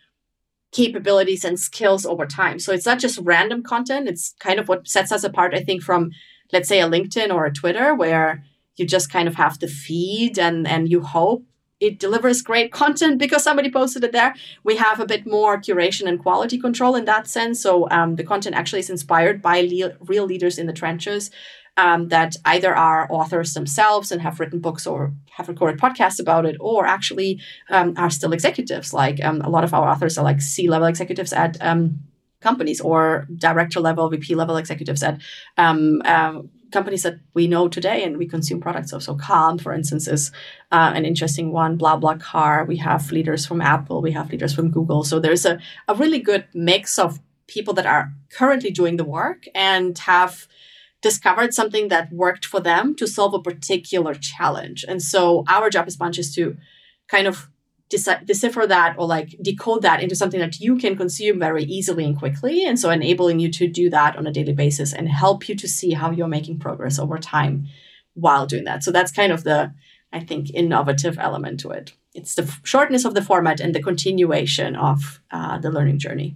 capabilities 0.71 1.43
and 1.43 1.59
skills 1.59 2.05
over 2.05 2.25
time. 2.25 2.59
So 2.59 2.71
it's 2.71 2.85
not 2.85 2.99
just 2.99 3.19
random 3.21 3.61
content. 3.61 4.07
It's 4.07 4.33
kind 4.39 4.59
of 4.59 4.69
what 4.69 4.87
sets 4.87 5.11
us 5.11 5.23
apart, 5.23 5.53
I 5.53 5.61
think, 5.61 5.83
from 5.83 6.11
let's 6.53 6.69
say 6.69 6.79
a 6.79 6.89
LinkedIn 6.89 7.33
or 7.33 7.45
a 7.45 7.53
Twitter 7.53 7.93
where 7.93 8.43
you 8.77 8.85
just 8.85 9.11
kind 9.11 9.27
of 9.27 9.35
have 9.35 9.59
the 9.59 9.67
feed 9.67 10.39
and 10.39 10.67
and 10.67 10.89
you 10.89 11.01
hope 11.01 11.43
it 11.81 11.99
delivers 11.99 12.43
great 12.43 12.71
content 12.71 13.17
because 13.17 13.43
somebody 13.43 13.69
posted 13.71 14.03
it 14.03 14.11
there. 14.11 14.35
We 14.63 14.75
have 14.77 14.99
a 14.99 15.05
bit 15.05 15.25
more 15.25 15.59
curation 15.59 16.07
and 16.07 16.19
quality 16.19 16.59
control 16.59 16.95
in 16.95 17.05
that 17.05 17.27
sense. 17.27 17.59
So 17.59 17.89
um, 17.89 18.15
the 18.17 18.23
content 18.23 18.55
actually 18.55 18.79
is 18.79 18.89
inspired 18.89 19.41
by 19.41 19.61
le- 19.61 19.97
real 19.99 20.25
leaders 20.25 20.59
in 20.59 20.67
the 20.67 20.73
trenches 20.73 21.31
um, 21.77 22.09
that 22.09 22.35
either 22.45 22.75
are 22.75 23.07
authors 23.11 23.53
themselves 23.53 24.11
and 24.11 24.21
have 24.21 24.39
written 24.39 24.59
books 24.59 24.85
or 24.85 25.13
have 25.31 25.47
recorded 25.47 25.79
podcasts 25.79 26.19
about 26.19 26.45
it, 26.45 26.57
or 26.59 26.85
actually 26.85 27.39
um, 27.69 27.93
are 27.97 28.09
still 28.09 28.33
executives. 28.33 28.93
Like 28.93 29.23
um, 29.23 29.41
a 29.41 29.49
lot 29.49 29.63
of 29.63 29.73
our 29.73 29.87
authors 29.87 30.17
are 30.17 30.23
like 30.23 30.41
C 30.41 30.69
level 30.69 30.87
executives 30.87 31.33
at 31.33 31.57
um, 31.61 31.99
companies 32.41 32.81
or 32.81 33.27
director 33.35 33.79
level, 33.79 34.09
VP 34.09 34.35
level 34.35 34.57
executives 34.57 35.03
at 35.03 35.21
um, 35.57 36.01
uh, 36.03 36.41
companies 36.71 37.03
that 37.03 37.19
we 37.33 37.47
know 37.47 37.67
today 37.67 38.03
and 38.03 38.17
we 38.17 38.27
consume 38.27 38.59
products 38.59 38.91
of. 38.93 39.03
So 39.03 39.15
Calm, 39.15 39.57
for 39.57 39.73
instance, 39.73 40.07
is 40.07 40.31
uh, 40.71 40.91
an 40.95 41.05
interesting 41.05 41.51
one. 41.51 41.77
BlaBlaCar. 41.77 42.67
We 42.67 42.77
have 42.77 43.11
leaders 43.11 43.45
from 43.45 43.61
Apple. 43.61 44.01
We 44.01 44.11
have 44.11 44.31
leaders 44.31 44.53
from 44.53 44.71
Google. 44.71 45.03
So 45.03 45.19
there's 45.19 45.45
a, 45.45 45.59
a 45.87 45.95
really 45.95 46.19
good 46.19 46.47
mix 46.53 46.97
of 46.97 47.19
people 47.47 47.73
that 47.75 47.85
are 47.85 48.13
currently 48.29 48.71
doing 48.71 48.97
the 48.97 49.03
work 49.03 49.45
and 49.53 49.97
have 49.99 50.47
discovered 51.01 51.53
something 51.53 51.87
that 51.87 52.11
worked 52.11 52.45
for 52.45 52.59
them 52.59 52.95
to 52.95 53.07
solve 53.07 53.33
a 53.33 53.41
particular 53.41 54.13
challenge. 54.13 54.85
And 54.87 55.01
so 55.01 55.43
our 55.47 55.69
job 55.69 55.87
as 55.87 55.97
Bunch 55.97 56.19
is 56.19 56.33
to 56.35 56.57
kind 57.07 57.27
of 57.27 57.49
decipher 57.89 58.65
that 58.65 58.95
or 58.97 59.05
like 59.05 59.35
decode 59.41 59.81
that 59.81 60.01
into 60.01 60.15
something 60.15 60.39
that 60.39 60.59
you 60.59 60.77
can 60.77 60.95
consume 60.95 61.39
very 61.39 61.63
easily 61.63 62.05
and 62.05 62.17
quickly. 62.17 62.65
And 62.65 62.79
so 62.79 62.89
enabling 62.89 63.39
you 63.39 63.51
to 63.51 63.67
do 63.67 63.89
that 63.89 64.15
on 64.15 64.25
a 64.25 64.31
daily 64.31 64.53
basis 64.53 64.93
and 64.93 65.09
help 65.09 65.49
you 65.49 65.55
to 65.55 65.67
see 65.67 65.91
how 65.91 66.11
you're 66.11 66.27
making 66.27 66.59
progress 66.59 66.97
over 66.97 67.17
time 67.17 67.67
while 68.13 68.45
doing 68.45 68.63
that. 68.63 68.83
So 68.83 68.91
that's 68.91 69.11
kind 69.11 69.31
of 69.31 69.43
the, 69.43 69.73
I 70.13 70.21
think, 70.21 70.51
innovative 70.53 71.19
element 71.19 71.59
to 71.61 71.71
it. 71.71 71.93
It's 72.13 72.35
the 72.35 72.53
shortness 72.63 73.05
of 73.05 73.13
the 73.13 73.21
format 73.21 73.59
and 73.59 73.75
the 73.75 73.83
continuation 73.83 74.75
of 74.75 75.21
uh, 75.31 75.57
the 75.59 75.71
learning 75.71 75.99
journey. 75.99 76.35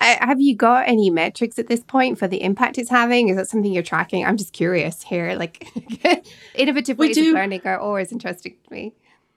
Have 0.00 0.40
you 0.40 0.54
got 0.56 0.88
any 0.88 1.08
metrics 1.08 1.58
at 1.58 1.68
this 1.68 1.82
point 1.82 2.18
for 2.18 2.28
the 2.28 2.42
impact 2.42 2.78
it's 2.78 2.90
having? 2.90 3.28
Is 3.28 3.36
that 3.36 3.48
something 3.48 3.72
you're 3.72 3.82
tracking? 3.82 4.24
I'm 4.26 4.36
just 4.36 4.52
curious 4.52 5.02
here. 5.02 5.34
Like 5.34 5.68
innovative 6.54 6.98
we 6.98 7.08
ways 7.08 7.16
do. 7.16 7.30
of 7.30 7.34
learning 7.34 7.62
are 7.64 7.78
always 7.78 8.12
interesting 8.12 8.56
to 8.64 8.72
me. 8.72 8.92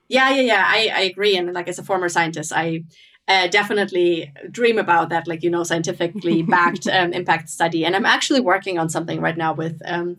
Yeah, 0.08 0.30
yeah, 0.30 0.42
yeah. 0.42 0.64
I, 0.66 0.90
I 0.94 1.00
agree. 1.02 1.36
And 1.36 1.52
like 1.52 1.68
as 1.68 1.78
a 1.78 1.82
former 1.82 2.08
scientist, 2.08 2.52
I 2.54 2.84
uh, 3.28 3.46
definitely 3.46 4.32
dream 4.50 4.78
about 4.78 5.10
that, 5.10 5.28
like, 5.28 5.42
you 5.42 5.50
know, 5.50 5.62
scientifically 5.62 6.42
backed 6.56 6.86
um, 6.86 7.12
impact 7.12 7.50
study. 7.50 7.84
And 7.84 7.94
I'm 7.94 8.06
actually 8.06 8.40
working 8.40 8.78
on 8.78 8.88
something 8.88 9.20
right 9.20 9.36
now 9.36 9.52
with 9.52 9.80
um, 9.84 10.16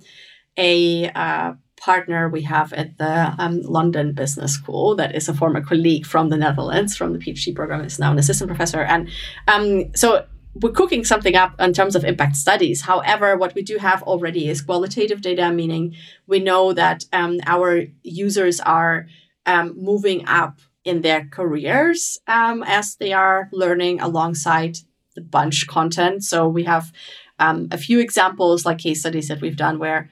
a 0.57 1.09
uh, 1.09 1.53
partner 1.79 2.29
we 2.29 2.43
have 2.43 2.73
at 2.73 2.97
the 2.97 3.33
um, 3.37 3.61
London 3.61 4.13
Business 4.13 4.53
School 4.53 4.95
that 4.95 5.15
is 5.15 5.29
a 5.29 5.33
former 5.33 5.61
colleague 5.61 6.05
from 6.05 6.29
the 6.29 6.37
Netherlands, 6.37 6.95
from 6.95 7.13
the 7.13 7.19
PhD 7.19 7.55
program, 7.55 7.81
is 7.81 7.99
now 7.99 8.11
an 8.11 8.19
assistant 8.19 8.49
professor. 8.49 8.81
And 8.81 9.09
um, 9.47 9.95
so 9.95 10.25
we're 10.55 10.71
cooking 10.71 11.05
something 11.05 11.35
up 11.35 11.53
in 11.59 11.73
terms 11.73 11.95
of 11.95 12.03
impact 12.03 12.35
studies. 12.35 12.81
However, 12.81 13.37
what 13.37 13.55
we 13.55 13.61
do 13.61 13.77
have 13.77 14.03
already 14.03 14.49
is 14.49 14.61
qualitative 14.61 15.21
data, 15.21 15.51
meaning 15.51 15.95
we 16.27 16.39
know 16.39 16.73
that 16.73 17.05
um, 17.13 17.39
our 17.45 17.83
users 18.03 18.59
are 18.59 19.07
um, 19.45 19.73
moving 19.77 20.27
up 20.27 20.59
in 20.83 21.01
their 21.01 21.25
careers 21.25 22.17
um, 22.27 22.63
as 22.63 22.95
they 22.95 23.13
are 23.13 23.49
learning 23.51 23.99
alongside 24.01 24.77
the 25.15 25.21
bunch 25.21 25.67
content. 25.67 26.23
So 26.23 26.47
we 26.47 26.63
have 26.63 26.91
um, 27.37 27.67
a 27.71 27.77
few 27.77 27.99
examples, 27.99 28.65
like 28.65 28.79
case 28.79 29.01
studies 29.01 29.27
that 29.27 29.41
we've 29.41 29.55
done, 29.55 29.79
where 29.79 30.09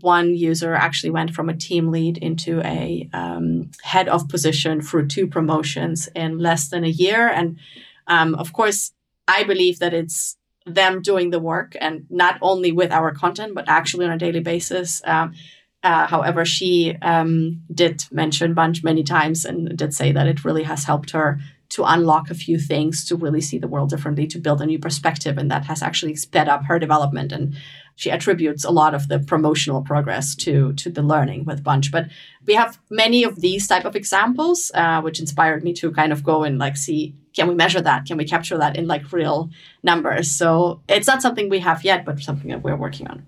one 0.00 0.34
user 0.34 0.74
actually 0.74 1.10
went 1.10 1.34
from 1.34 1.48
a 1.48 1.56
team 1.56 1.90
lead 1.90 2.18
into 2.18 2.60
a 2.60 3.08
um, 3.12 3.70
head 3.82 4.08
of 4.08 4.28
position 4.28 4.80
through 4.80 5.08
two 5.08 5.26
promotions 5.26 6.08
in 6.14 6.38
less 6.38 6.68
than 6.68 6.84
a 6.84 6.88
year. 6.88 7.28
And 7.28 7.58
um, 8.06 8.34
of 8.34 8.52
course, 8.52 8.92
I 9.28 9.44
believe 9.44 9.78
that 9.78 9.94
it's 9.94 10.36
them 10.64 11.00
doing 11.00 11.30
the 11.30 11.38
work 11.38 11.76
and 11.80 12.06
not 12.10 12.38
only 12.42 12.72
with 12.72 12.90
our 12.90 13.12
content, 13.12 13.54
but 13.54 13.68
actually 13.68 14.06
on 14.06 14.12
a 14.12 14.18
daily 14.18 14.40
basis. 14.40 15.00
Um, 15.04 15.34
uh, 15.82 16.06
however, 16.06 16.44
she 16.44 16.96
um, 17.02 17.62
did 17.72 18.04
mention 18.10 18.54
Bunch 18.54 18.82
many 18.82 19.04
times 19.04 19.44
and 19.44 19.76
did 19.76 19.94
say 19.94 20.10
that 20.12 20.26
it 20.26 20.44
really 20.44 20.64
has 20.64 20.84
helped 20.84 21.10
her 21.10 21.38
to 21.68 21.84
unlock 21.84 22.30
a 22.30 22.34
few 22.34 22.58
things, 22.58 23.04
to 23.06 23.16
really 23.16 23.40
see 23.40 23.58
the 23.58 23.68
world 23.68 23.90
differently, 23.90 24.26
to 24.28 24.38
build 24.38 24.60
a 24.60 24.66
new 24.66 24.78
perspective. 24.78 25.38
And 25.38 25.50
that 25.50 25.64
has 25.66 25.82
actually 25.82 26.16
sped 26.16 26.48
up 26.48 26.64
her 26.64 26.78
development. 26.78 27.32
And 27.32 27.56
she 27.96 28.10
attributes 28.10 28.64
a 28.64 28.70
lot 28.70 28.94
of 28.94 29.08
the 29.08 29.18
promotional 29.18 29.82
progress 29.82 30.34
to, 30.36 30.74
to 30.74 30.90
the 30.90 31.02
learning 31.02 31.44
with 31.44 31.64
Bunch. 31.64 31.90
But 31.90 32.08
we 32.46 32.54
have 32.54 32.78
many 32.90 33.24
of 33.24 33.40
these 33.40 33.66
type 33.66 33.86
of 33.86 33.96
examples, 33.96 34.70
uh, 34.74 35.00
which 35.00 35.18
inspired 35.18 35.64
me 35.64 35.72
to 35.74 35.90
kind 35.90 36.12
of 36.12 36.22
go 36.22 36.44
and 36.44 36.58
like 36.58 36.76
see, 36.76 37.14
can 37.34 37.48
we 37.48 37.54
measure 37.54 37.80
that? 37.80 38.04
Can 38.04 38.18
we 38.18 38.24
capture 38.24 38.58
that 38.58 38.76
in 38.76 38.86
like 38.86 39.12
real 39.12 39.50
numbers? 39.82 40.30
So 40.30 40.82
it's 40.88 41.06
not 41.06 41.22
something 41.22 41.48
we 41.48 41.60
have 41.60 41.84
yet, 41.84 42.04
but 42.04 42.20
something 42.20 42.50
that 42.50 42.62
we're 42.62 42.76
working 42.76 43.08
on. 43.08 43.26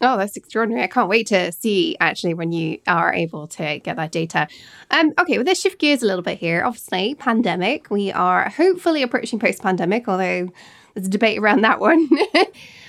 Oh, 0.00 0.16
that's 0.16 0.36
extraordinary. 0.36 0.82
I 0.82 0.88
can't 0.88 1.08
wait 1.08 1.28
to 1.28 1.52
see 1.52 1.96
actually 2.00 2.34
when 2.34 2.52
you 2.52 2.78
are 2.86 3.12
able 3.12 3.46
to 3.48 3.78
get 3.78 3.96
that 3.96 4.12
data. 4.12 4.48
Um, 4.90 5.12
okay, 5.20 5.38
well, 5.38 5.46
let's 5.46 5.60
shift 5.60 5.78
gears 5.78 6.02
a 6.02 6.06
little 6.06 6.22
bit 6.22 6.38
here. 6.38 6.64
Obviously, 6.64 7.14
pandemic. 7.14 7.90
We 7.90 8.10
are 8.12 8.48
hopefully 8.48 9.02
approaching 9.02 9.38
post 9.38 9.62
pandemic, 9.62 10.08
although 10.08 10.48
there's 10.94 11.06
a 11.06 11.10
debate 11.10 11.38
around 11.38 11.62
that 11.62 11.80
one. 11.80 12.08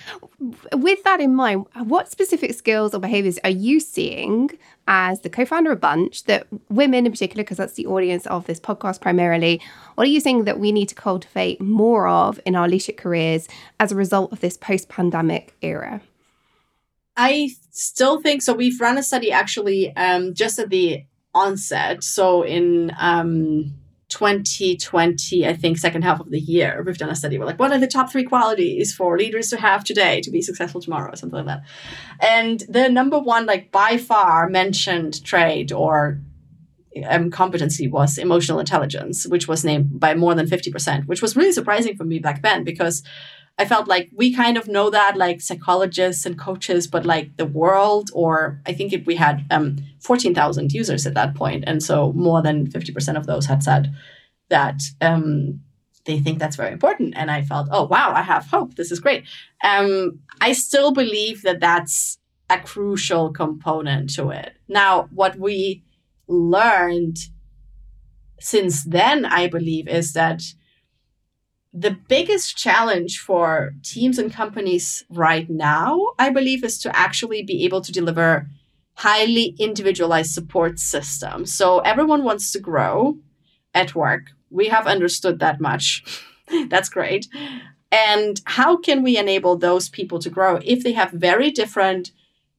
With 0.73 1.03
that 1.03 1.19
in 1.19 1.36
mind, 1.36 1.65
what 1.75 2.12
specific 2.12 2.53
skills 2.53 2.93
or 2.93 2.99
behaviors 2.99 3.39
are 3.43 3.49
you 3.49 3.79
seeing 3.79 4.51
as 4.88 5.21
the 5.21 5.29
co 5.29 5.45
founder 5.45 5.71
of 5.71 5.81
Bunch 5.81 6.25
that 6.25 6.47
women 6.69 7.05
in 7.05 7.12
particular, 7.12 7.43
because 7.43 7.58
that's 7.58 7.73
the 7.73 7.88
audience 7.88 8.25
of 8.27 8.45
this 8.45 8.60
podcast 8.60 9.01
primarily, 9.01 9.62
what 9.95 10.05
are 10.05 10.10
you 10.10 10.19
seeing 10.19 10.43
that 10.43 10.60
we 10.60 10.71
need 10.71 10.89
to 10.89 10.95
cultivate 10.95 11.62
more 11.62 12.08
of 12.08 12.39
in 12.45 12.55
our 12.55 12.67
leadership 12.67 12.97
careers 12.97 13.47
as 13.79 13.91
a 13.91 13.95
result 13.95 14.31
of 14.31 14.41
this 14.41 14.58
post 14.58 14.89
pandemic 14.89 15.53
era? 15.62 16.01
I 17.17 17.51
still 17.71 18.21
think 18.21 18.41
so. 18.41 18.53
We've 18.53 18.79
run 18.79 18.97
a 18.97 19.03
study 19.03 19.31
actually 19.31 19.95
um, 19.95 20.34
just 20.34 20.60
at 20.60 20.69
the 20.69 21.05
onset. 21.34 22.03
So 22.03 22.43
in 22.43 22.91
um, 22.99 23.73
2020, 24.15 25.45
I 25.45 25.54
think, 25.54 25.78
second 25.78 26.04
half 26.04 26.21
of 26.21 26.30
the 26.32 26.39
year, 26.39 26.82
we've 26.86 26.97
done 26.97 27.10
a 27.10 27.15
study. 27.17 27.38
We're 27.38 27.45
like, 27.45 27.60
what 27.60 27.73
are 27.73 27.78
the 27.78 27.86
top 27.86 28.10
three 28.10 28.23
qualities 28.23 28.95
for 28.95 29.17
leaders 29.17 29.49
to 29.49 29.58
have 29.58 29.84
today 29.84 30.21
to 30.21 30.32
be 30.32 30.41
successful 30.41 30.80
tomorrow, 30.80 31.12
or 31.12 31.17
something 31.17 31.45
like 31.45 31.47
that. 31.47 31.63
And 32.21 32.63
the 32.69 32.88
number 32.88 33.19
one, 33.19 33.45
like 33.45 33.73
by 33.73 33.97
far 33.97 34.47
mentioned 34.49 35.21
trait 35.25 35.73
or 35.73 36.21
um, 37.10 37.30
competency 37.30 37.89
was 37.89 38.17
emotional 38.17 38.60
intelligence, 38.60 39.28
which 39.28 39.49
was 39.49 39.65
named 39.65 39.99
by 39.99 40.15
more 40.15 40.34
than 40.34 40.47
50%, 40.47 41.08
which 41.08 41.21
was 41.21 41.36
really 41.36 41.51
surprising 41.51 41.97
for 41.97 42.06
me 42.06 42.19
back 42.19 42.41
then 42.41 42.63
because 42.63 43.04
I 43.58 43.65
felt 43.65 43.88
like 43.88 44.10
we 44.13 44.36
kind 44.36 44.58
of 44.58 44.68
know 44.68 44.89
that, 44.89 45.15
like 45.15 45.39
psychologists 45.39 46.26
and 46.26 46.38
coaches, 46.38 46.88
but 46.88 47.06
like 47.06 47.38
the 47.38 47.46
world, 47.46 48.10
or 48.13 48.62
I 48.65 48.74
think 48.74 48.91
if 48.91 49.06
we 49.06 49.15
had 49.15 49.46
um, 49.50 49.78
14,000 50.02 50.74
users 50.74 51.08
at 51.08 51.13
that. 51.13 51.36
And 51.39 51.82
so 51.82 52.12
more 52.13 52.41
than 52.41 52.68
50% 52.68 53.15
of 53.15 53.28
those 53.28 53.46
had 53.46 53.63
said 53.63 53.94
that 54.50 54.82
um, 55.00 55.62
they 56.04 56.20
think 56.20 56.39
that's 56.39 56.58
very 56.58 56.74
important. 56.74 57.13
And 57.15 57.32
I 57.32 57.44
felt, 57.44 57.70
oh, 57.72 57.86
wow, 57.86 58.12
I 58.13 58.24
have 58.24 58.46
hope. 58.48 58.76
This 58.76 58.91
is 58.91 59.00
great. 59.00 59.24
Um, 59.63 60.20
I 60.41 60.52
still 60.52 60.91
believe 60.91 61.41
that 61.44 61.62
that's 61.62 62.18
a 62.50 62.60
crucial 62.60 63.32
component 63.32 64.13
to 64.15 64.30
it. 64.30 64.54
Now, 64.68 65.08
what 65.12 65.38
we 65.38 65.84
learned 66.28 67.18
since 68.39 68.84
then, 68.84 69.26
I 69.26 69.48
believe, 69.48 69.88
is 69.88 70.13
that 70.13 70.41
the 71.75 71.91
biggest 71.91 72.57
challenge 72.57 73.19
for 73.19 73.73
teams 73.83 74.17
and 74.17 74.31
companies 74.31 75.03
right 75.09 75.49
now, 75.49 76.13
I 76.17 76.29
believe, 76.29 76.63
is 76.63 76.77
to 76.79 76.95
actually 76.95 77.43
be 77.43 77.65
able 77.65 77.81
to 77.81 77.91
deliver 77.91 78.47
highly 78.93 79.55
individualized 79.59 80.31
support 80.31 80.79
systems. 80.79 81.53
So 81.53 81.79
everyone 81.79 82.23
wants 82.23 82.53
to 82.53 82.59
grow 82.59 83.17
at 83.73 83.93
work. 83.93 84.31
We 84.49 84.69
have 84.69 84.88
understood 84.88 85.39
that 85.39 85.59
much. 85.59 86.01
That's 86.69 86.88
great. 86.88 87.27
And 87.91 88.39
how 88.45 88.77
can 88.77 89.03
we 89.03 89.17
enable 89.17 89.57
those 89.57 89.89
people 89.89 90.19
to 90.19 90.29
grow 90.29 90.61
if 90.63 90.81
they 90.81 90.93
have 90.93 91.11
very 91.11 91.51
different 91.51 92.11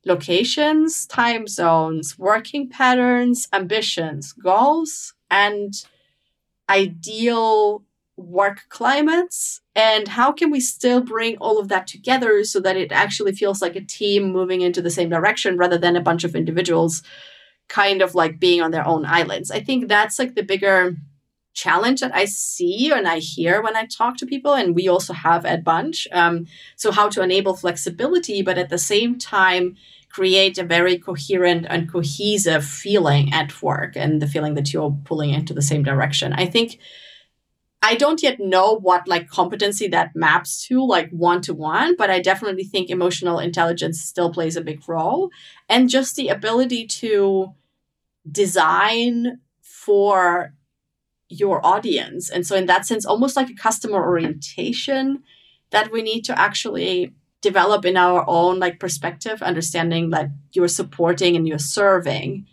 locations, 0.04 1.06
time 1.06 1.46
zones, 1.46 2.18
working 2.18 2.68
patterns, 2.68 3.48
ambitions, 3.50 4.34
goals, 4.34 5.14
and 5.30 5.72
ideal 6.68 7.82
work 8.16 8.62
climates 8.68 9.60
and 9.74 10.08
how 10.08 10.32
can 10.32 10.50
we 10.50 10.60
still 10.60 11.02
bring 11.02 11.36
all 11.36 11.58
of 11.58 11.68
that 11.68 11.86
together 11.86 12.42
so 12.44 12.60
that 12.60 12.76
it 12.76 12.90
actually 12.90 13.32
feels 13.32 13.60
like 13.60 13.76
a 13.76 13.84
team 13.84 14.32
moving 14.32 14.62
into 14.62 14.80
the 14.80 14.90
same 14.90 15.10
direction 15.10 15.58
rather 15.58 15.76
than 15.76 15.96
a 15.96 16.00
bunch 16.00 16.24
of 16.24 16.34
individuals 16.34 17.02
kind 17.68 18.00
of 18.00 18.14
like 18.14 18.40
being 18.40 18.62
on 18.62 18.70
their 18.70 18.86
own 18.86 19.04
islands? 19.04 19.50
I 19.50 19.60
think 19.60 19.88
that's 19.88 20.18
like 20.18 20.34
the 20.34 20.42
bigger 20.42 20.96
challenge 21.52 22.00
that 22.00 22.14
i 22.14 22.26
see 22.26 22.92
and 22.92 23.08
i 23.08 23.18
hear 23.18 23.62
when 23.62 23.74
i 23.74 23.86
talk 23.86 24.18
to 24.18 24.26
people 24.26 24.52
and 24.52 24.74
we 24.74 24.88
also 24.88 25.14
have 25.14 25.46
at 25.46 25.64
bunch 25.64 26.06
um, 26.12 26.46
so 26.76 26.92
how 26.92 27.08
to 27.08 27.22
enable 27.22 27.56
flexibility 27.56 28.42
but 28.42 28.58
at 28.58 28.68
the 28.68 28.76
same 28.76 29.18
time 29.18 29.74
create 30.16 30.56
a 30.56 30.64
very 30.64 30.96
coherent 30.96 31.66
and 31.68 31.92
cohesive 31.92 32.64
feeling 32.64 33.30
at 33.34 33.62
work 33.62 33.94
and 33.96 34.22
the 34.22 34.26
feeling 34.26 34.54
that 34.54 34.72
you're 34.72 34.96
pulling 35.04 35.28
into 35.28 35.52
the 35.52 35.60
same 35.60 35.82
direction. 35.82 36.32
I 36.32 36.46
think 36.46 36.78
I 37.82 37.94
don't 37.94 38.22
yet 38.22 38.40
know 38.40 38.72
what 38.74 39.06
like 39.06 39.28
competency 39.28 39.86
that 39.88 40.16
maps 40.16 40.66
to 40.66 40.84
like 40.84 41.10
one 41.10 41.40
to 41.42 41.54
one, 41.54 41.94
but 41.96 42.10
I 42.10 42.20
definitely 42.20 42.64
think 42.64 42.90
emotional 42.90 43.38
intelligence 43.38 44.00
still 44.00 44.32
plays 44.32 44.56
a 44.56 44.60
big 44.60 44.88
role. 44.88 45.30
And 45.68 45.88
just 45.88 46.16
the 46.16 46.28
ability 46.28 46.86
to 46.86 47.54
design 48.30 49.40
for 49.60 50.54
your 51.28 51.64
audience. 51.64 52.30
And 52.30 52.46
so, 52.46 52.56
in 52.56 52.66
that 52.66 52.86
sense, 52.86 53.04
almost 53.04 53.36
like 53.36 53.50
a 53.50 53.54
customer 53.54 54.04
orientation 54.04 55.22
that 55.70 55.92
we 55.92 56.02
need 56.02 56.22
to 56.22 56.38
actually 56.38 57.14
develop 57.42 57.84
in 57.84 57.96
our 57.96 58.24
own 58.28 58.58
like 58.58 58.80
perspective, 58.80 59.42
understanding 59.42 60.10
that 60.10 60.30
you're 60.52 60.68
supporting 60.68 61.36
and 61.36 61.46
you're 61.46 61.58
serving 61.58 62.46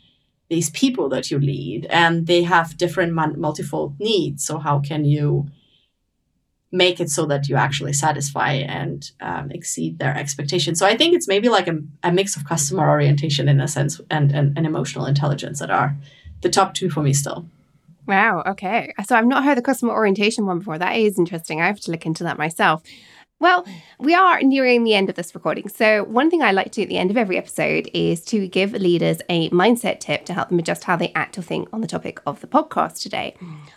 these 0.54 0.70
people 0.70 1.10
that 1.10 1.32
you 1.32 1.40
lead 1.40 1.88
and 1.90 2.28
they 2.28 2.44
have 2.44 2.78
different 2.78 3.12
multifold 3.12 4.00
needs 4.00 4.46
so 4.46 4.60
how 4.60 4.78
can 4.80 5.04
you 5.04 5.48
make 6.72 7.00
it 7.00 7.10
so 7.10 7.26
that 7.26 7.50
you 7.50 7.56
actually 7.56 7.92
satisfy 7.92 8.52
and 8.52 9.10
um, 9.20 9.50
exceed 9.50 9.98
their 9.98 10.16
expectations 10.16 10.78
so 10.78 10.86
i 10.86 10.96
think 10.96 11.16
it's 11.16 11.28
maybe 11.28 11.50
like 11.50 11.68
a, 11.68 11.80
a 12.04 12.12
mix 12.12 12.36
of 12.36 12.46
customer 12.46 12.88
orientation 12.88 13.50
in 13.50 13.60
a 13.60 13.68
sense 13.68 14.00
and, 14.12 14.32
and, 14.32 14.56
and 14.56 14.68
emotional 14.68 15.08
intelligence 15.08 15.58
that 15.58 15.72
are 15.72 15.98
the 16.42 16.50
top 16.50 16.76
two 16.76 16.88
for 16.88 17.02
me 17.02 17.14
still 17.14 17.48
Wow. 18.06 18.44
Okay. 18.46 18.94
So 19.06 19.16
I've 19.16 19.26
not 19.26 19.46
heard 19.46 19.58
the 19.58 19.62
customer 19.62 19.94
orientation 19.94 20.46
one 20.46 20.60
before. 20.60 20.78
That 20.78 20.98
is 20.98 21.18
interesting. 21.18 21.62
I 21.62 21.68
have 21.68 21.80
to 21.80 21.92
look 21.92 22.06
into 22.06 22.26
that 22.26 22.38
myself. 22.38 22.84
Well, 23.44 23.66
we 24.00 24.16
are 24.16 24.42
nearing 24.42 24.86
the 24.86 24.94
end 24.94 25.10
of 25.10 25.16
this 25.16 25.36
recording. 25.36 25.68
So, 25.68 26.06
one 26.06 26.30
thing 26.30 26.42
I 26.42 26.54
like 26.54 26.68
to 26.68 26.76
do 26.76 26.82
at 26.84 26.88
the 26.88 26.98
end 26.98 27.12
of 27.12 27.18
every 27.18 27.38
episode 27.38 27.90
is 27.94 28.24
to 28.28 28.48
give 28.48 28.72
leaders 28.72 29.18
a 29.28 29.50
mindset 29.50 30.00
tip 30.00 30.24
to 30.28 30.34
help 30.34 30.48
them 30.48 30.60
adjust 30.60 30.86
how 30.86 30.96
they 30.96 31.12
act 31.14 31.38
or 31.38 31.42
think 31.42 31.68
on 31.74 31.82
the 31.82 31.88
topic 31.88 32.22
of 32.26 32.40
the 32.40 32.48
podcast 32.48 33.02
today. 33.02 33.36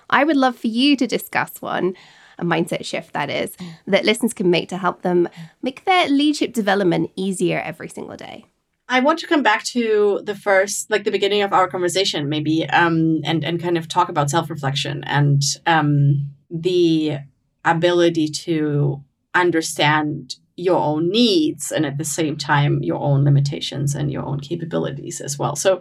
I 0.09 0.23
would 0.23 0.37
love 0.37 0.57
for 0.57 0.69
you 0.69 0.95
to 0.99 1.09
discuss 1.09 1.61
one, 1.61 1.97
a 2.39 2.45
mindset 2.45 2.85
shift 2.85 3.13
that 3.15 3.29
is, 3.29 3.57
that 3.89 4.05
listeners 4.05 4.33
can 4.33 4.51
make 4.51 4.69
to 4.69 4.77
help 4.77 5.03
them 5.03 5.29
make 5.63 5.85
their 5.85 6.09
leadership 6.09 6.53
development 6.53 7.11
easier 7.17 7.59
every 7.59 7.89
single 7.89 8.17
day. 8.17 8.45
I 8.89 9.01
want 9.01 9.19
to 9.19 9.27
come 9.27 9.43
back 9.43 9.65
to 9.73 10.21
the 10.23 10.37
first, 10.37 10.93
like 10.93 11.03
the 11.03 11.11
beginning 11.11 11.43
of 11.43 11.53
our 11.53 11.67
conversation, 11.67 12.29
maybe, 12.29 12.69
um, 12.69 13.21
and 13.25 13.43
and 13.43 13.61
kind 13.61 13.77
of 13.77 13.89
talk 13.89 14.09
about 14.11 14.31
self 14.31 14.49
reflection 14.49 15.03
and 15.03 15.43
um, 15.67 16.31
the 16.51 17.19
ability 17.65 18.29
to 18.29 19.03
understand 19.41 20.37
your 20.57 20.79
own 20.79 21.11
needs 21.11 21.71
and 21.71 21.85
at 21.85 21.99
the 21.99 22.05
same 22.05 22.37
time 22.37 22.83
your 22.83 22.99
own 22.99 23.25
limitations 23.25 23.95
and 23.95 24.11
your 24.11 24.25
own 24.25 24.41
capabilities 24.41 25.21
as 25.21 25.39
well. 25.39 25.55
So 25.55 25.81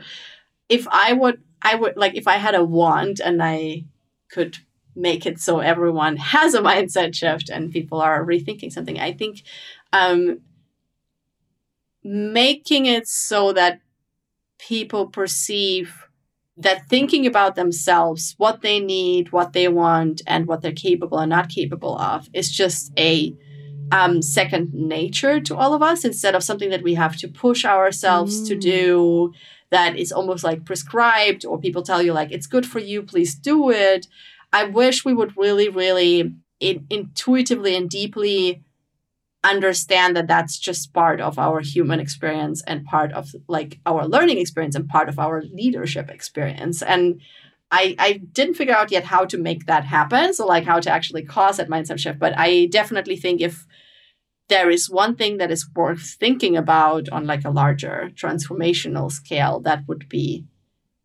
if 0.68 0.88
I 0.90 1.14
would 1.14 1.42
I 1.62 1.76
would 1.76 1.96
like 1.98 2.16
if 2.16 2.28
I 2.28 2.38
had 2.38 2.56
a 2.56 2.64
wand 2.64 3.22
and 3.24 3.42
I 3.42 3.86
could 4.30 4.58
make 4.96 5.26
it 5.26 5.40
so 5.40 5.60
everyone 5.60 6.18
has 6.18 6.54
a 6.54 6.62
mindset 6.72 7.16
shift 7.16 7.50
and 7.50 7.72
people 7.72 8.02
are 8.02 8.26
rethinking 8.26 8.72
something, 8.72 9.00
I 9.00 9.14
think 9.14 9.44
um, 9.94 10.42
making 12.04 12.86
it 12.86 13.08
so 13.08 13.54
that 13.54 13.80
people 14.60 15.08
perceive 15.08 16.06
that 16.58 16.88
thinking 16.88 17.26
about 17.26 17.56
themselves, 17.56 18.36
what 18.38 18.62
they 18.62 18.80
need, 18.80 19.32
what 19.32 19.54
they 19.54 19.68
want, 19.68 20.22
and 20.26 20.48
what 20.48 20.62
they're 20.62 20.72
capable 20.72 21.20
and 21.20 21.30
not 21.30 21.50
capable 21.50 21.98
of 21.98 22.30
is 22.34 22.50
just 22.50 22.94
a 22.98 23.36
um, 23.92 24.22
second 24.22 24.74
nature 24.74 25.40
to 25.40 25.56
all 25.56 25.74
of 25.74 25.82
us 25.82 26.06
instead 26.06 26.36
of 26.36 26.44
something 26.44 26.70
that 26.70 26.84
we 26.84 26.96
have 26.96 27.16
to 27.18 27.28
push 27.28 27.66
ourselves 27.66 28.42
mm. 28.42 28.48
to 28.48 28.56
do 28.56 29.34
that 29.72 29.98
is 29.98 30.12
almost 30.12 30.44
like 30.44 30.66
prescribed 30.66 31.46
or 31.46 31.60
people 31.60 31.84
tell 31.84 32.02
you 32.02 32.14
like 32.14 32.32
it's 32.32 32.48
good 32.48 32.66
for 32.66 32.80
you 32.80 33.04
please 33.04 33.36
do 33.36 33.70
it 33.70 34.08
i 34.54 34.64
wish 34.64 35.06
we 35.06 35.14
would 35.14 35.36
really 35.38 35.70
really 35.70 36.34
in, 36.60 36.86
intuitively 36.90 37.76
and 37.76 37.90
deeply 37.90 38.64
understand 39.44 40.16
that 40.16 40.28
that's 40.28 40.58
just 40.58 40.94
part 40.94 41.22
of 41.22 41.38
our 41.38 41.60
human 41.60 42.00
experience 42.00 42.64
and 42.66 42.86
part 42.86 43.12
of 43.14 43.36
like 43.48 43.80
our 43.86 44.08
learning 44.08 44.40
experience 44.40 44.76
and 44.76 44.90
part 44.90 45.08
of 45.08 45.20
our 45.20 45.44
leadership 45.54 46.10
experience 46.10 46.82
and 46.82 47.22
I, 47.72 47.96
I 47.98 48.14
didn't 48.32 48.54
figure 48.54 48.76
out 48.76 48.92
yet 48.92 49.04
how 49.04 49.26
to 49.26 49.38
make 49.38 49.66
that 49.66 49.86
happen 49.86 50.34
so 50.34 50.46
like 50.46 50.64
how 50.64 50.80
to 50.80 50.90
actually 50.90 51.24
cause 51.24 51.58
that 51.58 51.70
mindset 51.70 52.00
shift 52.00 52.18
but 52.18 52.34
i 52.38 52.66
definitely 52.68 53.18
think 53.18 53.42
if 53.42 53.68
there 54.48 54.70
is 54.70 54.90
one 54.90 55.16
thing 55.16 55.38
that 55.38 55.52
is 55.52 55.70
worth 55.76 56.16
thinking 56.20 56.56
about 56.56 57.10
on 57.10 57.26
like 57.26 57.44
a 57.46 57.50
larger 57.50 58.12
transformational 58.16 59.12
scale 59.12 59.60
that 59.60 59.84
would 59.88 60.08
be 60.10 60.46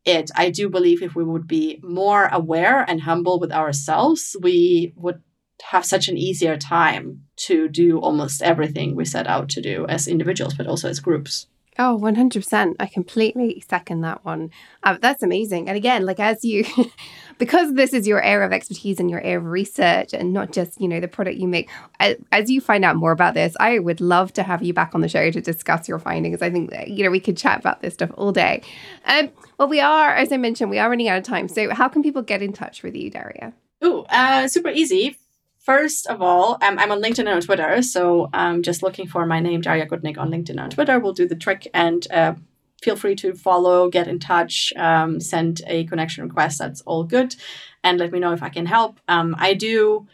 it 0.05 0.31
i 0.35 0.51
do 0.51 0.69
believe 0.69 1.03
if 1.03 1.15
we 1.15 1.25
would 1.25 1.47
be 1.47 1.81
more 1.83 2.27
aware 2.33 2.85
and 2.89 3.03
humble 3.03 3.39
with 3.39 3.53
ourselves 3.53 4.37
we 4.41 4.93
would 4.97 5.23
have 5.63 5.85
such 5.85 6.09
an 6.09 6.17
easier 6.17 6.57
time 6.57 7.25
to 7.37 7.69
do 7.69 7.99
almost 7.99 8.43
everything 8.43 8.95
we 8.95 9.05
set 9.05 9.27
out 9.27 9.49
to 9.51 9.61
do 9.61 9.87
as 9.89 10.09
individuals, 10.09 10.55
but 10.55 10.67
also 10.67 10.89
as 10.89 11.01
groups. 11.01 11.47
Oh, 11.83 11.99
100%. 11.99 12.75
I 12.79 12.85
completely 12.85 13.65
second 13.67 14.03
that 14.03 14.23
one. 14.23 14.51
Uh, 14.83 14.99
that's 15.01 15.23
amazing. 15.23 15.67
And 15.67 15.79
again, 15.79 16.05
like 16.05 16.21
as 16.21 16.45
you, 16.45 16.67
because 17.39 17.73
this 17.73 17.95
is 17.95 18.07
your 18.07 18.23
area 18.23 18.47
of 18.47 18.53
expertise 18.53 19.01
and 19.01 19.09
your 19.09 19.23
area 19.23 19.39
of 19.39 19.47
research 19.47 20.13
and 20.13 20.35
not 20.35 20.53
just, 20.53 20.79
you 20.79 20.87
know, 20.87 21.01
the 21.01 21.09
product 21.09 21.39
you 21.39 21.49
make, 21.49 21.71
as, 21.99 22.17
as 22.33 22.51
you 22.51 22.61
find 22.61 22.85
out 22.85 22.97
more 22.97 23.13
about 23.13 23.33
this, 23.33 23.57
I 23.59 23.79
would 23.79 24.03
love 24.03 24.31
to 24.35 24.43
have 24.43 24.63
you 24.63 24.75
back 24.75 24.95
on 24.95 25.01
the 25.01 25.09
show 25.09 25.31
to 25.31 25.41
discuss 25.41 25.89
your 25.89 25.99
findings. 25.99 26.43
I 26.43 26.51
think, 26.51 26.69
that, 26.69 26.89
you 26.89 27.03
know, 27.03 27.11
we 27.11 27.19
could 27.19 27.39
chat 27.39 27.61
about 27.61 27.81
this 27.81 27.95
stuff 27.95 28.11
all 28.15 28.31
day. 28.31 28.63
Um, 29.07 29.31
well, 29.57 29.69
we 29.69 29.81
are, 29.81 30.15
as 30.15 30.33
I 30.33 30.37
mentioned, 30.37 30.69
we 30.69 30.79
are 30.79 30.91
running 30.91 31.09
out 31.09 31.17
of 31.17 31.25
time. 31.25 31.49
So 31.49 31.73
how 31.73 31.89
can 31.89 32.03
people 32.03 32.21
get 32.21 32.43
in 32.43 32.53
touch 32.53 32.83
with 32.83 32.95
you, 32.95 33.09
Daria? 33.09 33.55
Oh, 33.81 34.05
uh, 34.11 34.49
super 34.49 34.69
easy. 34.69 35.17
First 35.61 36.07
of 36.07 36.23
all, 36.23 36.57
um, 36.63 36.79
I'm 36.79 36.91
on 36.91 37.03
LinkedIn 37.03 37.21
and 37.21 37.29
on 37.29 37.41
Twitter. 37.43 37.83
So 37.83 38.31
um, 38.33 38.63
just 38.63 38.83
looking 38.83 39.07
for 39.07 39.27
my 39.27 39.41
name, 39.41 39.61
Daria 39.61 39.87
Gutnick, 39.87 40.17
on 40.19 40.31
LinkedIn 40.31 40.61
and 40.61 40.73
Twitter 40.73 40.99
will 40.99 41.13
do 41.13 41.29
the 41.29 41.37
trick. 41.37 41.69
And 41.75 42.07
uh, 42.11 42.35
feel 42.83 42.97
free 42.97 43.15
to 43.17 43.35
follow, 43.35 43.91
get 43.91 44.09
in 44.09 44.19
touch, 44.19 44.73
um, 44.77 45.21
send 45.21 45.61
a 45.67 45.85
connection 45.85 46.25
request. 46.25 46.59
That's 46.59 46.81
all 46.83 47.05
good. 47.05 47.37
And 47.85 47.99
let 47.99 48.11
me 48.11 48.21
know 48.21 48.33
if 48.33 48.43
I 48.43 48.49
can 48.49 48.65
help. 48.67 49.01
Um, 49.07 49.37
I 49.39 49.53
do 49.53 50.07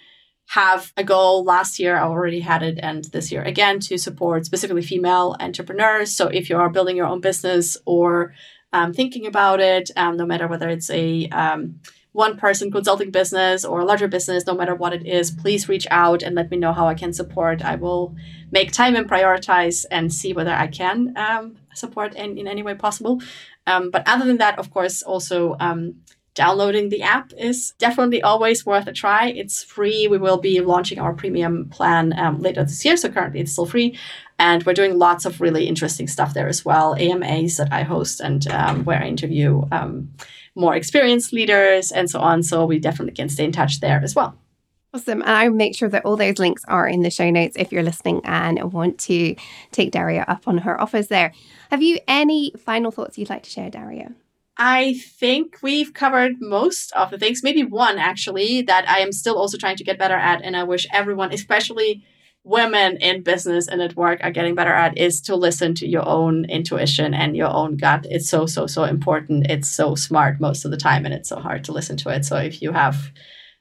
have 0.48 0.92
a 0.96 1.04
goal 1.04 1.44
last 1.44 1.78
year, 1.78 1.96
I 1.96 2.02
already 2.02 2.40
had 2.40 2.62
it, 2.62 2.78
and 2.80 3.04
this 3.06 3.32
year 3.32 3.42
again 3.42 3.80
to 3.80 3.98
support 3.98 4.46
specifically 4.46 4.82
female 4.82 5.36
entrepreneurs. 5.40 6.14
So 6.14 6.28
if 6.28 6.48
you 6.48 6.56
are 6.56 6.70
building 6.70 6.96
your 6.96 7.06
own 7.06 7.20
business 7.20 7.76
or 7.84 8.34
um, 8.72 8.92
thinking 8.92 9.26
about 9.26 9.60
it, 9.60 9.90
um, 9.96 10.16
no 10.16 10.26
matter 10.26 10.46
whether 10.46 10.68
it's 10.68 10.90
a 10.90 11.28
um, 11.30 11.80
one 12.16 12.38
person 12.38 12.72
consulting 12.72 13.10
business 13.10 13.62
or 13.62 13.80
a 13.80 13.84
larger 13.84 14.08
business, 14.08 14.46
no 14.46 14.54
matter 14.54 14.74
what 14.74 14.94
it 14.94 15.06
is, 15.06 15.30
please 15.30 15.68
reach 15.68 15.86
out 15.90 16.22
and 16.22 16.34
let 16.34 16.50
me 16.50 16.56
know 16.56 16.72
how 16.72 16.88
I 16.88 16.94
can 16.94 17.12
support. 17.12 17.62
I 17.62 17.76
will 17.76 18.16
make 18.50 18.72
time 18.72 18.96
and 18.96 19.08
prioritize 19.08 19.84
and 19.90 20.12
see 20.12 20.32
whether 20.32 20.50
I 20.50 20.66
can 20.66 21.14
um, 21.16 21.56
support 21.74 22.14
in, 22.14 22.38
in 22.38 22.48
any 22.48 22.62
way 22.62 22.74
possible. 22.74 23.20
Um, 23.66 23.90
but 23.90 24.02
other 24.06 24.24
than 24.24 24.38
that, 24.38 24.58
of 24.58 24.70
course, 24.70 25.02
also 25.02 25.56
um, 25.60 25.96
downloading 26.32 26.88
the 26.88 27.02
app 27.02 27.34
is 27.36 27.74
definitely 27.78 28.22
always 28.22 28.64
worth 28.64 28.86
a 28.86 28.94
try. 28.94 29.28
It's 29.28 29.62
free. 29.62 30.08
We 30.08 30.16
will 30.16 30.38
be 30.38 30.60
launching 30.60 30.98
our 30.98 31.12
premium 31.12 31.68
plan 31.68 32.18
um, 32.18 32.40
later 32.40 32.64
this 32.64 32.82
year. 32.82 32.96
So 32.96 33.10
currently 33.10 33.40
it's 33.40 33.52
still 33.52 33.66
free. 33.66 33.98
And 34.38 34.64
we're 34.64 34.72
doing 34.72 34.98
lots 34.98 35.26
of 35.26 35.42
really 35.42 35.66
interesting 35.66 36.08
stuff 36.08 36.32
there 36.32 36.48
as 36.48 36.64
well. 36.64 36.94
AMAs 36.94 37.58
that 37.58 37.72
I 37.72 37.82
host 37.82 38.20
and 38.20 38.46
um, 38.48 38.84
where 38.84 39.02
I 39.02 39.06
interview 39.06 39.64
um, 39.70 40.10
more 40.56 40.74
experienced 40.74 41.32
leaders 41.32 41.92
and 41.92 42.10
so 42.10 42.18
on. 42.20 42.42
So 42.42 42.64
we 42.64 42.78
definitely 42.78 43.14
can 43.14 43.28
stay 43.28 43.44
in 43.44 43.52
touch 43.52 43.80
there 43.80 44.00
as 44.02 44.14
well. 44.14 44.36
Awesome. 44.94 45.20
And 45.20 45.30
I'll 45.30 45.50
make 45.50 45.76
sure 45.76 45.90
that 45.90 46.06
all 46.06 46.16
those 46.16 46.38
links 46.38 46.64
are 46.68 46.88
in 46.88 47.02
the 47.02 47.10
show 47.10 47.28
notes 47.28 47.54
if 47.58 47.70
you're 47.70 47.82
listening 47.82 48.22
and 48.24 48.72
want 48.72 48.98
to 49.00 49.36
take 49.70 49.90
Daria 49.90 50.24
up 50.26 50.48
on 50.48 50.58
her 50.58 50.80
offers 50.80 51.08
there. 51.08 51.32
Have 51.70 51.82
you 51.82 51.98
any 52.08 52.52
final 52.58 52.90
thoughts 52.90 53.18
you'd 53.18 53.28
like 53.28 53.42
to 53.42 53.50
share, 53.50 53.68
Daria? 53.68 54.12
I 54.56 54.94
think 54.94 55.58
we've 55.62 55.92
covered 55.92 56.40
most 56.40 56.92
of 56.92 57.10
the 57.10 57.18
things, 57.18 57.42
maybe 57.42 57.62
one 57.62 57.98
actually, 57.98 58.62
that 58.62 58.88
I 58.88 59.00
am 59.00 59.12
still 59.12 59.36
also 59.36 59.58
trying 59.58 59.76
to 59.76 59.84
get 59.84 59.98
better 59.98 60.14
at. 60.14 60.40
And 60.42 60.56
I 60.56 60.62
wish 60.62 60.86
everyone, 60.90 61.30
especially 61.30 62.02
women 62.46 62.96
in 62.98 63.22
business 63.22 63.66
and 63.66 63.82
at 63.82 63.96
work 63.96 64.20
are 64.22 64.30
getting 64.30 64.54
better 64.54 64.72
at 64.72 64.96
is 64.96 65.20
to 65.20 65.34
listen 65.34 65.74
to 65.74 65.86
your 65.86 66.06
own 66.06 66.44
intuition 66.44 67.12
and 67.12 67.36
your 67.36 67.52
own 67.52 67.76
gut. 67.76 68.06
It's 68.08 68.28
so, 68.28 68.46
so, 68.46 68.68
so 68.68 68.84
important. 68.84 69.50
It's 69.50 69.68
so 69.68 69.96
smart 69.96 70.40
most 70.40 70.64
of 70.64 70.70
the 70.70 70.76
time, 70.76 71.04
and 71.04 71.12
it's 71.12 71.28
so 71.28 71.40
hard 71.40 71.64
to 71.64 71.72
listen 71.72 71.96
to 71.98 72.10
it. 72.10 72.24
So 72.24 72.36
if 72.36 72.62
you 72.62 72.70
have 72.70 73.10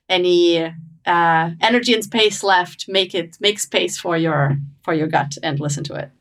any 0.08 0.64
uh, 1.06 1.50
energy 1.62 1.96
and 1.96 2.04
space 2.04 2.44
left, 2.44 2.86
make 2.88 3.16
it 3.16 3.38
make 3.40 3.60
space 3.60 3.98
for 3.98 4.16
your 4.16 4.58
for 4.84 4.94
your 4.94 5.08
gut 5.08 5.36
and 5.42 5.60
listen 5.60 5.84
to 5.86 5.96
it. 5.96 6.12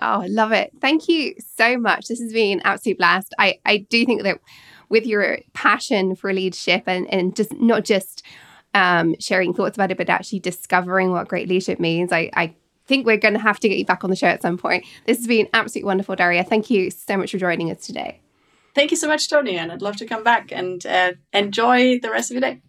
Oh, 0.00 0.22
I 0.22 0.26
love 0.26 0.52
it. 0.52 0.72
Thank 0.80 1.06
you 1.06 1.34
so 1.56 1.76
much. 1.76 2.08
This 2.08 2.20
has 2.20 2.32
been 2.32 2.60
an 2.60 2.64
absolute 2.64 2.96
blast. 2.96 3.34
I, 3.38 3.58
I 3.66 3.78
do 3.90 4.06
think 4.06 4.22
that 4.22 4.40
with 4.88 5.04
your 5.04 5.40
passion 5.52 6.16
for 6.16 6.32
leadership 6.32 6.84
and, 6.86 7.06
and 7.12 7.36
just 7.36 7.52
not 7.52 7.84
just 7.84 8.24
um, 8.74 9.14
sharing 9.18 9.52
thoughts 9.54 9.76
about 9.76 9.90
it, 9.90 9.96
but 9.96 10.08
actually 10.08 10.40
discovering 10.40 11.10
what 11.10 11.28
great 11.28 11.48
leadership 11.48 11.80
means. 11.80 12.12
I, 12.12 12.30
I 12.34 12.54
think 12.86 13.06
we're 13.06 13.16
going 13.16 13.34
to 13.34 13.40
have 13.40 13.60
to 13.60 13.68
get 13.68 13.78
you 13.78 13.84
back 13.84 14.04
on 14.04 14.10
the 14.10 14.16
show 14.16 14.26
at 14.26 14.42
some 14.42 14.58
point. 14.58 14.84
This 15.06 15.18
has 15.18 15.26
been 15.26 15.48
absolutely 15.54 15.86
wonderful, 15.86 16.16
Daria. 16.16 16.44
Thank 16.44 16.70
you 16.70 16.90
so 16.90 17.16
much 17.16 17.30
for 17.30 17.38
joining 17.38 17.70
us 17.70 17.86
today. 17.86 18.20
Thank 18.74 18.90
you 18.90 18.96
so 18.96 19.08
much, 19.08 19.28
Toni, 19.28 19.56
and 19.56 19.72
I'd 19.72 19.82
love 19.82 19.96
to 19.96 20.06
come 20.06 20.22
back 20.22 20.52
and 20.52 20.84
uh, 20.86 21.12
enjoy 21.32 21.98
the 21.98 22.10
rest 22.10 22.30
of 22.30 22.34
your 22.34 22.40
day. 22.40 22.62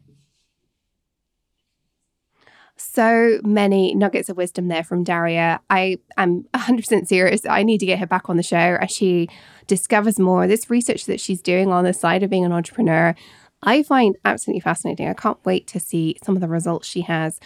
So 2.78 3.39
many 3.43 3.93
nuggets 3.93 4.28
of 4.28 4.38
wisdom 4.38 4.68
there 4.68 4.84
from 4.84 5.04
Daria. 5.04 5.62
I 5.70 5.99
am 6.18 6.45
100% 6.56 7.08
serious. 7.08 7.45
I 7.45 7.62
need 7.62 7.78
to 7.78 7.86
get 7.86 7.99
her 7.99 8.08
back 8.08 8.28
on 8.28 8.38
the 8.38 8.43
show 8.43 8.58
as 8.82 8.89
she 8.89 9.30
discovers 9.68 10.18
more. 10.18 10.47
This 10.47 10.70
research 10.70 11.06
that 11.06 11.20
she's 11.20 11.43
doing 11.43 11.72
on 11.72 11.84
the 11.84 11.93
side 11.93 12.24
of 12.24 12.32
being 12.32 12.43
an 12.43 12.52
entrepreneur 12.52 13.14
I 13.64 13.84
find 13.84 14.18
absolutely 14.26 14.62
fascinating. 14.62 15.07
I 15.07 15.14
can't 15.14 15.43
wait 15.45 15.68
to 15.68 15.80
see 15.80 16.18
some 16.24 16.36
of 16.36 16.41
the 16.41 16.47
results 16.47 16.88
she 16.88 17.01
has. 17.01 17.39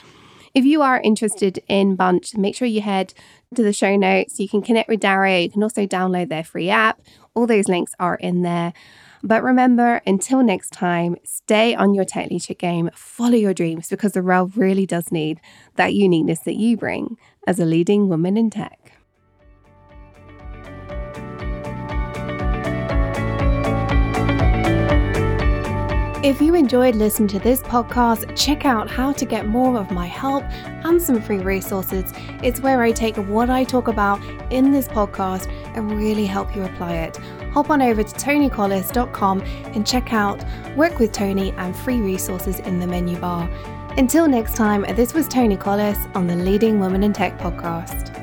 If 0.54 0.64
you 0.64 0.82
are 0.82 1.02
interested 1.02 1.62
in 1.68 1.96
Bunch, 1.96 2.36
make 2.36 2.56
sure 2.56 2.68
you 2.68 2.80
head 2.80 3.14
to 3.56 3.62
the 3.62 3.74
show 3.74 3.98
notes. 3.98 4.40
You 4.40 4.48
can 4.48 4.62
connect 4.62 4.88
with 4.88 5.02
Daria. 5.02 5.42
You 5.42 5.50
can 5.50 5.64
also 5.64 5.86
download 5.86 6.30
their 6.30 6.46
free 6.46 6.70
app. 6.70 7.02
All 7.34 7.46
those 7.46 7.68
links 7.68 7.92
are 8.00 8.16
in 8.16 8.42
there. 8.42 8.72
But 9.22 9.44
remember, 9.44 10.02
until 10.08 10.44
next 10.44 10.72
time, 10.72 11.18
stay 11.26 11.76
on 11.76 11.94
your 11.94 12.06
tech 12.06 12.30
leadership 12.30 12.60
game, 12.60 12.90
follow 12.94 13.36
your 13.36 13.54
dreams 13.54 13.90
because 13.90 14.14
the 14.14 14.22
world 14.22 14.56
really 14.56 14.86
does 14.86 15.12
need 15.12 15.42
that 15.76 15.94
uniqueness 15.94 16.40
that 16.42 16.56
you 16.56 16.78
bring 16.78 17.18
as 17.48 17.60
a 17.60 17.66
leading 17.66 18.08
woman 18.08 18.38
in 18.38 18.50
tech. 18.50 18.95
If 26.26 26.42
you 26.42 26.56
enjoyed 26.56 26.96
listening 26.96 27.28
to 27.28 27.40
this 27.40 27.62
podcast, 27.62 28.36
check 28.36 28.66
out 28.66 28.90
how 28.90 29.12
to 29.12 29.26
get 29.26 29.46
more 29.46 29.78
of 29.78 29.92
my 29.92 30.08
help 30.08 30.44
and 30.84 31.00
some 31.00 31.22
free 31.22 31.38
resources. 31.38 32.12
It's 32.42 32.60
where 32.62 32.82
I 32.82 32.94
take 32.94 33.16
what 33.18 33.52
I 33.52 33.64
talk 33.64 33.90
about 33.90 34.20
in 34.52 34.72
this 34.72 34.88
podcast 34.88 35.48
and 35.76 35.92
really 35.92 36.26
help 36.26 36.56
you 36.56 36.64
apply 36.64 36.94
it. 36.94 37.18
Hop 37.54 37.70
on 37.70 37.80
over 37.80 38.02
to 38.02 38.16
tonicollis.com 38.16 39.42
and 39.42 39.86
check 39.86 40.14
out 40.14 40.44
Work 40.76 40.98
with 40.98 41.12
Toni 41.12 41.52
and 41.58 41.78
free 41.78 42.02
resources 42.02 42.60
in 42.60 42.80
the 42.80 42.88
menu 42.88 43.20
bar. 43.20 43.48
Until 43.96 44.28
next 44.28 44.56
time, 44.56 44.82
this 44.96 45.14
was 45.14 45.28
Toni 45.28 45.58
Collis 45.58 46.08
on 46.16 46.26
the 46.26 46.36
Leading 46.36 46.80
Women 46.80 47.04
in 47.04 47.14
Tech 47.14 47.38
podcast. 47.38 48.16